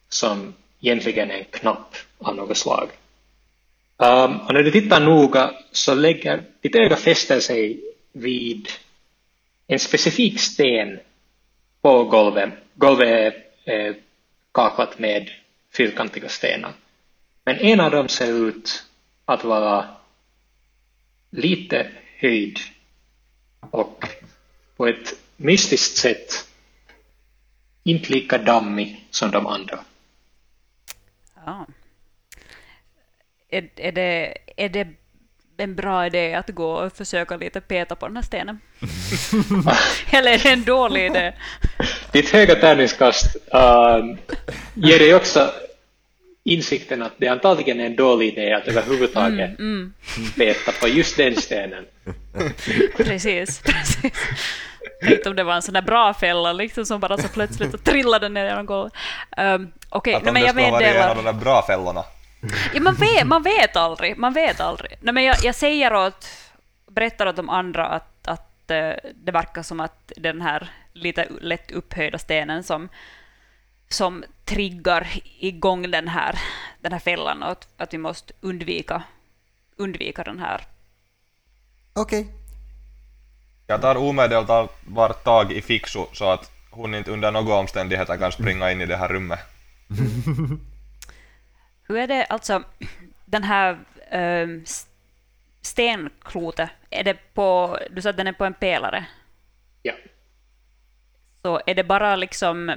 som 0.09 0.55
egentligen 0.81 1.31
är 1.31 1.39
en 1.39 1.45
knapp 1.45 1.97
av 2.19 2.37
något 2.37 2.57
slag. 2.57 2.89
Um, 4.01 4.41
och 4.41 4.55
när 4.55 4.63
du 4.63 4.71
tittar 4.71 5.01
noga 5.01 5.55
så 5.73 5.95
lägger 5.95 6.45
ditt 6.61 6.77
öga 6.77 6.97
fäster 6.97 7.41
sig 7.41 7.81
vid 8.13 8.69
en 9.67 9.79
specifik 9.79 10.41
sten 10.41 11.01
på 11.83 12.05
golvet. 12.05 12.51
Golvet 12.75 13.35
är, 13.65 13.97
kaklat 14.53 14.99
med 14.99 15.31
fyrkantiga 15.77 16.29
stenar. 16.29 16.73
Men 17.45 17.57
en 17.59 17.81
av 17.81 17.91
dem 17.91 18.09
ser 18.09 18.49
ut 18.49 18.85
att 19.25 19.45
vara 19.45 19.89
lite 21.31 21.91
höjd 22.19 22.59
och 23.71 24.05
på 24.77 24.87
ett 24.87 25.15
mystiskt 25.37 25.97
sätt 25.97 26.49
inte 27.83 28.13
lika 28.13 28.39
dammig 28.39 29.07
som 29.11 29.31
de 29.31 29.47
andra. 29.47 29.79
Ja. 31.47 31.67
Är, 33.51 33.69
är, 33.77 33.93
det, 33.93 34.35
är 34.57 34.69
det 34.69 34.89
en 35.57 35.75
bra 35.75 36.07
idé 36.07 36.35
att 36.35 36.49
gå 36.49 36.71
och 36.73 36.93
försöka 36.93 37.37
lite 37.37 37.61
peta 37.61 37.95
på 37.97 38.07
den 38.07 38.17
här 38.17 38.23
stenen? 38.23 38.61
Eller 40.11 40.33
är 40.33 40.39
det 40.39 40.51
en 40.51 40.65
dålig 40.65 41.07
idé? 41.07 41.33
Ditt 42.13 42.31
höga 42.31 42.55
tärningskast 42.55 43.37
uh, 43.55 44.17
ger 44.75 44.99
dig 44.99 45.15
också 45.15 45.51
insikten 46.45 47.03
att 47.03 47.13
det 47.19 47.29
antagligen 47.29 47.81
är 47.81 47.87
en 47.87 47.97
dålig 47.97 48.29
idé 48.29 48.53
att 48.53 48.69
överhuvudtaget 48.69 49.59
Mm, 49.59 49.93
peta 50.37 50.73
på 50.73 50.89
just 50.89 51.17
den 51.17 51.37
stenen. 51.37 51.85
precis, 52.97 53.63
precis. 53.63 54.13
Tänkte 55.07 55.31
om 55.31 55.37
det 55.37 55.45
var 55.45 55.55
en 55.55 55.63
sån 55.63 55.75
där 55.75 55.83
bra 55.83 56.15
fälla 56.15 56.53
liksom 56.53 56.87
som 56.87 57.01
bara 57.01 57.19
så 57.19 57.29
plötsligt 57.29 57.85
trillade 57.85 58.29
ner 58.29 58.45
genom 58.49 58.67
golvet. 58.67 58.93
Um, 59.37 59.73
Okej, 59.91 60.15
Att 60.15 60.21
om 60.21 60.25
men 60.25 60.35
det 60.35 60.41
jag 60.41 60.49
skulle 60.51 60.71
vara 60.71 60.81
en 60.81 60.87
meddelar. 60.87 61.09
av 61.11 61.17
de 61.17 61.25
där 61.25 61.33
bra 61.33 61.67
fällorna. 61.67 62.05
Ja, 62.75 62.81
man, 62.81 62.95
vet, 62.95 63.27
man 63.27 63.43
vet 63.43 63.77
aldrig. 63.77 64.19
Man 64.19 64.33
vet 64.33 64.61
aldrig. 64.61 64.97
Nej, 65.01 65.15
men 65.15 65.25
jag, 65.25 65.37
jag 65.43 65.55
säger 65.55 65.95
åt, 65.95 66.29
berättar 66.87 67.27
åt 67.27 67.37
de 67.37 67.49
andra 67.49 67.87
att, 67.87 68.29
att 68.29 68.71
eh, 68.71 68.93
det 69.15 69.33
verkar 69.33 69.63
som 69.63 69.81
att 69.81 70.13
den 70.17 70.41
här 70.41 70.71
lite 70.93 71.29
lätt 71.41 71.71
upphöjda 71.71 72.19
stenen 72.19 72.65
som, 72.65 72.89
som 73.89 74.25
triggar 74.45 75.09
igång 75.39 75.91
den 75.91 76.09
här, 76.09 76.39
den 76.81 76.93
här 76.93 76.99
fällan 76.99 77.43
och 77.43 77.51
att, 77.51 77.69
att 77.77 77.95
vi 77.95 77.99
måste 77.99 78.33
undvika, 78.41 79.03
undvika 79.77 80.25
den 80.25 80.39
här. 80.39 80.67
Okej. 81.93 82.27
Jag 83.67 83.81
tar 83.81 83.97
omedelbart 83.97 85.25
tag 85.25 85.53
i 85.53 85.63
Fixu 85.63 86.05
så 86.13 86.31
att 86.31 86.51
hon 86.71 86.95
inte 86.95 87.11
under 87.11 87.33
några 87.33 87.55
omständigheter 87.55 88.17
kan 88.17 88.33
springa 88.33 88.73
in 88.73 88.81
i 88.81 88.87
det 88.87 88.97
här 88.97 89.09
rummet. 89.09 89.41
Hur 91.89 91.97
är 91.97 92.07
det 92.07 92.25
alltså, 92.25 92.63
den 93.25 93.43
här 93.43 93.79
eh, 94.11 94.49
stenklotet, 95.61 96.71
är 96.91 97.05
det 97.05 97.17
på, 97.35 97.79
du 97.91 98.03
sa 98.03 98.11
att 98.11 98.17
den 98.17 98.27
är 98.27 98.33
på 98.33 98.45
en 98.45 98.55
pelare? 98.55 99.07
Ja. 99.83 99.93
Så 101.43 101.61
är 101.67 101.75
det 101.75 101.85
bara 101.85 102.17
liksom, 102.17 102.77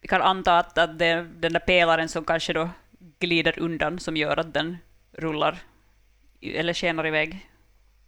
vi 0.00 0.08
kan 0.08 0.22
anta 0.22 0.58
att, 0.58 0.78
att 0.78 0.98
det, 0.98 1.26
den 1.38 1.52
där 1.52 1.60
pelaren 1.60 2.08
som 2.08 2.24
kanske 2.24 2.52
då 2.52 2.70
glider 3.18 3.58
undan 3.58 3.98
som 3.98 4.16
gör 4.16 4.36
att 4.36 4.54
den 4.54 4.78
rullar 5.12 5.58
eller 6.40 6.74
skenar 6.74 7.06
iväg. 7.06 7.48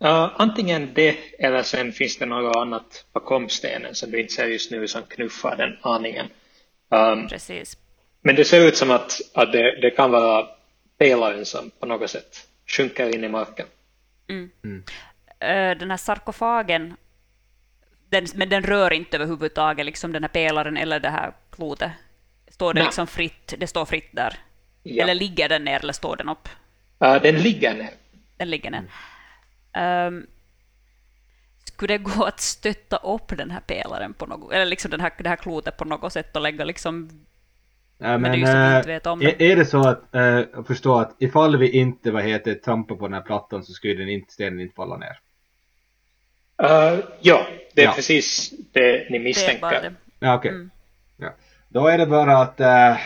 Uh, 0.05 0.31
antingen 0.37 0.95
det 0.95 1.17
eller 1.39 1.63
sen 1.63 1.93
finns 1.93 2.19
det 2.19 2.27
något 2.27 2.57
annat 2.57 3.07
bakom 3.13 3.49
stenen 3.49 3.95
som 3.95 4.11
du 4.11 4.21
inte 4.21 4.33
ser 4.33 4.47
just 4.47 4.71
nu 4.71 4.89
som 4.89 5.03
knuffar 5.03 5.57
den 5.57 5.77
aningen. 5.83 6.27
Um, 6.89 7.29
Precis. 7.29 7.77
Men 8.23 8.37
det 8.37 8.45
ser 8.45 8.69
ut 8.69 8.77
som 8.77 8.91
att, 8.91 9.21
att 9.35 9.53
det, 9.53 9.81
det 9.81 9.91
kan 9.91 10.11
vara 10.11 10.47
pelaren 10.99 11.47
som 11.47 11.71
på 11.71 11.87
något 11.87 12.11
sätt 12.11 12.49
sjunker 12.67 13.15
in 13.15 13.25
i 13.25 13.29
marken. 13.29 13.67
Eh, 15.39 15.79
Den 15.79 15.91
här 15.91 15.97
sarkofagen, 15.97 16.97
den, 18.09 18.27
men 18.35 18.49
den 18.49 18.63
rör 18.63 18.93
inte 18.93 19.17
överhuvudtaget 19.17 19.87
liksom 19.87 20.13
den 20.13 20.23
här 20.23 20.29
pelaren 20.29 20.77
eller 20.77 21.01
det 21.01 21.11
här 21.11 21.33
klotet. 21.51 21.93
Står 22.49 22.75
det 22.75 22.81
Nej. 22.81 22.87
liksom 22.87 23.07
fritt, 23.07 23.55
det 23.59 23.67
står 23.67 23.85
fritt 23.85 24.09
där? 24.13 24.39
Ja. 24.83 25.03
Eller 25.03 25.15
ligger 25.15 25.49
den 25.49 25.65
ner 25.65 25.81
eller 25.81 25.93
står 25.93 26.17
den 26.17 26.29
upp? 26.29 26.49
Uh, 27.05 27.23
den 27.23 27.39
ligger 27.43 27.75
ner. 27.75 27.91
Den 28.37 28.51
ligger 28.51 28.71
ner. 28.71 28.85
Ehm, 29.73 30.27
skulle 31.65 31.95
det 31.95 31.99
gå 31.99 32.25
att 32.25 32.41
stötta 32.41 32.97
upp 32.97 33.29
den 33.37 33.51
här 33.51 33.61
pelaren 33.61 34.15
på 34.15 34.27
något, 34.27 34.53
eller 34.53 34.67
liksom 34.67 34.91
den 34.91 35.01
här, 35.01 35.13
det 35.19 35.29
här 35.29 35.37
klotet 35.37 35.77
på 35.77 35.85
något 35.85 36.13
sätt 36.13 36.37
och 36.37 36.43
lägga 36.43 36.65
liksom 36.65 37.25
Ja, 38.03 38.19
Men 38.19 38.23
det 38.23 38.29
är 38.29 38.31
men 38.31 38.41
ju 38.41 38.47
så 38.47 38.53
vi 38.53 38.59
äh, 38.73 38.77
inte 38.77 38.89
vet 38.89 39.07
om 39.07 39.19
det. 39.19 39.43
är, 39.53 39.57
det 39.57 39.65
så 39.65 39.89
att, 39.89 40.15
äh, 40.15 40.65
förstå 40.67 40.99
att 40.99 41.17
ifall 41.19 41.57
vi 41.57 41.71
inte, 41.71 42.11
vad 42.11 42.23
heter 42.23 42.55
trampar 42.55 42.95
på 42.97 43.07
den 43.07 43.15
här 43.15 43.21
plattan 43.21 43.65
så 43.65 43.73
skulle 43.73 43.95
den 43.95 44.09
inte, 44.09 44.33
stenen 44.33 44.61
inte 44.61 44.75
falla 44.75 44.97
ner? 44.97 45.19
Uh, 46.63 47.01
ja, 47.21 47.47
det 47.75 47.83
är 47.83 47.87
Ja. 47.87 47.93
precis 47.97 48.51
det 48.73 48.83
ni 48.83 48.89
det 48.93 49.07
är 49.07 49.11
bara 49.11 49.21
misstänker. 49.23 49.71
det. 49.81 49.93
Ja, 50.19 50.35
okej. 50.35 50.51
Mm. 50.51 50.71
Ja. 51.17 51.31
Då 51.69 51.87
är 51.87 51.99
det 51.99 52.07
bara 52.07 52.39
att, 52.39 52.61
äh, 52.61 52.97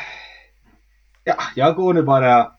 ja, 1.24 1.36
jag 1.56 1.74
går 1.76 1.94
nu 1.94 2.02
bara, 2.02 2.52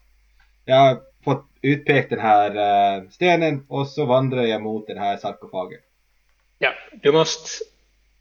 jag 0.65 0.75
har 0.75 0.97
fått 1.23 1.45
utpekt 1.61 2.09
den 2.09 2.19
här 2.19 2.55
äh, 2.97 3.09
stenen 3.09 3.65
och 3.67 3.87
så 3.87 4.05
vandrar 4.05 4.43
jag 4.43 4.61
mot 4.61 4.87
den 4.87 4.97
här 4.97 5.17
sarkofagen. 5.17 5.79
Ja, 6.59 6.71
du 7.01 7.11
måste 7.11 7.49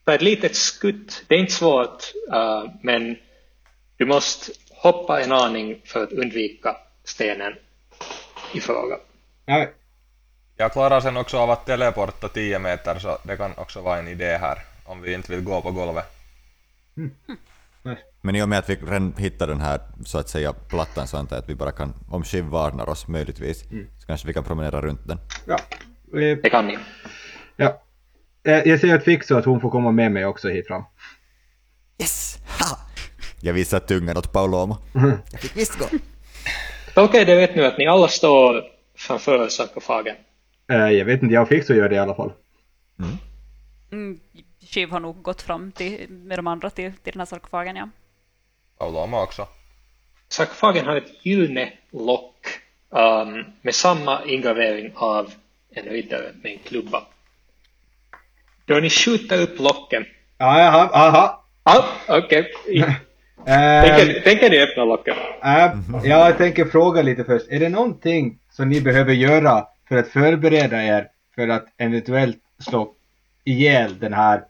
ta 0.04 0.14
ett 0.14 0.22
litet 0.22 0.56
skutt. 0.56 1.24
Det 1.28 1.34
är 1.34 1.38
inte 1.38 1.52
svårt, 1.52 2.02
uh, 2.32 2.70
men 2.82 3.16
du 3.96 4.06
måste 4.06 4.52
hoppa 4.70 5.20
en 5.22 5.32
aning 5.32 5.80
för 5.84 6.02
att 6.02 6.12
undvika 6.12 6.76
stenen 7.04 7.52
i 8.54 8.60
fråga. 8.60 8.96
Ja, 9.46 9.66
Jag 10.56 10.72
klarar 10.72 11.00
sen 11.00 11.16
också 11.16 11.38
av 11.38 11.50
att 11.50 11.66
teleporta 11.66 12.28
10 12.28 12.58
meter 12.58 12.98
så 12.98 13.18
det 13.24 13.36
kan 13.36 13.52
också 13.56 13.80
vara 13.80 13.98
en 13.98 14.08
idé 14.08 14.36
här 14.40 14.58
om 14.84 15.02
vi 15.02 15.14
inte 15.14 15.32
vill 15.32 15.44
gå 15.44 15.60
på 15.62 15.70
golvet. 15.70 16.04
Men 18.20 18.36
i 18.36 18.42
och 18.42 18.48
med 18.48 18.58
att 18.58 18.70
vi 18.70 18.74
redan 18.76 19.14
hittar 19.18 19.46
den 19.46 19.60
här 19.60 19.80
så 20.04 20.18
att 20.18 20.28
säga 20.28 20.52
plattan 20.52 21.06
så 21.06 21.16
antar 21.16 21.36
jag 21.36 21.42
att 21.42 21.48
vi 21.48 21.54
bara 21.54 21.72
kan, 21.72 21.94
om 22.10 22.24
Shiv 22.24 22.44
varnar 22.44 22.88
oss 22.88 23.08
möjligtvis, 23.08 23.60
så 24.00 24.06
kanske 24.06 24.26
vi 24.26 24.32
kan 24.34 24.44
promenera 24.44 24.80
runt 24.80 25.08
den. 25.08 25.18
ja. 25.46 25.58
Det 26.42 26.50
kan 26.50 26.66
ni. 26.66 26.78
ja. 27.56 27.82
Eh, 28.44 28.52
Jag 28.68 28.80
säger 28.80 28.94
att 28.96 29.04
Fix 29.04 29.26
så 29.26 29.38
att 29.38 29.44
hon 29.44 29.60
får 29.60 29.70
komma 29.70 29.90
med 29.92 30.12
mig 30.12 30.26
också 30.26 30.48
hit 30.48 30.66
fram. 30.66 30.82
Yes! 32.00 32.38
Ha! 32.60 32.78
Jag 33.44 33.52
visar 33.54 33.80
tungan 33.80 34.16
åt 34.16 34.32
Paulomo. 34.32 34.76
Jag 35.32 35.40
fick 35.40 35.56
visst 35.56 35.78
gå. 35.78 35.84
Okej, 37.04 37.24
det 37.24 37.34
vet 37.36 37.56
nu 37.56 37.64
att 37.64 37.78
ni 37.78 37.86
alla 37.86 38.08
står 38.08 38.64
framför 38.96 39.48
sarkofagen. 39.48 40.16
Eh, 40.70 40.76
Jag 40.90 41.04
vet 41.04 41.22
inte, 41.22 41.34
jag 41.34 41.42
och 41.42 41.48
Fix 41.48 41.66
så 41.66 41.74
gör 41.74 41.88
det 41.88 41.94
i 41.94 41.98
alla 41.98 42.14
fall. 42.14 42.32
Mm, 43.92 44.20
Shiv 44.66 44.90
har 44.90 45.00
nog 45.00 45.22
gått 45.22 45.42
fram 45.42 45.72
till, 45.72 46.06
med 46.08 46.38
de 46.38 46.46
andra 46.46 46.70
till, 46.70 46.92
till 46.92 47.12
den 47.12 47.20
här 47.20 47.26
sarkofagen, 47.26 47.76
ja. 47.76 47.88
Pauloma 48.78 49.22
också. 49.22 49.48
Sarkofagen 50.28 50.86
har 50.86 50.96
ett 50.96 51.26
gyllene 51.26 51.72
lock 51.92 52.46
um, 52.90 53.44
med 53.62 53.74
samma 53.74 54.24
ingravering 54.24 54.92
av 54.94 55.32
en 55.70 55.84
riddare 55.84 56.32
med 56.42 56.52
en 56.52 56.58
klubba. 56.58 57.02
Då 58.64 58.74
ni 58.74 58.90
skjuter 58.90 59.42
upp 59.42 59.58
locken. 59.60 60.04
Ja, 60.38 60.58
jaha, 60.60 60.88
aha. 60.92 61.44
Ah, 61.62 61.84
okej. 62.08 62.52
Tänker, 63.46 64.20
tänker 64.20 64.50
ni 64.50 64.62
öppna 64.62 64.84
locken? 64.84 65.14
äh, 65.44 65.72
jag 66.04 66.38
tänker 66.38 66.64
fråga 66.64 67.02
lite 67.02 67.24
först. 67.24 67.46
Är 67.48 67.60
det 67.60 67.68
någonting 67.68 68.38
som 68.50 68.68
ni 68.68 68.80
behöver 68.80 69.12
göra 69.12 69.66
för 69.88 69.96
att 69.96 70.08
förbereda 70.08 70.82
er 70.84 71.08
för 71.34 71.48
att 71.48 71.66
eventuellt 71.76 72.38
slå 72.58 72.94
ihjäl 73.44 73.98
den 73.98 74.12
här 74.12 74.44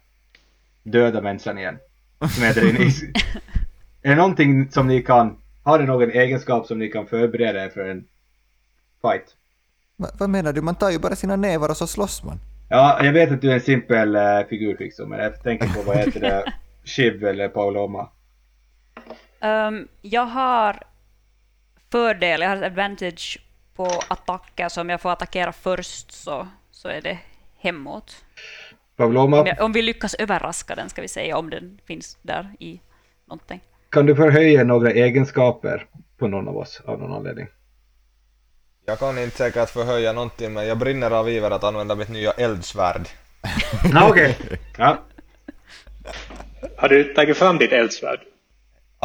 döda 0.82 1.20
människan 1.20 1.58
igen? 1.58 1.78
Som 2.28 2.44
inne 2.44 2.82
i... 2.82 2.90
Är 4.02 4.10
det 4.10 4.14
någonting 4.14 4.70
som 4.70 4.86
ni 4.86 5.02
kan... 5.02 5.36
Har 5.62 5.78
det 5.78 5.84
någon 5.84 6.10
egenskap 6.10 6.66
som 6.66 6.78
ni 6.78 6.88
kan 6.88 7.06
förbereda 7.06 7.64
er 7.64 7.68
för 7.68 7.88
en 7.88 8.04
fight? 9.02 9.34
Va, 9.96 10.08
vad 10.18 10.30
menar 10.30 10.52
du? 10.52 10.60
Man 10.60 10.74
tar 10.74 10.90
ju 10.90 10.98
bara 10.98 11.16
sina 11.16 11.36
nävar 11.36 11.68
och 11.68 11.76
så 11.76 11.86
slåss 11.86 12.24
man. 12.24 12.40
Ja, 12.68 13.04
jag 13.04 13.12
vet 13.12 13.32
att 13.32 13.40
du 13.40 13.50
är 13.50 13.54
en 13.54 13.60
simpel 13.60 14.16
uh, 14.16 14.46
figur 14.48 14.76
liksom, 14.78 15.08
men 15.08 15.18
jag 15.18 15.42
tänker 15.42 15.68
på 15.68 15.82
vad 15.82 15.96
heter 15.96 16.20
det? 16.20 16.52
Shiv 16.84 17.24
eller 17.24 17.48
Pauloma. 17.48 18.08
Ehm, 19.40 19.88
jag 20.02 20.26
har 20.26 20.82
fördel, 21.92 22.40
jag 22.40 22.48
har 22.48 22.56
ett 22.56 22.62
advantage 22.62 23.40
på 23.74 23.84
attacker, 24.08 24.68
så 24.68 24.80
om 24.80 24.90
jag 24.90 25.00
får 25.00 25.10
attackera 25.10 25.52
först 25.52 26.12
så, 26.12 26.48
så 26.70 26.88
är 26.88 27.00
det 27.00 27.18
hemåt. 27.58 28.24
Pavloma, 28.96 29.40
Om, 29.40 29.46
jag, 29.46 29.60
om 29.60 29.72
vi 29.72 29.82
lyckas 29.82 30.14
överraska 30.14 30.74
den, 30.74 30.88
ska 30.88 31.02
vi 31.02 31.08
säga, 31.08 31.36
om 31.36 31.50
den 31.50 31.80
finns 31.86 32.18
där 32.22 32.52
i 32.60 32.80
någonting. 33.26 33.60
kan 33.90 34.06
du 34.06 34.16
förhöja 34.16 34.64
några 34.64 34.90
egenskaper 34.90 35.86
på 36.18 36.28
någon 36.28 36.48
av 36.48 36.56
oss 36.56 36.82
av 36.86 36.98
någon 36.98 37.12
anledning? 37.12 37.46
Jag 38.86 38.98
kan 38.98 39.18
inte 39.18 39.36
säkert 39.36 39.70
förhöja 39.70 40.12
någonting 40.12 40.52
men 40.52 40.66
jag 40.66 40.78
brinner 40.78 41.10
av 41.10 41.28
iver 41.28 41.50
att 41.50 41.64
använda 41.64 41.94
mitt 41.94 42.08
nya 42.08 42.32
eldsvärd. 42.32 43.08
Okej. 44.10 44.36
Ja. 44.78 44.98
Har 46.76 46.88
du 46.88 47.14
tagit 47.14 47.36
fram 47.36 47.58
ditt 47.58 47.72
eldsvärd? 47.72 48.20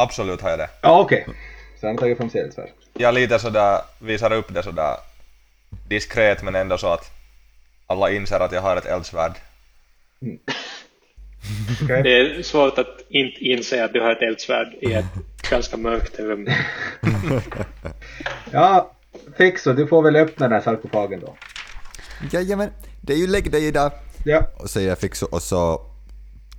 Absolut 0.00 0.40
har 0.40 0.50
jag 0.50 0.58
det. 0.58 0.70
Ja, 0.80 1.00
okej. 1.00 1.26
Så 1.80 1.86
han 1.86 1.96
har 1.96 2.00
tagit 2.00 2.16
fram 2.16 2.30
sedelssvärd. 2.30 2.68
Jag 2.92 3.14
lite 3.14 3.38
sådär 3.38 3.80
visar 3.98 4.32
upp 4.32 4.54
det 4.54 4.62
sådär 4.62 4.96
diskret 5.88 6.42
men 6.42 6.54
ändå 6.54 6.78
så 6.78 6.86
att 6.86 7.10
alla 7.86 8.10
inser 8.10 8.40
att 8.40 8.52
jag 8.52 8.62
har 8.62 8.76
ett 8.76 8.86
eldsvärd. 8.86 9.32
Okej. 11.84 12.02
Det 12.02 12.16
är 12.16 12.42
svårt 12.42 12.78
att 12.78 13.00
inte 13.08 13.44
inse 13.44 13.84
att 13.84 13.92
du 13.92 14.00
har 14.00 14.10
ett 14.10 14.22
eldsvärd 14.22 14.74
i 14.80 14.92
ett 14.92 15.04
ganska 15.50 15.76
mörkt 15.76 16.18
rum. 16.18 16.48
Ja, 18.50 18.92
Fixo, 19.38 19.72
du 19.72 19.86
får 19.86 20.02
väl 20.02 20.16
öppna 20.16 20.48
den 20.48 20.52
här 20.52 20.60
sarkofagen 20.60 21.20
då. 21.20 21.36
Jajamän, 22.32 22.70
det 23.00 23.12
är 23.12 23.16
ju 23.16 23.26
lägg 23.26 23.50
dig 23.50 23.72
där. 23.72 23.90
Ja. 24.24 24.42
Och 24.56 24.70
säger 24.70 24.88
jag 24.88 24.98
fix 24.98 25.22
och 25.22 25.42
så 25.42 25.86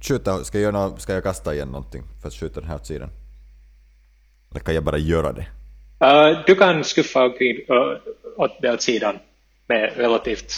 skjuta, 0.01 0.43
ska 0.43 0.59
jag, 0.59 0.73
göra 0.73 0.97
ska 0.97 1.13
jag 1.13 1.23
kasta 1.23 1.53
igen 1.53 1.67
någonting 1.67 2.03
för 2.21 2.27
att 2.27 2.33
skjuta 2.33 2.59
den 2.59 2.69
här 2.69 2.75
åt 2.75 2.87
sidan? 2.87 3.09
Eller 4.51 4.59
kan 4.59 4.75
jag 4.75 4.83
bara 4.83 4.97
göra 4.97 5.31
det? 5.33 5.45
Uh, 6.05 6.45
du 6.45 6.55
kan 6.55 6.83
skuffa 6.83 7.23
omkring 7.23 7.57
uh, 7.57 7.97
åt 8.37 8.65
åt 8.65 8.81
sidan 8.81 9.19
med 9.67 9.93
relativt 9.97 10.53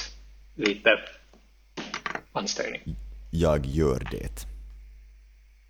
lite 0.56 1.00
ansträngning. 2.32 2.82
Jag 3.32 3.66
gör 3.66 4.08
det. 4.12 4.48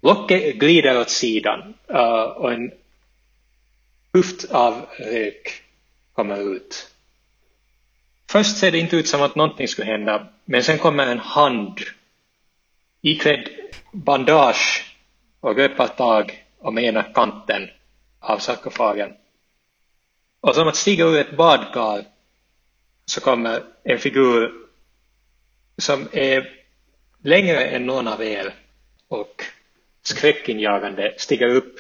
Locket 0.02 0.56
glider 0.56 1.00
åt 1.00 1.10
sidan 1.10 1.74
uh, 1.90 2.24
och 2.24 2.54
en 2.54 2.72
luft 4.14 4.52
av 4.52 4.86
rök 5.00 5.64
kommer 6.14 6.56
ut. 6.56 6.90
Först 8.30 8.58
ser 8.58 8.72
det 8.72 8.80
inte 8.80 8.96
ut 8.96 9.08
som 9.08 9.22
att 9.22 9.36
någonting 9.36 9.68
skulle 9.68 9.92
hända, 9.92 10.28
men 10.46 10.64
sen 10.64 10.78
kommer 10.78 11.08
en 11.08 11.20
hand 11.20 11.80
iklädd 13.02 13.50
bandage 13.92 14.96
och 15.40 15.56
greppar 15.56 15.88
tag 15.88 16.44
om 16.60 16.78
ena 16.78 17.04
kanten 17.04 17.70
av 18.24 18.40
sarkofagen. 18.40 19.14
Och 20.40 20.56
som 20.56 20.68
att 20.68 20.76
stiga 20.76 21.06
ur 21.06 21.20
ett 21.20 21.38
badkar 21.38 22.06
så 23.06 23.22
kommer 23.22 23.64
en 23.84 24.00
figur 24.00 24.52
som 25.78 26.08
är 26.12 26.64
längre 27.22 27.66
än 27.66 27.86
någon 27.86 28.08
av 28.08 28.24
er 28.24 28.56
och 29.08 29.44
skräckinjagande 30.02 31.16
stiger 31.18 31.48
upp 31.48 31.80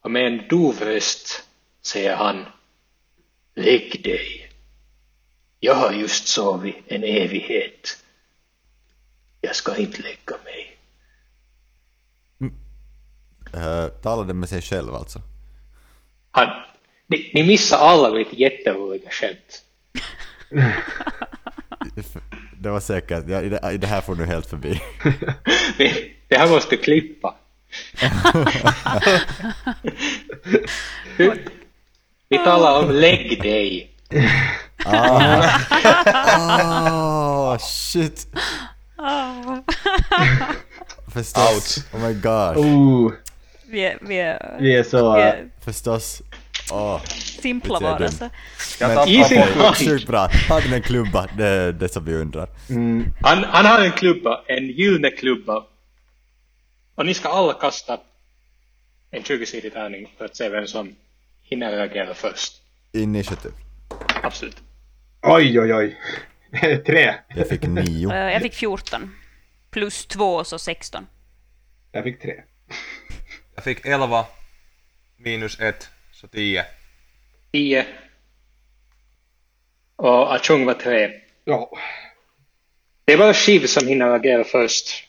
och 0.00 0.10
med 0.10 0.26
en 0.26 0.48
dov 0.48 0.78
röst 0.80 1.44
säger 1.82 2.16
han 2.16 2.46
Lägg 3.54 4.02
dig. 4.04 4.50
Jag 5.60 5.74
har 5.74 5.92
just 5.92 6.28
sovit 6.28 6.76
en 6.86 7.04
evighet. 7.04 8.04
Jag 9.40 9.56
ska 9.56 9.76
inte 9.76 10.02
lägga 10.02 10.36
mig. 10.44 10.78
Uh, 13.54 13.88
talade 13.88 14.34
med 14.34 14.48
sig 14.48 14.62
själv 14.62 14.94
alltså. 14.94 15.20
Han, 16.36 16.48
ni, 17.06 17.30
ni 17.34 17.42
missar 17.42 17.78
alla 17.78 18.10
mitt 18.10 18.32
jätteroliga 18.32 19.10
skämt. 19.10 19.62
Det 22.58 22.70
var 22.70 22.80
säkert, 22.80 23.24
ja, 23.28 23.42
i 23.42 23.48
det, 23.48 23.72
i 23.72 23.76
det 23.76 23.86
här 23.86 24.00
får 24.00 24.14
du 24.14 24.26
helt 24.26 24.46
förbi. 24.46 24.80
Det, 25.78 25.94
det 26.28 26.36
här 26.36 26.48
måste 26.48 26.76
klippa. 26.76 27.34
Vi- 32.28 32.38
talar 32.44 32.78
om 32.84 32.90
lägg 32.90 33.42
dig. 33.42 33.90
Ah, 34.84 35.58
shit! 37.58 38.26
Förstås. 41.14 41.78
Oh 41.92 42.00
my 42.08 42.14
god. 42.14 42.56
Oh, 42.56 43.12
Vi 43.68 43.80
är, 43.80 43.98
vi 44.00 44.18
är, 44.18 44.56
vi 44.60 44.76
är 44.76 44.82
så... 44.82 45.14
vi 45.16 45.20
är 45.22 45.50
Förstås. 45.64 46.22
Åh, 46.72 47.02
simpla 47.40 47.78
varelser. 47.80 48.30
Sjukt 49.84 50.06
bra. 50.06 50.28
Har 50.48 50.60
den 50.62 50.72
en 50.72 50.82
klubba? 50.82 51.26
Det 51.36 51.46
är 51.46 51.72
det 51.72 51.88
som 51.88 52.04
vi 52.04 52.14
undrar. 52.14 52.48
Han, 53.22 53.44
han 53.44 53.66
har 53.66 53.84
en 53.84 53.92
klubba, 53.92 54.44
en 54.46 54.66
gyllene 54.66 55.10
klubba. 55.10 55.64
Och 56.94 57.06
ni 57.06 57.14
ska 57.14 57.28
alla 57.28 57.52
kasta 57.52 58.00
en 59.10 59.22
20-sidig 59.22 59.72
tärning 59.72 60.12
för 60.18 60.24
att 60.24 60.36
se 60.36 60.48
vem 60.48 60.66
som 60.66 60.96
hinner 61.42 61.70
reagera 61.72 62.14
först. 62.14 62.52
Initiativ. 62.92 63.52
Absolut. 64.22 64.56
Oj, 65.22 65.60
oj, 65.60 65.74
oj. 65.74 65.96
Tre. 66.86 67.14
Jag 67.28 67.48
fick 67.48 67.62
nio. 67.62 68.12
Eh, 68.12 68.32
Jag 68.32 68.42
fick 68.42 68.54
14. 68.54 69.14
Plus 69.70 70.06
2 70.06 70.44
så 70.44 70.58
16. 70.58 71.06
Jag 71.92 72.04
fick 72.04 72.22
tre. 72.22 72.34
Jag 73.56 73.64
fick 73.64 73.86
11 73.86 74.26
minus 75.16 75.60
1 75.60 75.88
så 76.12 76.26
10. 76.26 76.64
10. 77.52 77.86
Och 79.96 80.34
Achung 80.34 80.66
var 80.66 80.74
3. 80.74 81.20
Ja. 81.44 81.70
Det 83.04 83.16
bara 83.16 83.34
Shiv 83.34 83.66
som 83.66 83.88
hinner 83.88 84.06
agera 84.06 84.44
först. 84.44 85.08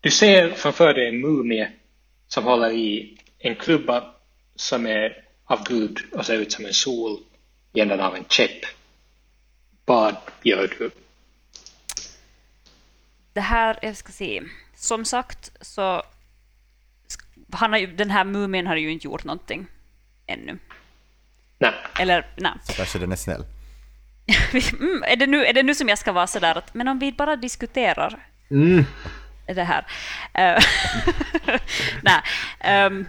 Du 0.00 0.10
ser 0.10 0.50
framför 0.50 0.94
dig 0.94 1.08
en 1.08 1.20
mumie 1.20 1.72
som 2.28 2.44
håller 2.44 2.70
i 2.70 3.18
en 3.38 3.56
klubba 3.56 4.14
som 4.54 4.86
är 4.86 5.24
av 5.44 5.64
guld 5.64 5.98
och 6.12 6.26
ser 6.26 6.34
ut 6.34 6.52
som 6.52 6.66
en 6.66 6.74
sol 6.74 7.18
i 7.72 7.80
änden 7.80 8.00
av 8.00 8.16
en 8.16 8.24
käpp. 8.28 8.64
Vad 9.84 10.16
gör 10.42 10.74
du? 10.78 10.90
Det 13.32 13.40
här, 13.40 13.78
jag 13.82 13.96
ska 13.96 14.12
se. 14.12 14.42
Som 14.76 15.04
sagt 15.04 15.52
så 15.60 16.02
han 17.52 17.72
har 17.72 17.78
ju, 17.78 17.86
den 17.86 18.10
här 18.10 18.24
mumien 18.24 18.66
har 18.66 18.76
ju 18.76 18.90
inte 18.92 19.06
gjort 19.06 19.24
någonting 19.24 19.66
ännu. 20.26 20.58
Nej. 21.58 21.72
Eller 21.98 22.26
nej. 22.36 22.52
Kanske 22.76 22.98
den 22.98 23.12
är 23.12 23.16
snäll. 23.16 23.44
Mm, 24.80 25.02
är, 25.06 25.16
det 25.16 25.26
nu, 25.26 25.44
är 25.46 25.52
det 25.52 25.62
nu 25.62 25.74
som 25.74 25.88
jag 25.88 25.98
ska 25.98 26.12
vara 26.12 26.26
sådär 26.26 26.58
att 26.58 26.74
men 26.74 26.88
om 26.88 26.98
vi 26.98 27.12
bara 27.12 27.36
diskuterar 27.36 28.26
Mm. 28.50 28.84
det 29.46 29.64
här. 29.64 29.86
Eh, 30.34 30.62
nej, 32.02 32.20
ehm, 32.60 33.06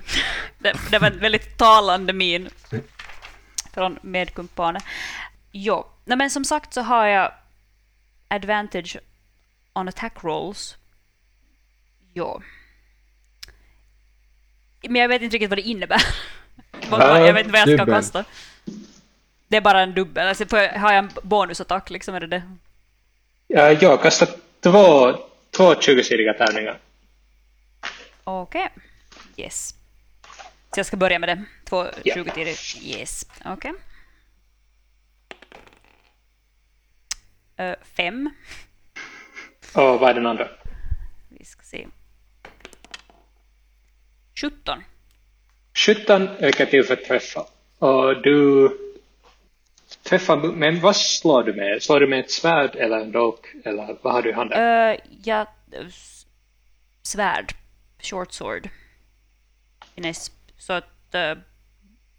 det, 0.57 0.73
det 0.91 0.99
var 0.99 1.07
en 1.07 1.19
väldigt 1.19 1.57
talande 1.57 2.13
min 2.13 2.49
från 3.73 3.99
medkumpanen. 4.01 4.81
Jo, 5.51 5.87
nej, 6.05 6.17
men 6.17 6.29
som 6.29 6.45
sagt 6.45 6.73
så 6.73 6.81
har 6.81 7.05
jag 7.05 7.31
advantage 8.27 8.97
on 9.73 9.87
attack 9.87 10.23
rolls. 10.23 10.77
Jo. 12.13 12.41
Men 14.81 14.95
jag 15.01 15.09
vet 15.09 15.21
inte 15.21 15.35
riktigt 15.35 15.49
vad 15.49 15.57
det 15.57 15.61
innebär. 15.61 16.01
Jag 16.91 17.33
vet 17.33 17.45
inte 17.45 17.51
vad 17.51 17.61
jag 17.61 17.67
ska 17.67 17.77
dubbel. 17.77 17.95
kasta. 17.95 18.25
Det 19.47 19.57
är 19.57 19.61
bara 19.61 19.81
en 19.81 19.93
dubbel. 19.93 20.27
Alltså, 20.27 20.45
får 20.45 20.59
jag- 20.59 20.73
har 20.79 20.93
jag 20.93 20.99
en 20.99 21.11
bonusattack 21.23 21.89
liksom? 21.89 22.15
Är 22.15 22.19
det 22.19 22.27
det? 22.27 22.43
Ja, 23.47 23.71
jag 23.71 24.01
kastar 24.01 24.27
två, 24.59 25.11
två 25.51 25.73
20-sidiga 25.73 26.33
tärningar. 26.33 26.79
Okej. 28.23 28.69
Yes. 29.37 29.75
Så 30.73 30.79
jag 30.79 30.85
ska 30.85 30.97
börja 30.97 31.19
med 31.19 31.29
det. 31.29 31.43
Två 31.65 31.85
Ja. 32.03 32.13
20 32.15 32.31
till. 32.31 32.47
Yes. 32.83 33.25
Okej. 33.45 33.73
Eh, 37.57 37.75
fem. 37.83 38.29
Och 39.73 39.99
vad 39.99 40.09
är 40.09 40.13
den 40.13 40.25
andra? 40.25 40.47
Vi 41.29 41.45
ska 41.45 41.63
se. 41.63 41.87
17. 44.41 44.83
17 45.73 46.27
räcker 46.27 46.65
till 46.65 46.83
för 46.83 46.95
träffa. 46.95 47.45
Och 47.79 48.21
du 48.21 48.69
träffar, 50.03 50.37
men 50.37 50.79
vad 50.79 50.95
slår 50.95 51.43
du 51.43 51.53
med? 51.53 51.83
Slår 51.83 51.99
du 51.99 52.07
med 52.07 52.19
ett 52.19 52.31
svärd 52.31 52.75
eller 52.75 52.99
en 52.99 53.11
dolk? 53.11 53.45
Eller 53.63 53.97
vad 54.01 54.13
har 54.13 54.21
du 54.21 54.29
i 54.29 54.33
handen? 54.33 54.59
Uh, 54.59 54.99
ja, 55.23 55.45
svärd. 57.03 57.53
Short 57.99 58.31
sword. 58.31 58.69
Ines. 59.95 60.31
Så 60.57 60.73
att 60.73 61.15
eh, 61.15 61.37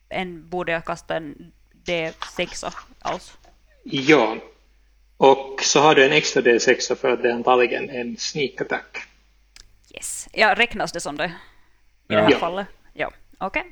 en 0.08 0.48
borde 0.48 0.72
jag 0.72 0.84
kasta 0.84 1.16
en 1.16 1.52
D6 1.84 2.74
alltså. 3.00 3.36
Ja. 3.84 4.36
Och 5.16 5.60
så 5.62 5.80
har 5.80 5.94
du 5.94 6.04
en 6.04 6.12
extra 6.12 6.42
D6 6.42 6.94
för 6.94 7.12
att 7.12 7.22
det 7.22 7.28
är 7.28 7.32
antagligen 7.32 7.90
en 7.90 8.16
sneak 8.16 8.60
attack. 8.60 8.98
Yes. 9.94 10.28
Ja, 10.32 10.54
räknas 10.54 10.92
det 10.92 11.00
som 11.00 11.16
det? 11.16 11.32
I 12.12 12.14
det 12.14 12.20
Ja. 12.20 12.24
här 12.24 12.30
Ja. 12.32 12.38
fallet? 12.38 12.66
Ja, 12.92 13.10
okej. 13.38 13.64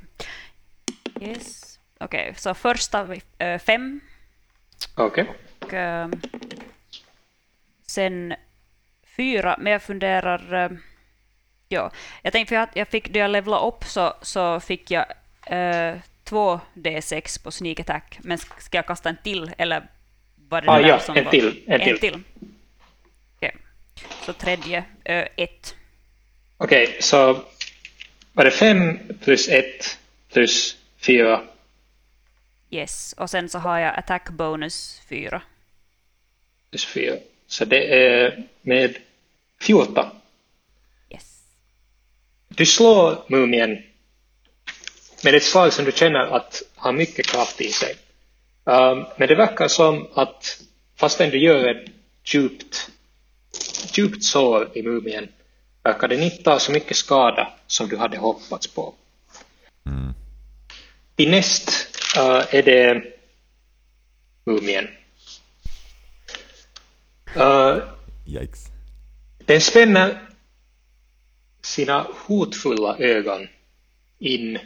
Yes. 1.21 1.79
Okej, 1.99 2.35
så 2.37 2.55
första 2.55 3.15
eh, 3.39 3.59
fem 3.59 4.01
Okej. 4.97 5.27
och 5.61 5.73
ehm, 5.75 6.13
sen 7.87 8.35
fyra, 9.17 9.57
men 9.61 9.73
jag 9.73 9.83
funderar... 9.83 10.55
eh, 10.65 10.71
ja, 11.69 11.91
jag 12.23 12.33
tänkte 12.33 12.55
för 12.55 12.57
att 12.63 12.77
jag 12.77 12.89
fick, 12.89 13.09
då 13.13 13.19
jag 13.19 13.31
levlade 13.31 13.67
upp 13.67 13.85
så, 13.85 14.15
så 14.23 14.61
fick 14.61 14.91
jag 14.91 15.05
eh, 15.47 15.97
två 16.25 16.61
D6 16.75 17.43
på 17.45 17.51
sneak 17.51 17.81
attack, 17.81 18.19
men 18.23 18.39
sk- 18.39 18.61
ska 18.61 18.79
jag 18.79 18.87
kasta 18.87 19.09
en 19.09 19.17
till 19.23 19.51
eller 19.59 19.87
var 20.49 20.61
det 20.63 20.71
Ah, 20.71 20.81
ja, 20.81 20.99
som 20.99 21.17
en 21.17 21.25
var? 21.25 21.31
till, 21.31 21.65
en 21.67 21.81
En 21.81 21.87
till. 21.87 21.99
till. 21.99 22.23
Okej. 23.37 23.57
Så 24.23 24.33
tredje, 24.33 24.85
eh, 25.05 25.25
ett. 25.37 25.75
Okej, 26.57 26.97
så 27.01 27.43
var 28.33 28.45
det 28.45 28.51
fem 28.51 28.99
plus 29.21 29.49
ett 29.49 29.99
plus 30.33 30.77
fyra? 30.99 31.43
Yes, 32.71 33.15
och 33.19 33.31
sen 33.31 33.49
så 33.49 33.59
har 33.59 33.79
jag 33.79 33.99
attack 33.99 34.31
bonus 34.31 35.01
fyra. 35.09 35.43
plus 36.71 36.87
fyra. 36.87 37.17
Så 37.47 37.65
det 37.65 38.05
är 38.05 38.49
med 38.63 38.97
14. 39.61 40.07
Yes. 41.11 41.43
Du 42.49 42.67
slår 42.67 43.25
mumien 43.29 43.83
med 45.25 45.35
ett 45.35 45.43
slag 45.43 45.73
som 45.73 45.85
du 45.85 45.93
känner 45.93 46.37
att 46.37 46.63
har 46.75 46.93
mycket 46.93 47.27
kraft 47.27 47.61
i 47.61 47.69
sig. 47.69 47.97
Um, 48.65 49.07
men 49.17 49.29
det 49.29 49.35
verkar 49.35 49.69
som 49.69 50.09
att 50.15 50.63
fastän 50.97 51.31
du 51.31 51.39
gör 51.39 51.69
ett 51.69 51.91
djupt, 52.25 52.91
djupt 53.93 54.25
sår 54.25 54.71
i 54.75 54.83
mumien 54.83 55.29
verkar 55.83 56.09
den 56.09 56.23
inte 56.23 56.43
ta 56.43 56.59
så 56.59 56.73
mycket 56.73 56.97
skada 56.97 57.53
som 57.67 57.89
du 57.89 57.97
hade 57.97 58.19
hoppats 58.19 58.67
på. 58.67 58.95
Till 61.21 61.31
näst 61.31 61.71
uh, 62.17 62.55
är 62.55 62.63
det 62.63 63.03
mumien. 64.45 64.89
Uh, 67.37 67.83
Yikes. 68.27 68.67
den 69.39 69.61
spänner 69.61 70.29
sina 71.63 72.07
hotfulla 72.27 72.99
ögon 72.99 73.49
in 74.19 74.59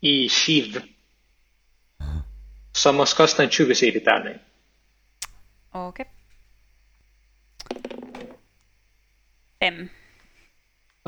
i 0.00 0.28
Shiv. 0.28 0.82
Som 2.72 2.96
måste 2.96 3.16
kasta 3.16 3.42
en 3.42 3.48
20-sidig 3.48 4.04
tärning. 4.04 4.38
Okej. 5.70 6.10
Fem. 9.60 9.88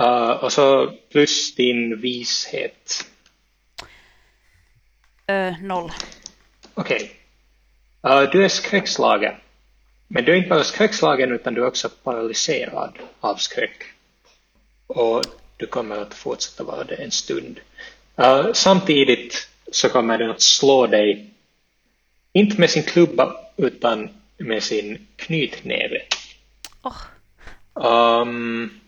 Uh, 0.00 0.30
och 0.30 0.52
så 0.52 0.92
plus 1.12 1.54
din 1.54 2.00
vishet. 2.00 3.06
Uh, 5.30 5.62
noll. 5.62 5.92
Okej. 6.74 7.12
Uh, 8.06 8.22
du 8.22 8.44
är 8.44 8.48
skräckslagen. 8.48 9.34
Men 10.08 10.24
du 10.24 10.32
är 10.32 10.36
inte 10.36 10.48
bara 10.48 10.64
skräckslagen 10.64 11.32
utan 11.32 11.54
du 11.54 11.62
är 11.62 11.66
också 11.66 11.88
paralyserad 11.88 12.98
av 13.20 13.36
skräck. 13.36 13.82
Och 14.86 15.22
du 15.56 15.66
kommer 15.66 15.96
att 15.96 16.14
fortsätta 16.14 16.64
vara 16.64 16.84
det 16.84 16.94
en 16.94 17.10
stund. 17.10 17.60
Uh, 18.20 18.52
samtidigt 18.52 19.48
så 19.72 19.88
kommer 19.88 20.18
den 20.18 20.30
att 20.30 20.42
slå 20.42 20.86
dig, 20.86 21.30
inte 22.32 22.60
med 22.60 22.70
sin 22.70 22.82
klubba 22.82 23.36
utan 23.56 24.08
med 24.36 24.62
sin 24.62 25.06
knytnäve. 25.16 26.02
Oh, 26.82 26.96
Um, 27.74 28.80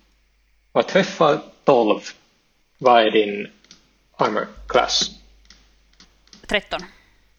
och 0.77 0.87
träffar 0.87 1.43
12. 1.65 2.01
Vad 2.79 3.07
är 3.07 3.11
din 3.11 3.53
armor 4.17 4.49
class? 4.69 5.11
13. 6.47 6.81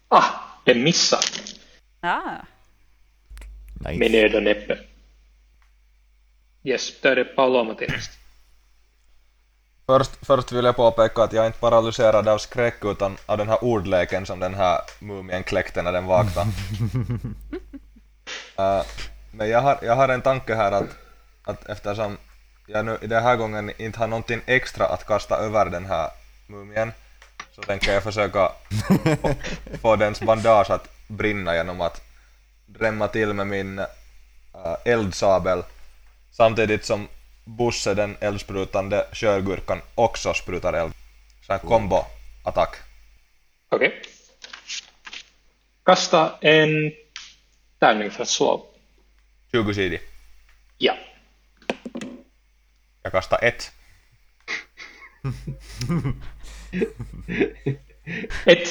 Ah, 0.08 0.24
den 0.64 0.82
missar 0.82 1.20
Ah. 2.00 2.20
Nice. 3.80 3.98
med 3.98 4.10
nöd 4.10 4.34
och 4.34 4.42
näppe. 4.42 4.78
Yes, 6.64 7.00
då 7.00 7.08
är 7.08 7.16
det 7.16 7.24
Paloma 7.24 7.74
till 7.74 7.90
näst. 7.90 8.10
Först, 9.86 10.26
först 10.26 10.52
vill 10.52 10.64
jag 10.64 10.76
påpeka 10.76 11.22
att 11.22 11.32
jag 11.32 11.42
är 11.42 11.46
inte 11.46 11.58
paralyserad 11.58 12.28
av 12.28 12.38
skräck 12.38 12.84
utan 12.84 13.16
av 13.26 13.38
den 13.38 13.48
här 13.48 13.64
ordleken 13.64 14.26
som 14.26 14.40
den 14.40 14.54
här 14.54 14.80
mumien 14.98 15.42
kläckte 15.44 15.82
när 15.82 15.92
den 15.92 16.06
vaknade. 16.06 16.50
Eh, 18.58 18.82
men 19.32 19.48
jag 19.48 19.60
har, 19.60 19.78
jag 19.82 19.96
har 19.96 20.08
en 20.08 20.22
tanke 20.22 20.54
här 20.54 20.72
att, 20.72 20.96
att 21.44 21.68
eftersom 21.68 22.16
jag 22.68 22.84
nu 22.84 22.98
i 23.02 23.06
den 23.06 23.22
här 23.22 23.36
gången 23.36 23.72
inte 23.78 23.98
har 23.98 24.06
någonting 24.06 24.40
extra 24.46 24.86
att 24.86 25.06
kasta 25.06 25.36
över 25.36 25.70
den 25.70 25.84
här 25.84 26.10
mumien 26.46 26.92
så 27.54 27.62
tänker 27.62 27.92
jag 27.92 28.02
försöka 28.02 28.52
få, 28.88 29.34
få 29.82 29.96
dens 29.96 30.20
bandage 30.20 30.70
att 30.70 30.88
brinna 31.06 31.54
genom 31.54 31.80
att 31.80 32.02
drämma 32.66 33.08
till 33.08 33.32
med 33.32 33.46
min 33.46 33.78
uh, 33.78 33.86
eldsabel 34.84 35.62
samtidigt 36.30 36.84
som 36.84 37.08
Busse, 37.44 37.94
den 37.94 38.16
eldsprutande 38.20 39.06
körgurkan, 39.12 39.80
också 39.94 40.34
sprutar 40.34 40.72
eld. 40.72 40.92
Så 41.46 41.52
en 41.52 41.58
combo-attack. 41.58 42.76
Okej. 43.68 44.02
Kasta 45.82 46.38
en 46.40 46.92
tärning 47.78 48.10
för 48.10 48.22
att 48.22 48.28
slå. 48.28 48.66
20 49.52 49.74
sidig. 49.74 50.00
Ja. 50.78 50.94
Jag 53.02 53.12
kastar 53.12 53.38
ett. 53.44 53.72
Ett 58.46 58.68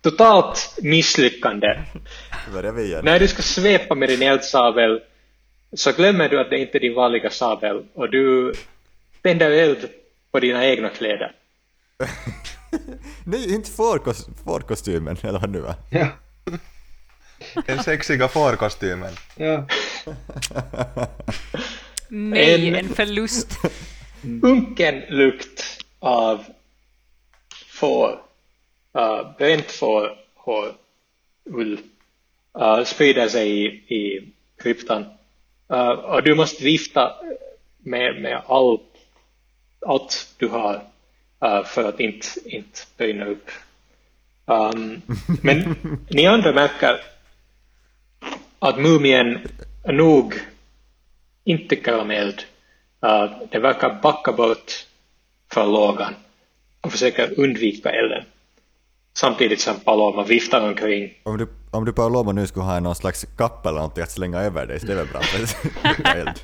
totalt 0.00 0.78
misslyckande. 0.82 1.82
När 3.02 3.18
du 3.18 3.28
ska 3.28 3.42
svepa 3.42 3.94
med 3.94 4.08
din 4.08 4.22
eldsabel 4.22 5.00
så 5.72 5.92
glömmer 5.92 6.28
du 6.28 6.40
att 6.40 6.50
det 6.50 6.58
inte 6.58 6.78
är 6.78 6.80
din 6.80 6.94
vanliga 6.94 7.30
sabel 7.30 7.84
och 7.94 8.10
du 8.10 8.54
tänder 9.22 9.50
eld 9.50 9.88
på 10.32 10.40
dina 10.40 10.66
egna 10.66 10.88
kläder. 10.88 11.32
Nej, 13.24 13.54
inte 13.54 13.70
fårkos- 13.70 14.28
fårkostymen, 14.44 15.16
eller 15.22 15.38
vad 15.38 15.50
nu. 15.50 15.64
Ja. 15.90 16.08
Den 17.66 17.82
sexiga 17.82 18.28
fårkostymen. 18.28 19.12
ja. 19.36 19.66
Nej, 22.16 22.68
En- 22.68 22.74
en 22.74 22.88
förlust. 22.88 23.48
Unken 24.42 25.00
lukt 25.08 25.84
av 25.98 26.44
får, 27.66 28.10
uh, 28.98 29.36
bränt 29.38 29.70
får, 29.70 30.18
hår, 30.34 30.74
ull 31.44 31.78
uh, 32.60 32.84
sprider 32.84 33.28
sig 33.28 33.64
i, 33.64 33.66
i 33.94 34.32
kryptan. 34.62 35.04
Uh, 35.72 35.88
och 35.88 36.22
du 36.22 36.34
måste 36.34 36.64
vifta 36.64 37.12
med, 37.78 38.22
med 38.22 38.42
all, 38.46 38.80
allt 39.86 40.34
du 40.38 40.48
har 40.48 40.74
uh, 41.44 41.64
för 41.64 41.88
att 41.88 42.00
inte, 42.00 42.26
inte 42.44 42.80
brinna 42.96 43.24
upp. 43.26 43.50
Um, 44.46 45.02
men 45.42 45.76
ni 46.10 46.26
andra 46.26 46.52
märker 46.52 47.00
att 48.58 48.78
mumien 48.78 49.38
nog 49.84 50.34
inte 51.44 51.76
tycker 51.76 52.00
om 52.00 52.10
eld. 52.10 52.42
Uh, 53.06 53.48
den 53.50 53.62
verkar 53.62 54.00
backa 54.02 54.32
bort 54.32 54.86
från 55.52 55.72
lågan 55.72 56.14
och 56.80 56.92
försöker 56.92 57.40
undvika 57.40 57.90
elden. 57.90 58.24
Samtidigt 59.16 59.60
som 59.60 59.80
Paloma 59.80 60.24
viftar 60.24 60.68
omkring. 60.68 61.12
Om 61.22 61.38
du, 61.38 61.48
om 61.70 61.84
du 61.84 61.92
Paloma 61.92 62.32
nu 62.32 62.46
skulle 62.46 62.64
ha 62.64 62.80
någon 62.80 62.94
slags 62.94 63.26
kappa 63.36 63.68
eller 63.68 63.78
någonting 63.78 64.02
att 64.02 64.10
slänga 64.10 64.40
över 64.40 64.66
dig 64.66 64.80
så 64.80 64.86
det 64.86 64.92
är 64.92 64.96
väl 64.96 65.06
bra. 65.06 65.20
för 65.94 66.16
eld. 66.16 66.40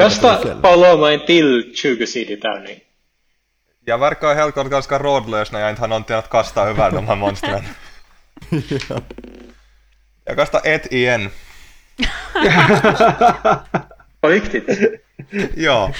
Kasta. 0.00 0.60
Paloma 0.62 1.12
en 1.12 1.26
till 1.26 1.74
20-sidig 1.74 2.40
tärning. 2.40 2.80
Jag 3.84 3.98
verkar 3.98 4.34
helt 4.34 4.54
klart 4.54 4.70
ganska 4.70 4.98
rådlös 4.98 5.52
när 5.52 5.60
jag 5.60 5.70
inte 5.70 5.82
har 5.82 5.88
någonting 5.88 6.16
att 6.16 6.30
kasta 6.30 6.68
över 6.68 6.90
de 6.90 7.06
här 7.06 7.16
monstren. 7.16 7.62
ja. 8.88 9.00
Jag 10.24 10.36
kastar 10.36 10.60
ett 10.64 10.92
igen. 10.92 11.30
På 14.20 14.28
riktigt. 14.28 15.00
Ja. 15.56 15.92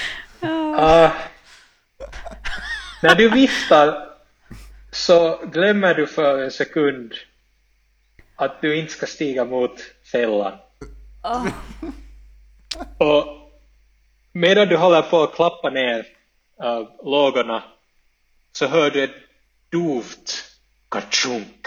Uh, 0.43 1.11
när 3.03 3.15
du 3.15 3.31
viftar 3.31 4.09
så 4.91 5.47
glömmer 5.53 5.95
du 5.95 6.07
för 6.07 6.43
en 6.43 6.51
sekund 6.51 7.15
att 8.37 8.61
du 8.61 8.77
inte 8.77 8.93
ska 8.93 9.07
stiga 9.07 9.45
mot 9.45 9.81
fällan. 10.13 10.59
Och 12.99 13.27
medan 14.33 14.69
du 14.69 14.77
håller 14.77 15.03
på 15.03 15.23
att 15.23 15.35
klappa 15.35 15.71
ner 15.71 16.07
uh, 16.65 16.89
lågorna 17.05 17.63
så 18.53 18.67
hör 18.67 18.91
du 18.91 19.05
ett 19.05 19.15
dovt 19.71 20.45
kachunk 20.89 21.67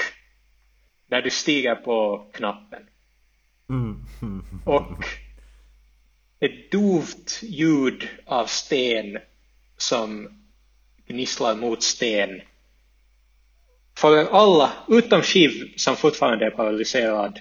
när 1.07 1.21
du 1.21 1.29
stiger 1.29 1.75
på 1.75 2.27
knappen. 2.33 2.87
Mm. 3.69 4.05
Och 4.65 5.05
ett 6.39 6.71
dovt 6.71 7.39
ljud 7.43 8.07
av 8.25 8.45
sten 8.45 9.17
som 9.77 10.29
gnisslar 11.07 11.55
mot 11.55 11.83
sten. 11.83 12.41
För 13.97 14.25
alla, 14.25 14.73
utom 14.87 15.21
Shiv 15.21 15.73
som 15.75 15.95
fortfarande 15.95 16.45
är 16.45 16.51
paralyserad, 16.51 17.39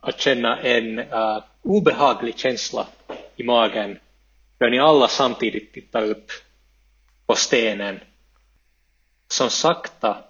att 0.00 0.20
känna 0.20 0.60
en 0.60 0.98
uh, 0.98 1.44
obehaglig 1.62 2.38
känsla 2.38 2.86
i 3.36 3.42
magen 3.42 3.98
då 4.58 4.66
ni 4.66 4.78
alla 4.78 5.08
samtidigt 5.08 5.72
tittar 5.72 6.02
upp 6.02 6.30
på 7.26 7.34
stenen 7.34 8.00
som 9.28 9.50
sakta 9.50 10.24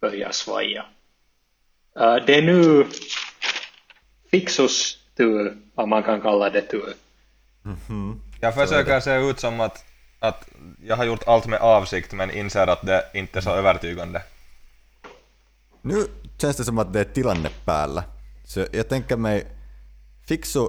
börjar 0.00 0.30
svaja. 0.30 0.86
Uh, 2.00 2.16
det 2.26 2.34
är 2.34 2.42
nu 2.42 2.86
Fixus 4.30 4.98
tur, 5.16 5.56
om 5.74 5.88
man 5.88 6.02
kan 6.02 6.20
kalla 6.20 6.50
det 6.50 6.62
tur. 6.62 6.94
Jag 8.40 8.54
försöker 8.54 9.00
se 9.00 9.16
ut 9.16 9.40
som 9.40 9.60
att, 9.60 9.84
att 10.18 10.48
jag 10.82 10.96
har 10.96 11.04
gjort 11.04 11.22
allt 11.26 11.46
med 11.46 11.60
avsikt 11.60 12.12
men 12.12 12.30
inser 12.30 12.66
att 12.66 12.86
det 12.86 13.04
inte 13.14 13.38
är 13.38 13.42
så 13.42 13.50
övertygande. 13.50 14.22
Nu 15.82 16.06
känns 16.38 16.56
det 16.56 16.64
som 16.64 16.78
att 16.78 16.92
det 16.92 17.00
är 17.00 17.04
tilanne 17.04 17.48
päällä. 17.64 18.04
Så 18.44 18.66
jag 18.72 18.88
tänker 18.88 19.16
mig, 19.16 19.46
Fixo 20.28 20.68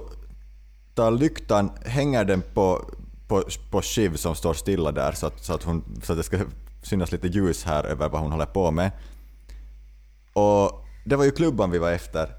tar 0.94 1.10
lyktan, 1.10 1.70
hänger 1.84 2.24
den 2.24 2.42
på, 2.42 2.90
på, 3.28 3.44
på 3.70 3.82
Shiv 3.82 4.16
som 4.16 4.34
står 4.34 4.54
stilla 4.54 4.92
där 4.92 5.12
så 5.12 5.26
att, 5.26 5.44
så, 5.44 5.54
att 5.54 5.62
hon, 5.62 6.00
så 6.02 6.12
att 6.12 6.18
det 6.18 6.22
ska 6.22 6.38
synas 6.82 7.12
lite 7.12 7.28
ljus 7.28 7.64
här 7.64 7.84
över 7.84 8.08
vad 8.08 8.20
hon 8.20 8.32
håller 8.32 8.46
på 8.46 8.70
med. 8.70 8.90
Och 10.32 10.84
det 11.04 11.16
var 11.16 11.24
ju 11.24 11.30
klubban 11.30 11.70
vi 11.70 11.78
var 11.78 11.92
efter. 11.92 12.37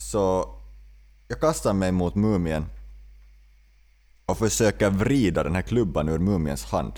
Så 0.00 0.54
jag 1.28 1.40
kastar 1.40 1.72
mig 1.72 1.92
mot 1.92 2.14
mumien 2.14 2.66
och 4.26 4.38
försöker 4.38 4.90
vrida 4.90 5.42
den 5.42 5.54
här 5.54 5.62
klubban 5.62 6.08
ur 6.08 6.18
mumiens 6.18 6.64
hand. 6.64 6.92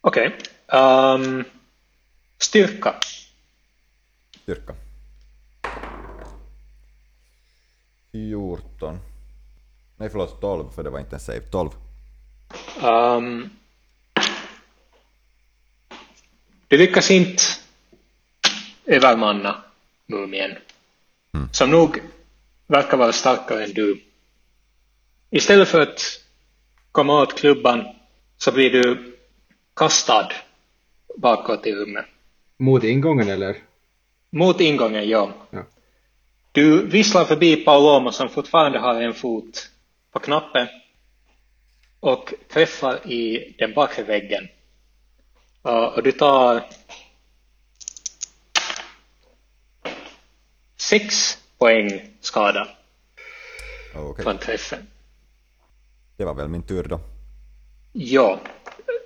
Okej. 0.00 0.38
Ehm, 0.68 1.44
styrka. 2.38 2.94
Styrka. 4.42 4.74
14. 8.12 8.98
Nej 9.96 10.10
förlåt, 10.10 10.40
12 10.40 10.70
för 10.70 10.84
det 10.84 10.90
var 10.90 11.00
inte 11.00 11.16
en 11.16 11.20
save. 11.20 11.40
12. 11.40 11.70
Um, 12.82 13.50
du 16.68 16.78
lyckas 16.78 17.10
inte 17.10 17.42
övermanna 18.84 19.64
mumien, 20.06 20.56
som 21.52 21.70
nog 21.70 22.00
verkar 22.66 22.96
vara 22.96 23.12
starkare 23.12 23.64
än 23.64 23.72
du. 23.72 24.02
Istället 25.30 25.68
för 25.68 25.80
att 25.80 26.00
komma 26.92 27.22
åt 27.22 27.38
klubban 27.38 27.84
så 28.36 28.52
blir 28.52 28.70
du 28.70 29.16
kastad 29.76 30.28
bakåt 31.16 31.66
i 31.66 31.74
rummet. 31.74 32.06
Mot 32.58 32.84
ingången 32.84 33.28
eller? 33.28 33.56
Mot 34.30 34.60
ingången, 34.60 35.08
ja. 35.08 35.32
Ja. 35.50 35.62
Du 36.52 36.86
visslar 36.86 37.24
förbi 37.24 37.56
Paulomo 37.56 38.12
som 38.12 38.28
fortfarande 38.28 38.78
har 38.78 39.00
en 39.00 39.14
fot 39.14 39.70
på 40.12 40.18
knappen 40.18 40.66
och 42.00 42.34
träffar 42.48 43.12
i 43.12 43.54
den 43.58 43.74
bakre 43.74 44.02
väggen. 44.02 44.48
Uh, 45.68 45.72
och 45.72 46.02
du 46.02 46.12
tar 46.12 46.62
sex 50.76 51.38
poäng 51.58 52.00
skada 52.20 52.68
Okej, 53.94 54.24
från 54.24 54.38
träffen. 54.38 54.86
det 56.16 56.24
var 56.24 56.34
väl 56.34 56.48
min 56.48 56.62
tur 56.62 56.82
då. 56.84 57.00
Ja, 57.92 58.40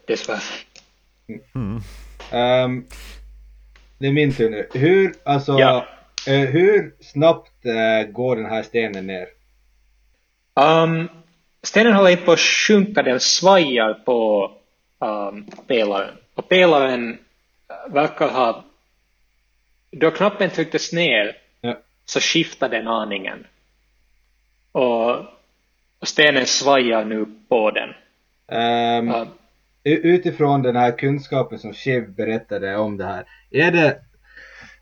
dessvärre. 0.06 0.40
Ehm, 2.32 2.86
det 3.98 4.06
är 4.06 4.12
min 4.12 4.34
tur 4.34 4.50
nu. 4.50 4.68
Hur, 4.74 5.14
alltså, 5.24 5.58
Ja. 5.58 5.86
eh, 6.26 6.40
hur 6.40 6.94
snabbt 7.00 7.66
eh, 7.66 8.10
går 8.12 8.36
den 8.36 8.46
här 8.46 8.62
stenen 8.62 9.06
ner? 9.06 9.26
Um, 10.54 11.08
stenen 11.62 11.92
håller 11.92 12.16
på 12.16 12.32
att 12.32 12.40
sjunka, 12.40 13.02
den 13.02 13.20
svajar 13.20 13.94
på 13.94 14.50
um, 14.98 15.46
pelaren. 15.66 16.14
Och 16.34 16.48
pelaren 16.48 17.10
uh, 17.10 17.94
verkar 17.94 18.28
ha... 18.28 18.64
Då 19.90 20.10
knappen 20.10 20.50
trycktes 20.50 20.92
ner. 20.92 21.36
Så 22.10 22.20
skiftade 22.20 22.76
den 22.76 22.88
aningen. 22.88 23.46
Och, 24.72 25.10
och 25.98 26.08
stenen 26.08 26.46
svajar 26.46 27.04
nu 27.04 27.26
på 27.48 27.70
den. 27.70 27.90
Ehm, 28.48 29.08
Uh, 29.10 29.28
u- 29.84 30.00
utifrån 30.02 30.62
den 30.62 30.76
här 30.76 30.98
kunskapen 30.98 31.58
som 31.58 31.74
Shiv 31.74 32.10
berättade 32.14 32.76
om 32.76 32.96
det 32.96 33.04
här. 33.04 33.24
Är 33.50 33.72
det 33.72 34.00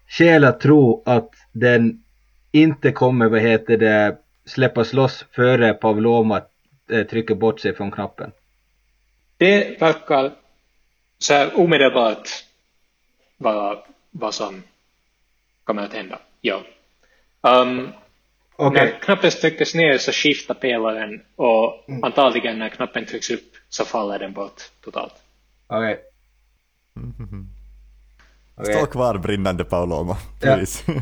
skäl 0.08 0.44
att 0.44 0.60
tro 0.60 1.02
att 1.06 1.30
den 1.52 2.04
inte 2.52 2.92
kommer, 2.92 3.26
vad 3.28 3.40
heter 3.40 3.76
det, 3.76 4.16
släppas 4.44 4.92
loss 4.92 5.24
före 5.32 5.72
Pavloma 5.74 6.42
eh, 6.90 7.06
trycker 7.06 7.34
bort 7.34 7.60
sig 7.60 7.74
från 7.74 7.90
knappen? 7.90 8.32
det 9.36 9.80
verkar 9.80 10.32
så 11.18 11.34
här 11.34 11.58
omedelbart 11.60 12.28
vara 13.36 13.78
vad 14.10 14.34
som 14.34 14.62
kommer 15.64 15.82
att 15.82 15.92
hända. 15.94 16.18
Ja. 16.40 16.62
Um, 17.40 17.92
Okej, 18.56 18.84
När 18.84 19.00
knappen 19.00 19.30
trycktes 19.30 19.74
ner 19.74 19.98
så 19.98 20.12
skiftar 20.12 20.54
pelaren 20.54 21.20
och 21.36 21.84
antagligen 22.02 22.58
när 22.58 22.68
knappen 22.68 23.06
trycks 23.06 23.30
upp 23.30 23.52
så 23.68 23.84
faller 23.84 24.18
den 24.18 24.32
bort 24.32 24.62
totalt. 24.84 25.14
okej. 25.66 26.00
Okej. 28.56 28.74
Stå 28.74 28.86
kvar 28.86 29.18
brinnande 29.18 29.64
Paulomo, 29.64 30.16
Ja. 30.40 30.58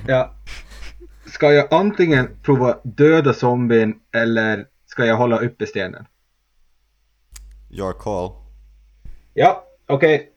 Ja. 0.08 0.34
Ska 1.32 1.52
jag 1.52 1.74
antingen 1.74 2.28
prova 2.42 2.78
döda 2.82 3.32
zombien 3.34 4.00
eller 4.14 4.66
ska 4.86 5.06
jag 5.06 5.16
hålla 5.16 5.38
uppe 5.38 5.66
stenen? 5.66 6.06
Your 7.70 7.92
call. 7.92 8.30
Ja, 9.34 9.64
okej. 9.86 10.30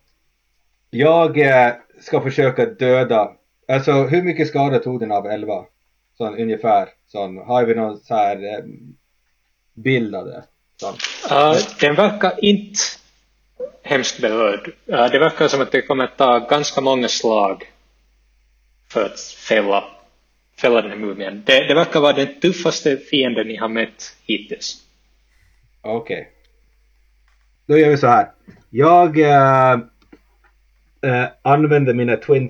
Jag 0.90 1.38
eh, 1.40 1.74
ska 2.02 2.22
försöka 2.22 2.66
döda. 2.66 3.32
Alltså 3.68 3.92
hur 3.92 4.22
mycket 4.24 4.48
skada 4.48 4.80
tog 4.80 5.00
den 5.00 5.12
av 5.12 5.26
11? 5.26 5.66
Sån 6.20 6.40
ungefär. 6.40 6.90
Sån, 7.08 7.38
har 7.38 7.66
vi 7.66 7.76
någon 7.76 7.98
så 7.98 8.16
här 8.16 8.36
eh, 8.36 8.64
bild 9.74 10.16
av 10.16 10.26
det? 10.26 10.44
Sån. 10.78 10.94
Uh, 11.32 11.58
den 11.80 11.96
verkar 11.96 12.46
inte 12.46 12.80
hemskt 13.84 14.22
berörd. 14.22 14.68
Uh, 14.68 15.12
det 15.12 15.20
verkar 15.20 15.48
som 15.48 15.62
att 15.62 15.72
det 15.72 15.82
kommer 15.82 16.04
att 16.04 16.18
ta 16.18 16.40
ganska 16.40 16.82
många 16.82 17.08
slag 17.08 17.72
för 18.90 19.06
att 19.06 19.20
fälla, 19.20 19.84
fälla 20.62 20.82
den 20.82 20.92
här 20.92 20.98
mumien. 20.98 21.44
Det, 21.46 21.68
det 21.68 21.74
verkar 21.74 22.00
vara 22.00 22.14
den 22.14 22.40
tuffaste 22.40 22.98
fienden 22.98 23.48
ni 23.48 23.56
har 23.56 23.70
mött 23.70 24.16
hittills. 24.26 24.78
Okej. 25.82 26.32
Då 27.66 27.78
gör 27.78 27.90
vi 27.90 27.98
så 27.98 28.08
här. 28.08 28.32
Jag 28.70 29.20
eh, 29.20 29.72
eh, 31.02 31.28
använder 31.42 31.94
mina 31.94 32.16
twin 32.16 32.50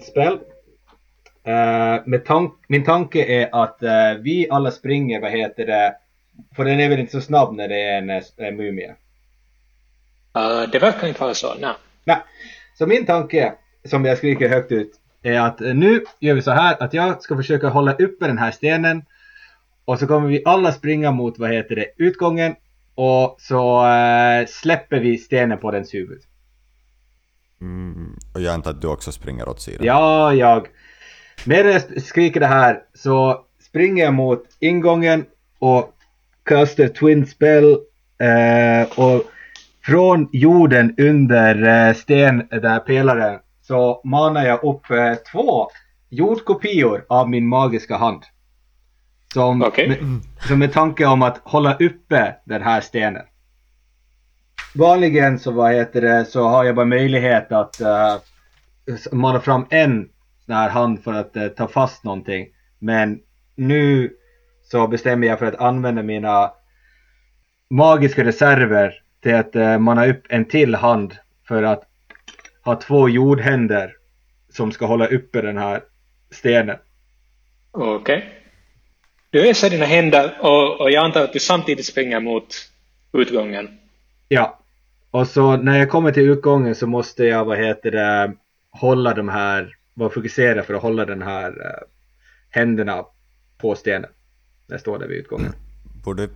med 2.05 2.25
tank, 2.25 2.53
min 2.67 2.83
tanke 2.83 3.25
är 3.25 3.63
att 3.63 3.83
eh, 3.83 4.13
vi 4.21 4.49
alla 4.49 4.71
springer, 4.71 5.21
vad 5.21 5.31
heter 5.31 5.65
det, 5.65 5.95
för 6.55 6.65
den 6.65 6.79
är 6.79 6.89
väl 6.89 6.99
inte 6.99 7.11
så 7.11 7.21
snabb 7.21 7.55
när 7.55 7.67
det 7.67 7.81
är 7.81 7.97
en, 7.97 8.09
en 8.37 8.55
mumie. 8.55 8.95
Uh, 10.37 10.71
det 10.71 10.79
verkar 10.79 11.07
inte 11.07 11.21
vara 11.21 11.33
så, 11.33 11.55
nej. 11.59 11.73
Nej. 12.03 12.17
Så 12.77 12.87
min 12.87 13.05
tanke, 13.05 13.53
som 13.85 14.05
jag 14.05 14.17
skriker 14.17 14.49
högt 14.49 14.71
ut, 14.71 14.91
är 15.21 15.39
att 15.39 15.61
eh, 15.61 15.73
nu 15.73 16.03
gör 16.19 16.35
vi 16.35 16.41
så 16.41 16.51
här 16.51 16.83
att 16.83 16.93
jag 16.93 17.21
ska 17.21 17.35
försöka 17.35 17.69
hålla 17.69 17.93
uppe 17.93 18.27
den 18.27 18.37
här 18.37 18.51
stenen 18.51 19.05
och 19.85 19.99
så 19.99 20.07
kommer 20.07 20.27
vi 20.27 20.41
alla 20.45 20.71
springa 20.71 21.11
mot, 21.11 21.39
vad 21.39 21.51
heter 21.51 21.75
det, 21.75 21.85
utgången 21.97 22.55
och 22.95 23.35
så 23.39 23.85
släpper 24.47 24.99
vi 24.99 25.17
stenen 25.17 25.57
på 25.57 25.71
dens 25.71 25.93
huvud. 25.93 26.21
Mm, 27.61 28.19
och 28.33 28.41
jag 28.41 28.53
antar 28.53 28.71
att 28.71 28.81
du 28.81 28.87
också 28.87 29.11
springer 29.11 29.49
åt 29.49 29.61
sidan. 29.61 29.85
Ja, 29.85 30.33
jag. 30.33 30.67
Medan 31.45 31.71
jag 31.71 32.03
skriker 32.03 32.39
det 32.39 32.45
här 32.45 32.81
så 32.93 33.45
springer 33.61 34.03
jag 34.03 34.13
mot 34.13 34.43
ingången 34.59 35.25
och 35.59 35.93
kastar 36.43 36.87
Twin 36.87 37.25
Spell 37.25 37.71
eh, 38.19 38.99
och 38.99 39.23
från 39.85 40.29
jorden 40.31 40.95
under 40.97 41.87
eh, 41.87 41.93
sten 41.93 42.47
där 42.49 42.79
pelaren 42.79 43.39
så 43.61 44.01
manar 44.03 44.45
jag 44.45 44.63
upp 44.63 44.91
eh, 44.91 45.13
två 45.31 45.67
jordkopior 46.09 47.05
av 47.09 47.29
min 47.29 47.47
magiska 47.47 47.97
hand. 47.97 48.23
Som, 49.33 49.61
Okej. 49.61 49.87
med, 49.87 49.97
som 50.47 50.59
med 50.59 50.73
tanke 50.73 51.05
om 51.05 51.21
att 51.21 51.41
hålla 51.43 51.73
uppe 51.73 52.35
den 52.45 52.61
här 52.61 52.81
stenen. 52.81 53.25
Vanligen 54.75 55.39
så 55.39 55.51
vad 55.51 55.73
heter 55.73 56.01
det 56.01 56.25
så 56.25 56.47
har 56.47 56.63
jag 56.63 56.75
bara 56.75 56.85
möjlighet 56.85 57.51
att 57.51 57.81
eh, 57.81 58.15
mana 59.11 59.39
fram 59.39 59.65
en 59.69 60.09
här 60.55 60.69
hand 60.69 61.03
för 61.03 61.13
att 61.13 61.35
eh, 61.35 61.47
ta 61.47 61.67
fast 61.67 62.03
någonting. 62.03 62.47
Men 62.79 63.19
nu 63.55 64.13
så 64.63 64.87
bestämmer 64.87 65.27
jag 65.27 65.39
för 65.39 65.45
att 65.45 65.55
använda 65.55 66.03
mina 66.03 66.51
magiska 67.69 68.23
reserver 68.23 68.93
till 69.21 69.35
att 69.35 69.55
eh, 69.55 69.77
mana 69.77 70.05
upp 70.07 70.23
en 70.29 70.45
till 70.45 70.75
hand 70.75 71.15
för 71.47 71.63
att 71.63 71.83
ha 72.63 72.75
två 72.75 73.09
jordhänder 73.09 73.95
som 74.49 74.71
ska 74.71 74.85
hålla 74.85 75.07
uppe 75.07 75.41
den 75.41 75.57
här 75.57 75.81
stenen. 76.31 76.77
Okej. 77.71 78.33
du 79.29 79.49
öser 79.49 79.69
dina 79.69 79.85
händer 79.85 80.37
och, 80.41 80.81
och 80.81 80.91
jag 80.91 81.05
antar 81.05 81.23
att 81.23 81.33
du 81.33 81.39
samtidigt 81.39 81.85
springer 81.85 82.19
mot 82.19 82.55
utgången. 83.13 83.79
Ja. 84.27 84.59
Och 85.11 85.27
så 85.27 85.57
när 85.57 85.79
jag 85.79 85.89
kommer 85.89 86.11
till 86.11 86.29
utgången 86.29 86.75
så 86.75 86.87
måste 86.87 87.23
jag, 87.23 87.45
vad 87.45 87.57
heter 87.57 87.91
det, 87.91 88.33
hålla 88.71 89.13
de 89.13 89.29
här, 89.29 89.75
vara 89.99 90.09
fokuserad 90.09 90.65
för 90.65 90.73
att 90.73 90.81
hålla 90.81 91.05
den 91.05 91.21
här 91.21 91.47
eh, 91.49 91.87
händerna 92.49 93.05
på 93.57 93.75
stenen. 93.75 94.09
När 94.67 94.73
jag 94.73 94.81
står 94.81 94.99
där 94.99 95.07
vid 95.07 95.17
utgången. 95.17 95.53
Borde 96.03 96.29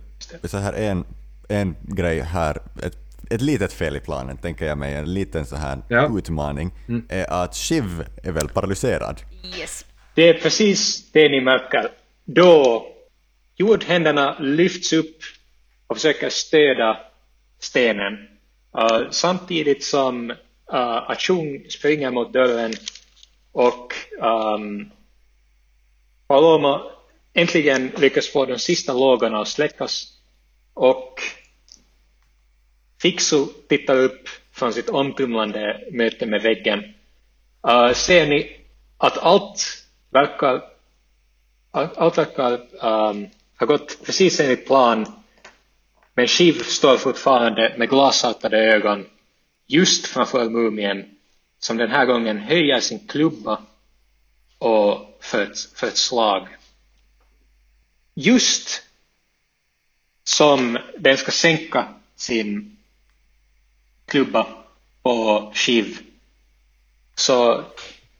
så 0.44 0.58
här 0.58 0.72
en, 0.72 1.04
en 1.48 1.76
grej 1.82 2.20
här, 2.20 2.58
ett, 2.82 2.96
ett 3.30 3.40
litet 3.40 3.72
fel 3.72 3.96
i 3.96 4.00
planen 4.00 4.36
tänker 4.36 4.66
jag 4.66 4.78
mig, 4.78 4.94
en 4.94 5.14
liten 5.14 5.46
så 5.46 5.56
här 5.56 5.78
Ja. 5.88 6.10
utmaning, 6.18 6.72
är 7.08 7.32
att 7.32 7.54
Shiv 7.54 8.04
är 8.22 8.32
väl 8.32 8.48
paralyserad. 8.48 9.20
Yes. 9.60 9.84
Det 10.14 10.28
är 10.28 10.34
precis 10.34 11.10
det 11.12 11.28
ni 11.28 11.40
märker. 11.40 11.88
Då 12.24 12.86
jordhänderna 13.56 14.38
lyfts 14.38 14.92
upp 14.92 15.16
och 15.86 15.96
försöker 15.96 16.28
stödja 16.28 16.96
stenen. 17.58 18.12
Uh, 18.78 19.10
samtidigt 19.10 19.84
som 19.84 20.30
uh, 20.30 21.10
Achung 21.10 21.66
springer 21.68 22.10
mot 22.10 22.32
dörren 22.32 22.72
och 23.54 23.94
um, 24.20 24.90
Paloma 26.26 26.82
äntligen 27.34 27.92
lyckas 27.96 28.28
få 28.28 28.46
de 28.46 28.58
sista 28.58 28.92
lågorna 28.92 29.40
att 29.40 29.48
släckas. 29.48 30.06
Och 30.74 31.20
Fixu 33.02 33.46
tittar 33.68 33.96
upp 33.96 34.28
från 34.52 34.72
sitt 34.72 34.88
omtumlande 34.88 35.80
möte 35.92 36.26
med 36.26 36.42
väggen. 36.42 36.84
Uh, 37.68 37.92
ser 37.92 38.26
ni 38.26 38.60
att 38.98 39.18
allt 39.18 39.84
verkar, 40.10 40.62
allt, 41.70 41.96
allt 41.96 42.18
verkar 42.18 42.52
um, 42.86 43.28
ha 43.58 43.66
gått 43.66 44.04
precis 44.06 44.40
enligt 44.40 44.66
plan? 44.66 45.06
Men 46.14 46.26
Shiv 46.26 46.52
står 46.62 46.96
fortfarande 46.96 47.74
med 47.78 47.88
glasartade 47.88 48.58
ögon 48.58 49.06
just 49.66 50.06
framför 50.06 50.48
mumien 50.50 51.04
som 51.64 51.76
den 51.76 51.90
här 51.90 52.06
gången 52.06 52.38
höjer 52.38 52.80
sin 52.80 53.06
klubba 53.06 53.62
och 54.58 55.18
för 55.20 55.42
ett, 55.42 55.58
för 55.74 55.86
ett 55.86 55.96
slag. 55.96 56.48
Just 58.14 58.82
som 60.24 60.78
den 60.98 61.16
ska 61.16 61.30
sänka 61.30 61.88
sin 62.16 62.76
klubba 64.06 64.46
på 65.02 65.50
Shiv 65.54 65.98
så 67.14 67.64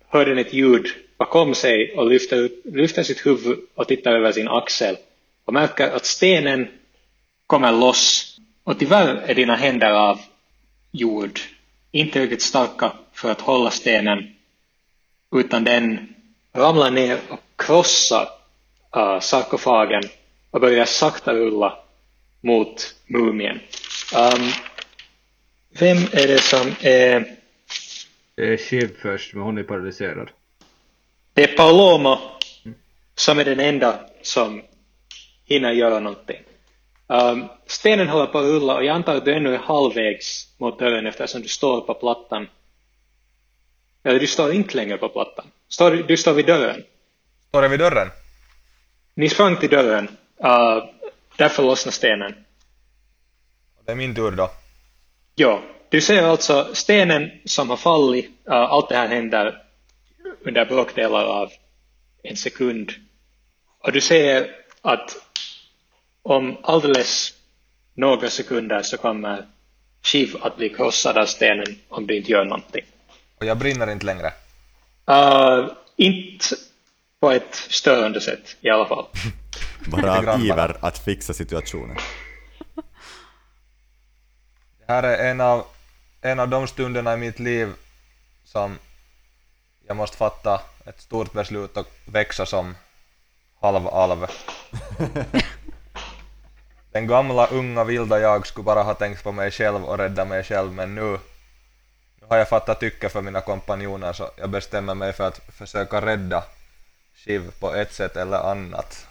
hör 0.08 0.26
den 0.26 0.38
ett 0.38 0.54
ljud 0.54 0.86
bakom 1.16 1.54
sig 1.54 1.94
och 1.96 2.10
lyfter, 2.10 2.50
lyfter 2.64 3.02
sitt 3.02 3.26
huvud 3.26 3.58
och 3.74 3.88
tittar 3.88 4.12
över 4.12 4.32
sin 4.32 4.48
axel 4.48 4.96
och 5.44 5.52
märker 5.52 5.90
att 5.90 6.06
stenen 6.06 6.68
kommer 7.46 7.72
loss 7.72 8.36
och 8.62 8.78
tyvärr 8.78 9.16
är 9.16 9.34
dina 9.34 9.56
händer 9.56 9.90
av 9.90 10.20
jord 10.90 11.40
inte 11.90 12.22
riktigt 12.22 12.42
starka 12.42 12.92
för 13.14 13.30
att 13.30 13.40
hålla 13.40 13.70
stenen 13.70 14.34
utan 15.34 15.64
den 15.64 16.14
ramlar 16.52 16.90
ner 16.90 17.18
och 17.28 17.40
krossar 17.56 18.28
uh, 18.96 19.20
sarkofagen 19.20 20.02
och 20.50 20.60
börjar 20.60 20.84
sakta 20.84 21.34
rulla 21.34 21.78
mot 22.40 22.94
mumien. 23.06 23.60
Um, 24.16 24.50
vem 25.78 25.96
är 25.96 26.26
det 26.26 26.38
som 26.38 26.74
är... 26.80 27.36
Det 28.36 28.52
är 28.52 28.56
Shiv 28.56 28.96
först, 29.02 29.34
men 29.34 29.42
hon 29.42 29.58
är 29.58 29.62
paralyserad. 29.62 30.30
Det 31.32 31.42
är 31.42 31.56
Paloma 31.56 32.18
som 33.14 33.38
är 33.38 33.44
den 33.44 33.60
enda 33.60 34.00
som 34.22 34.62
hinner 35.44 35.72
göra 35.72 36.00
någonting. 36.00 36.42
Um, 37.06 37.44
stenen 37.66 38.08
håller 38.08 38.26
på 38.26 38.38
att 38.38 38.44
rulla 38.44 38.74
och 38.74 38.84
jag 38.84 38.96
antar 38.96 39.16
att 39.16 39.24
du 39.24 39.34
ännu 39.34 39.54
är 39.54 39.58
halvvägs 39.58 40.54
mot 40.58 40.78
dörren 40.78 41.06
eftersom 41.06 41.42
du 41.42 41.48
står 41.48 41.80
på 41.80 41.94
plattan. 41.94 42.46
Eller 44.04 44.20
du 44.20 44.26
står 44.26 44.52
inte 44.52 44.76
längre 44.76 44.96
på 44.96 45.08
plattan. 45.08 45.46
Står, 45.68 45.90
du 45.90 46.16
står 46.16 46.32
vid 46.32 46.46
dörren. 46.46 46.84
Står 47.48 47.62
den 47.62 47.70
vid 47.70 47.80
dörren? 47.80 48.08
Ni 49.14 49.28
sprang 49.28 49.56
till 49.56 49.70
dörren. 49.70 50.08
Uh, 50.44 50.84
därför 51.36 51.62
lossnade 51.62 51.94
stenen. 51.94 52.34
Det 53.86 53.92
är 53.92 53.96
min 53.96 54.14
tur 54.14 54.30
då. 54.30 54.50
Ja, 55.34 55.62
du 55.88 56.00
ser 56.00 56.22
alltså 56.22 56.74
stenen 56.74 57.30
som 57.44 57.70
har 57.70 57.76
fallit. 57.76 58.30
Uh, 58.48 58.54
allt 58.54 58.88
det 58.88 58.96
här 58.96 59.08
händer 59.08 59.62
under 60.44 60.64
bråkdelar 60.64 61.24
av 61.24 61.50
en 62.22 62.36
sekund. 62.36 62.92
Och 63.78 63.92
du 63.92 64.00
ser 64.00 64.50
att 64.82 65.16
om 66.22 66.56
alldeles 66.62 67.34
några 67.94 68.30
sekunder 68.30 68.82
så 68.82 68.96
kommer 68.96 69.46
Shiv 70.02 70.36
att 70.40 70.56
bli 70.56 70.68
krossad 70.68 71.18
av 71.18 71.26
stenen 71.26 71.78
om 71.88 72.06
du 72.06 72.16
inte 72.16 72.32
gör 72.32 72.44
någonting. 72.44 72.84
Och 73.44 73.48
jag 73.48 73.58
brinner 73.58 73.90
inte 73.90 74.06
längre. 74.06 74.32
Uh, 75.10 75.72
inte 75.96 76.56
på 77.20 77.30
ett 77.30 77.54
störande 77.54 78.20
sätt 78.20 78.56
i 78.60 78.70
alla 78.70 78.86
fall. 78.86 79.06
Bara 79.86 80.32
av 80.32 80.40
iver 80.40 80.76
att 80.80 80.98
fixa 80.98 81.34
situationen. 81.34 81.96
Det 84.78 84.92
här 84.92 85.02
är 85.02 85.30
en 85.30 85.40
av, 85.40 85.66
en 86.20 86.40
av 86.40 86.48
de 86.48 86.66
stunderna 86.66 87.14
i 87.14 87.16
mitt 87.16 87.38
liv 87.38 87.72
som 88.44 88.78
jag 89.86 89.96
måste 89.96 90.16
fatta 90.16 90.60
ett 90.86 91.00
stort 91.00 91.32
beslut 91.32 91.76
och 91.76 91.86
växa 92.04 92.46
som 92.46 92.74
halvalv. 93.60 94.26
Den 96.92 97.06
gamla, 97.06 97.46
unga, 97.46 97.84
vilda 97.84 98.20
jag 98.20 98.46
skulle 98.46 98.64
bara 98.64 98.82
ha 98.82 98.94
tänkt 98.94 99.24
på 99.24 99.32
mig 99.32 99.50
själv 99.50 99.84
och 99.84 99.98
rädda 99.98 100.24
mig 100.24 100.44
själv, 100.44 100.72
men 100.72 100.94
nu 100.94 101.18
har 102.28 102.36
jag 102.36 102.48
fattat 102.48 102.80
tycke 102.80 103.08
för 103.08 103.22
mina 103.22 103.40
kompanjoner 103.40 104.12
så 104.12 104.30
jag 104.36 104.50
bestämmer 104.50 104.94
mig 104.94 105.12
för 105.12 105.28
att 105.28 105.40
försöka 105.58 106.06
rädda 106.06 106.44
Shiv 107.16 107.50
på 107.60 107.74
ett 107.74 107.92
sätt 107.92 108.16
eller 108.16 108.50
annat. 108.50 109.06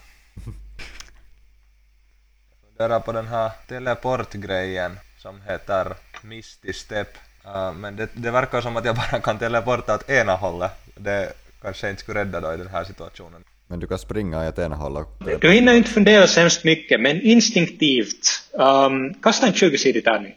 Jag 2.62 2.78
funderar 2.78 3.00
på 3.00 3.12
den 3.12 3.28
här 3.28 3.52
teleportgrejen 3.68 5.00
som 5.18 5.42
heter 5.48 5.94
Misty 6.22 6.74
Step. 6.74 7.08
Uh, 7.46 7.74
men 7.74 7.96
det, 7.96 8.10
det 8.14 8.32
verkar 8.32 8.62
som 8.62 8.78
att 8.78 8.86
jag 8.86 8.96
bara 8.96 9.20
kan 9.20 9.40
teleporta 9.40 9.96
åt 9.96 10.10
ena 10.10 10.36
hållet. 10.36 10.72
Det 10.96 11.34
kanske 11.62 11.90
inte 11.90 12.02
skulle 12.02 12.20
rädda 12.20 12.40
då 12.42 12.54
i 12.54 12.58
den 12.58 12.68
här 12.68 12.84
situationen. 12.84 13.44
Men 13.68 13.80
du 13.80 13.88
kan 13.88 14.00
springa 14.00 14.44
ett 14.44 14.60
ena 14.60 14.76
håll 14.76 14.98
och... 14.98 15.24
Du 15.42 15.52
hinner 15.52 15.74
inte 15.74 15.90
fundera 15.90 16.28
så 16.28 16.40
hemskt 16.40 16.64
mycket, 16.64 17.02
men 17.02 17.22
instinktivt, 17.22 18.50
um, 18.54 19.14
kasta 19.14 19.48
en 19.48 19.54
20-sidig 19.54 20.04
tärning. 20.04 20.34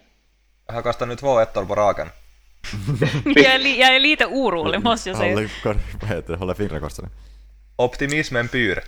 Jag 0.66 0.74
har 0.74 0.82
kastat 0.82 1.08
nu 1.08 1.16
två 1.16 1.40
ettor 1.40 1.64
på 1.64 1.74
raken. 1.74 2.08
Jag 3.24 3.54
är, 3.54 3.58
li, 3.58 3.80
jag 3.80 3.96
är 3.96 4.00
lite 4.00 4.26
orolig 4.26 4.80
måste 4.82 5.08
jag 5.08 5.18
säga. 5.18 5.34
Håller, 5.34 5.50
kor- 5.62 5.80
vad 6.00 6.10
heter 6.10 6.32
det, 6.32 6.38
håller 6.38 6.80
korsade. 6.80 7.08
Optimismen 7.76 8.48
pyr. 8.48 8.80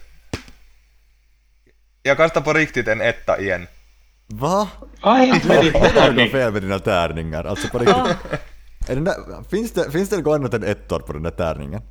Jag 2.03 2.17
kastar 2.17 2.41
på 2.41 2.53
riktigt 2.53 2.89
en 2.89 3.01
etta 3.01 3.41
igen. 3.41 3.67
Va? 4.27 4.69
Vad 5.03 5.21
är 5.21 6.13
det 6.13 6.29
fel 6.31 6.53
med 6.53 6.63
dina 6.63 6.79
tärningar? 6.79 7.45
Alltså 7.45 7.69
på 7.69 7.79
riktigt. 7.79 8.41
Är 8.89 8.95
den 8.95 9.05
där, 9.05 9.15
finns, 9.51 9.73
det, 9.73 9.91
finns 9.91 10.09
det 10.09 10.17
något 10.17 10.35
annat 10.35 10.55
än 10.55 10.65
ettor 10.65 11.01
på 11.01 11.13
den 11.13 11.23
där 11.23 11.31
tärningen? 11.31 11.83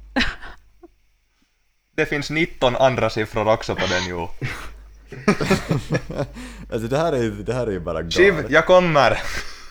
Det 1.96 2.06
finns 2.06 2.30
19 2.30 2.76
andra 2.76 3.10
siffror 3.10 3.48
också 3.48 3.76
på 3.76 3.86
den 3.88 4.08
jo. 4.10 4.30
Alltså 6.72 6.88
det 6.90 6.98
här 6.98 7.14
är 7.14 7.22
ju, 7.24 7.32
det 7.44 7.54
här 7.54 7.68
är 7.68 7.72
ju 7.72 7.80
bara 7.80 8.10
Shiv, 8.10 8.34
galet. 8.34 8.52
jag 8.52 8.66
kommer! 8.66 9.18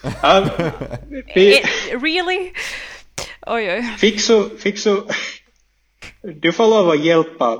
Um, 0.02 0.48
vi, 1.34 1.58
Eh, 1.60 1.68
really? 2.02 2.52
Oj, 3.46 3.70
oj. 3.70 3.94
Fixu, 3.98 4.58
Fixu, 4.58 5.02
du 6.22 6.52
får 6.52 6.66
lov 6.68 6.90
att 6.90 7.04
hjälpa 7.04 7.58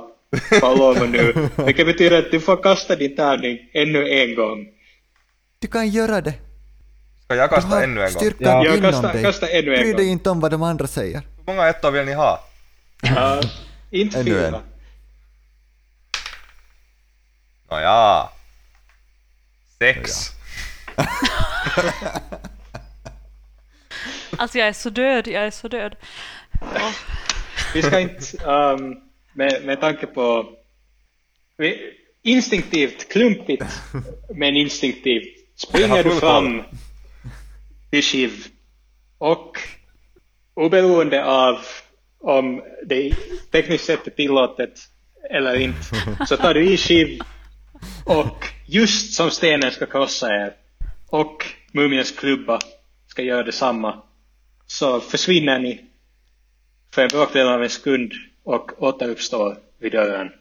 Paloma 0.61 1.05
nu, 1.05 1.49
vilket 1.55 1.85
betyder 1.87 2.19
att 2.19 2.31
du 2.31 2.39
får 2.39 2.63
kasta 2.63 2.95
din 2.95 3.15
tärning 3.15 3.57
ännu 3.73 4.09
en 4.09 4.35
gång. 4.35 4.67
Du 5.59 5.67
kan 5.67 5.89
göra 5.89 6.21
det. 6.21 6.33
Ska 7.23 7.35
jag 7.35 7.49
kasta 7.49 7.69
har 7.75 7.83
ännu 7.83 8.01
en 8.03 8.13
gång? 8.13 8.19
styrkan 8.21 8.47
Ja. 8.51 8.65
Ja, 8.65 8.75
inom 8.77 8.91
kasta- 8.91 9.13
dig. 9.13 9.23
kasta 9.23 9.47
ännu 9.49 9.75
en 9.75 9.81
Bry 9.81 9.93
dig 9.93 10.05
gång. 10.05 10.11
inte 10.11 10.29
om 10.29 10.39
vad 10.39 10.51
de 10.51 10.63
andra 10.63 10.87
säger. 10.87 11.21
Hur 11.37 11.43
många 11.53 11.67
ettor 11.67 11.91
vill 11.91 12.05
ni 12.05 12.13
ha? 12.13 12.43
Uh, 13.05 13.41
inte 13.91 14.19
Ännu 14.19 14.31
fyra. 14.31 14.47
en. 14.47 14.55
Nåja. 17.71 18.29
Sex. 19.79 20.11
Alltså 24.37 24.57
jag 24.57 24.67
är 24.67 24.73
så 24.73 24.89
död, 24.89 25.27
jag 25.27 25.43
är 25.43 25.51
så 25.51 25.67
död. 25.67 25.95
Åh. 26.61 26.91
Vi 27.73 27.81
ska 27.81 27.99
inte, 27.99 28.37
um, 28.45 28.95
med, 29.33 29.65
med 29.65 29.81
tanke 29.81 30.07
på 30.07 30.45
vi, 31.57 31.93
instinktivt, 32.23 33.09
klumpigt, 33.09 33.63
men 34.35 34.55
instinktivt 34.55 35.37
springer 35.55 36.03
du 36.03 36.11
fram 36.11 36.63
till 37.91 38.03
Shiv 38.03 38.45
och 39.17 39.57
oberoende 40.53 41.25
av 41.25 41.59
om 42.19 42.61
det 42.85 43.13
tekniskt 43.51 43.85
sett 43.85 44.07
är 44.07 44.11
tillåtet 44.11 44.79
eller 45.29 45.59
inte, 45.59 46.25
så 46.27 46.37
tar 46.37 46.53
du 46.53 46.73
i 46.73 46.77
skiv 46.77 47.19
och 48.05 48.45
just 48.65 49.13
som 49.13 49.31
stenen 49.31 49.71
ska 49.71 49.85
krossa 49.85 50.27
er 50.27 50.53
och 51.09 51.45
mumiens 51.71 52.11
klubba 52.11 52.59
ska 53.07 53.21
göra 53.21 53.43
detsamma 53.43 54.03
så 54.67 54.99
försvinner 54.99 55.59
ni 55.59 55.85
för 56.93 57.01
en 57.01 57.07
bråkdel 57.07 57.47
av 57.47 57.63
en 57.63 57.69
sekund 57.69 58.13
och 58.43 58.83
återuppstår 58.83 59.57
vid 59.79 59.91
dörren. 59.91 60.31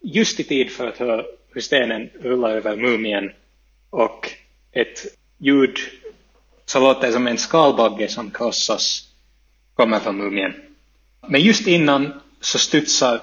Just 0.00 0.40
i 0.40 0.44
tid 0.44 0.70
för 0.70 0.86
att 0.86 0.98
höra 0.98 1.24
hur 1.50 1.60
stenen 1.60 2.10
rullar 2.22 2.50
över 2.50 2.76
mumien 2.76 3.32
och 3.90 4.30
ett 4.72 5.06
ljud 5.38 5.78
som 6.64 6.82
låter 6.82 7.12
som 7.12 7.26
en 7.26 7.38
skalbagge 7.38 8.08
som 8.08 8.30
krossas 8.30 9.08
kommer 9.74 10.00
från 10.00 10.16
mumien. 10.16 10.54
Men 11.28 11.40
just 11.40 11.66
innan 11.66 12.20
så 12.40 12.58
studsar 12.58 13.20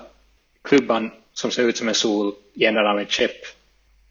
klubban 0.61 1.11
som 1.33 1.51
ser 1.51 1.63
ut 1.63 1.77
som 1.77 1.87
en 1.87 1.95
sol 1.95 2.33
genom 2.53 2.85
av 2.85 2.99
en 2.99 3.07
käpp 3.07 3.45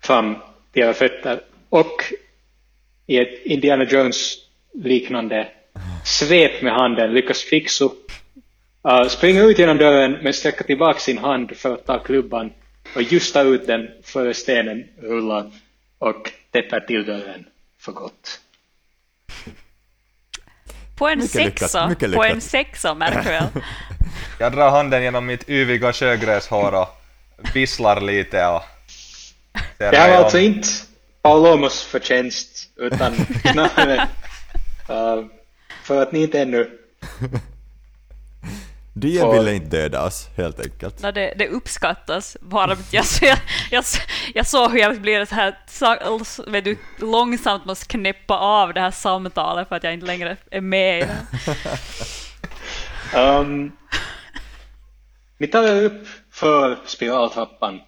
fram 0.02 0.34
till 0.72 0.82
era 0.82 0.94
fötter 0.94 1.40
och 1.68 2.12
i 3.06 3.18
ett 3.18 3.40
Indiana 3.44 3.84
Jones 3.84 4.36
liknande 4.74 5.48
svep 6.04 6.62
med 6.62 6.72
handen 6.72 7.12
lyckas 7.12 7.42
fixa 7.42 7.84
uh, 7.84 9.08
springa 9.08 9.42
ut 9.42 9.58
genom 9.58 9.78
dörren 9.78 10.18
men 10.22 10.32
sträcka 10.32 10.64
tillbaka 10.64 10.98
sin 10.98 11.18
hand 11.18 11.56
för 11.56 11.74
att 11.74 11.86
ta 11.86 11.98
klubban 11.98 12.52
och 12.96 13.02
just 13.02 13.34
ta 13.34 13.42
ut 13.42 13.66
den 13.66 13.88
före 14.02 14.34
stenen 14.34 14.84
rullar 15.02 15.50
och 15.98 16.32
täpper 16.52 16.80
till 16.80 17.06
dörren 17.06 17.46
för 17.80 17.92
gott. 17.92 18.40
På 20.98 21.08
en 21.08 21.18
Mycket 21.18 21.34
lyckat, 21.34 21.58
sexa, 21.58 21.88
mycket 21.88 22.14
på 22.14 22.22
lyckat. 22.22 22.34
en 22.34 22.40
sexa 22.40 22.94
märker 22.94 23.30
väl. 23.30 23.44
Jag 24.38 24.52
drar 24.52 24.70
handen 24.70 25.02
genom 25.02 25.26
mitt 25.26 25.50
yviga 25.50 25.92
sjögräshår 25.92 26.74
och 26.80 26.88
visslar 27.54 28.00
lite 28.00 28.46
och... 28.46 28.62
Det 29.78 29.96
här 29.96 30.10
var 30.10 30.16
alltså 30.16 30.38
inte 30.38 30.68
Paulomos 31.22 31.82
förtjänst 31.82 32.70
utan 32.76 33.14
snarare 33.52 34.08
uh, 34.90 35.24
för 35.90 36.02
att 36.02 36.12
ni 36.12 36.22
inte 36.22 36.40
ännu 36.40 36.70
Dien 38.94 39.26
Och- 39.26 39.34
ville 39.34 39.54
inte 39.54 39.76
döda 39.76 40.06
oss, 40.06 40.28
helt 40.36 40.60
enkelt. 40.60 41.02
No, 41.02 41.10
det, 41.12 41.34
det 41.38 41.48
uppskattas 41.48 42.36
bara. 42.40 42.76
Jag, 42.90 43.04
jag, 43.22 43.38
jag, 43.70 43.84
jag 44.34 44.46
såg 44.46 44.70
hur 44.70 44.78
jag 44.78 45.00
blir 45.00 45.24
så 45.24 45.34
här, 45.34 45.58
sa- 45.66 46.20
vet 46.46 46.64
du, 46.64 46.76
långsamt 46.98 47.64
måste 47.64 47.86
knäppa 47.86 48.38
av 48.38 48.74
det 48.74 48.80
här 48.80 48.90
samtalet 48.90 49.68
för 49.68 49.76
att 49.76 49.84
jag 49.84 49.94
inte 49.94 50.06
längre 50.06 50.36
är 50.50 50.60
med 50.60 50.98
i 50.98 51.02
det. 51.02 51.16
Um, 53.16 53.72
ni 55.38 55.46
tar 55.46 55.62
er 55.62 55.82
upp 55.82 56.06
för 56.30 56.78
spiraltrappan, 56.86 57.80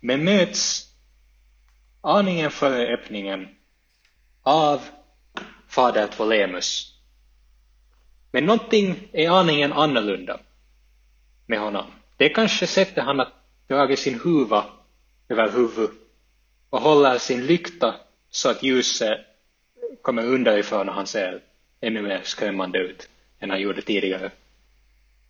men 0.00 0.24
möts 0.24 0.86
aningen 2.00 2.50
före 2.50 2.94
öppningen 2.94 3.48
av 4.42 4.80
fader 5.70 6.06
Ptolemus. 6.06 6.94
Men 8.32 8.44
någonting 8.44 9.08
är 9.12 9.30
aningen 9.30 9.72
annorlunda 9.72 10.40
med 11.46 11.60
honom. 11.60 11.84
Det 12.16 12.24
är 12.24 12.34
kanske 12.34 12.66
sättet 12.66 13.04
han 13.04 13.18
har 13.18 13.28
dragit 13.68 13.98
sin 13.98 14.20
huva 14.20 14.64
över 15.28 15.50
huvudet 15.52 15.90
och 16.70 16.80
håller 16.80 17.18
sin 17.18 17.46
lykta 17.46 17.94
så 18.30 18.50
att 18.50 18.62
ljuset 18.62 19.18
kommer 20.02 20.26
underifrån 20.26 20.88
och 20.88 20.94
han 20.94 21.06
ser 21.06 21.40
ännu 21.80 22.02
mer 22.02 22.20
skrämmande 22.24 22.78
ut 22.78 23.08
än 23.38 23.50
han 23.50 23.60
gjorde 23.60 23.82
tidigare. 23.82 24.30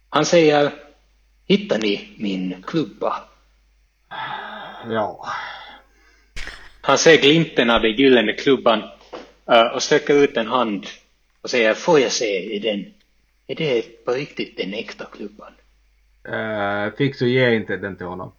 Han 0.08 0.24
säger 0.24 0.72
Hittar 1.50 1.78
ni 1.78 2.08
min 2.18 2.62
klubba? 2.62 3.24
Ja. 4.90 5.26
Han 6.80 6.98
ser 6.98 7.16
glimten 7.16 7.70
av 7.70 7.82
den 7.82 7.92
gyllene 7.92 8.32
klubban 8.32 8.82
och 9.74 9.82
sträcker 9.82 10.14
ut 10.14 10.36
en 10.36 10.46
hand 10.46 10.86
och 11.42 11.50
säger 11.50 11.74
Får 11.74 12.00
jag 12.00 12.12
se, 12.12 12.56
är 12.56 12.60
den, 12.60 12.84
är 13.46 13.54
det 13.54 14.04
på 14.04 14.12
riktigt 14.12 14.56
den 14.56 14.74
äkta 14.74 15.04
klubban? 15.04 15.52
Uh, 16.28 16.94
Fix 16.98 17.22
och 17.22 17.28
ge 17.28 17.54
inte 17.54 17.76
den 17.76 17.96
till 17.96 18.06
honom. 18.06 18.32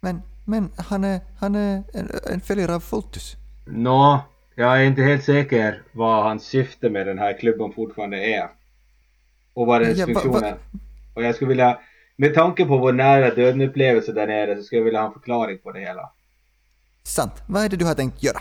Men, 0.00 0.22
men 0.46 0.70
han 0.76 1.04
är, 1.04 1.20
han 1.40 1.54
är 1.54 1.82
en, 1.94 2.10
en 2.32 2.40
följare 2.40 2.74
av 2.74 2.80
Fultus. 2.80 3.36
Nå, 3.66 4.20
jag 4.54 4.80
är 4.80 4.84
inte 4.84 5.02
helt 5.02 5.24
säker 5.24 5.82
vad 5.92 6.22
hans 6.24 6.44
syfte 6.44 6.90
med 6.90 7.06
den 7.06 7.18
här 7.18 7.38
klubban 7.38 7.72
fortfarande 7.72 8.16
är. 8.24 8.48
Och 9.54 9.66
vad 9.66 9.80
dess 9.80 9.98
Ja, 9.98 10.06
va- 10.06 10.12
funktion 10.12 10.32
va- 10.32 10.46
är. 10.46 10.56
Och 11.14 11.22
jag 11.22 11.34
skulle 11.34 11.48
vilja, 11.48 11.78
med 12.16 12.34
tanke 12.34 12.64
på 12.64 12.76
vår 12.78 12.92
nära 12.92 13.34
döden 13.34 13.60
upplevelse 13.60 14.12
där 14.12 14.26
nere 14.26 14.56
så 14.56 14.62
skulle 14.62 14.78
jag 14.78 14.84
vilja 14.84 15.00
ha 15.00 15.06
en 15.06 15.12
förklaring 15.12 15.58
på 15.58 15.72
det 15.72 15.80
hela. 15.80 16.10
Sant. 17.02 17.32
Vad 17.46 17.64
är 17.64 17.68
det 17.68 17.76
du 17.76 17.84
har 17.84 17.94
tänkt 17.94 18.22
göra? 18.22 18.40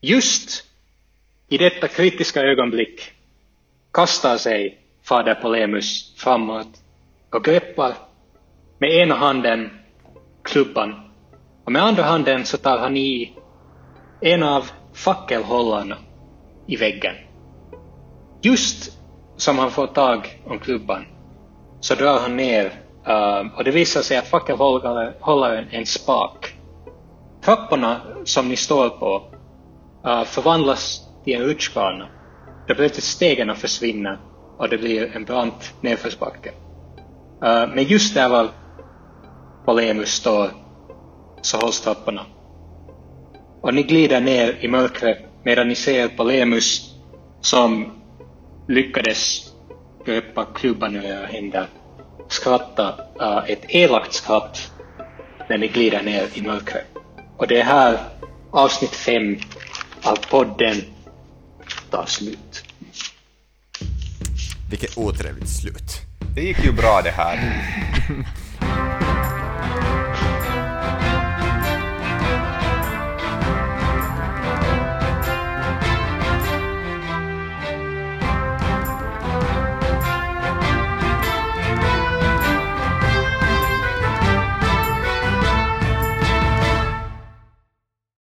Just 0.00 0.64
i 1.48 1.58
detta 1.58 1.88
kritiska 1.88 2.42
ögonblick 2.42 3.12
kastar 3.92 4.36
sig 4.36 4.78
fader 5.02 5.34
Polemus 5.34 6.14
framåt 6.16 6.68
och 7.30 7.44
greppar 7.44 7.94
med 8.78 8.90
ena 8.90 9.14
handen 9.14 9.70
klubban 10.42 11.10
och 11.64 11.72
med 11.72 11.82
andra 11.82 12.02
handen 12.02 12.44
så 12.44 12.56
tar 12.56 12.78
han 12.78 12.96
i 12.96 13.32
en 14.20 14.42
av 14.42 14.70
fackelhållarna 14.92 15.96
i 16.66 16.76
väggen. 16.76 17.14
Just 18.42 18.98
som 19.36 19.58
han 19.58 19.70
får 19.70 19.86
tag 19.86 20.40
om 20.46 20.58
klubban 20.58 21.04
så 21.80 21.94
drar 21.94 22.18
han 22.18 22.36
ner 22.36 22.72
um, 23.04 23.50
och 23.56 23.64
det 23.64 23.70
visar 23.70 24.02
sig 24.02 24.16
att 24.16 24.28
fackelhållaren 24.28 25.68
är 25.70 25.78
en 25.78 25.86
spak. 25.86 26.54
Trapporna 27.44 28.00
som 28.24 28.48
ni 28.48 28.56
står 28.56 28.88
på 28.88 29.37
förvandlas 30.26 31.00
till 31.24 31.34
en 31.34 31.42
rutschbana 31.42 32.08
där 32.66 32.74
plötsligt 32.74 33.04
stegen 33.04 33.56
försvinner 33.56 34.18
och 34.58 34.68
det 34.68 34.78
blir 34.78 35.16
en 35.16 35.24
brant 35.24 35.74
nedförsbacke. 35.80 36.52
Men 37.40 37.84
just 37.84 38.14
där 38.14 38.28
var 38.28 38.48
Polemus 39.64 40.08
står 40.08 40.50
så 41.42 41.56
hålls 41.56 41.80
trapporna. 41.80 42.26
Och 43.60 43.74
ni 43.74 43.82
glider 43.82 44.20
ner 44.20 44.56
i 44.60 44.68
mörkret 44.68 45.18
medan 45.44 45.68
ni 45.68 45.74
ser 45.74 46.08
Polemus 46.08 46.94
som 47.40 47.92
lyckades 48.68 49.52
greppa 50.04 50.44
klubban 50.44 50.96
ur 50.96 51.04
era 51.04 51.26
händer 51.26 51.66
skratta 52.28 52.94
uh, 53.20 53.50
ett 53.50 53.64
elakt 53.68 54.12
skratt 54.12 54.72
när 55.48 55.58
ni 55.58 55.68
glider 55.68 56.02
ner 56.02 56.26
i 56.34 56.42
mörkret. 56.42 56.86
Och 57.36 57.46
det 57.46 57.60
är 57.60 57.64
här 57.64 57.98
avsnitt 58.50 58.94
fem 58.94 59.36
av 60.02 60.16
podden 60.30 60.76
tar 61.90 62.06
slut. 62.06 62.64
Vilket 64.70 64.98
otrevligt 64.98 65.48
slut. 65.48 66.00
Det 66.34 66.42
gick 66.42 66.64
ju 66.64 66.72
bra 66.72 67.00
det 67.04 67.10
här. 67.10 67.64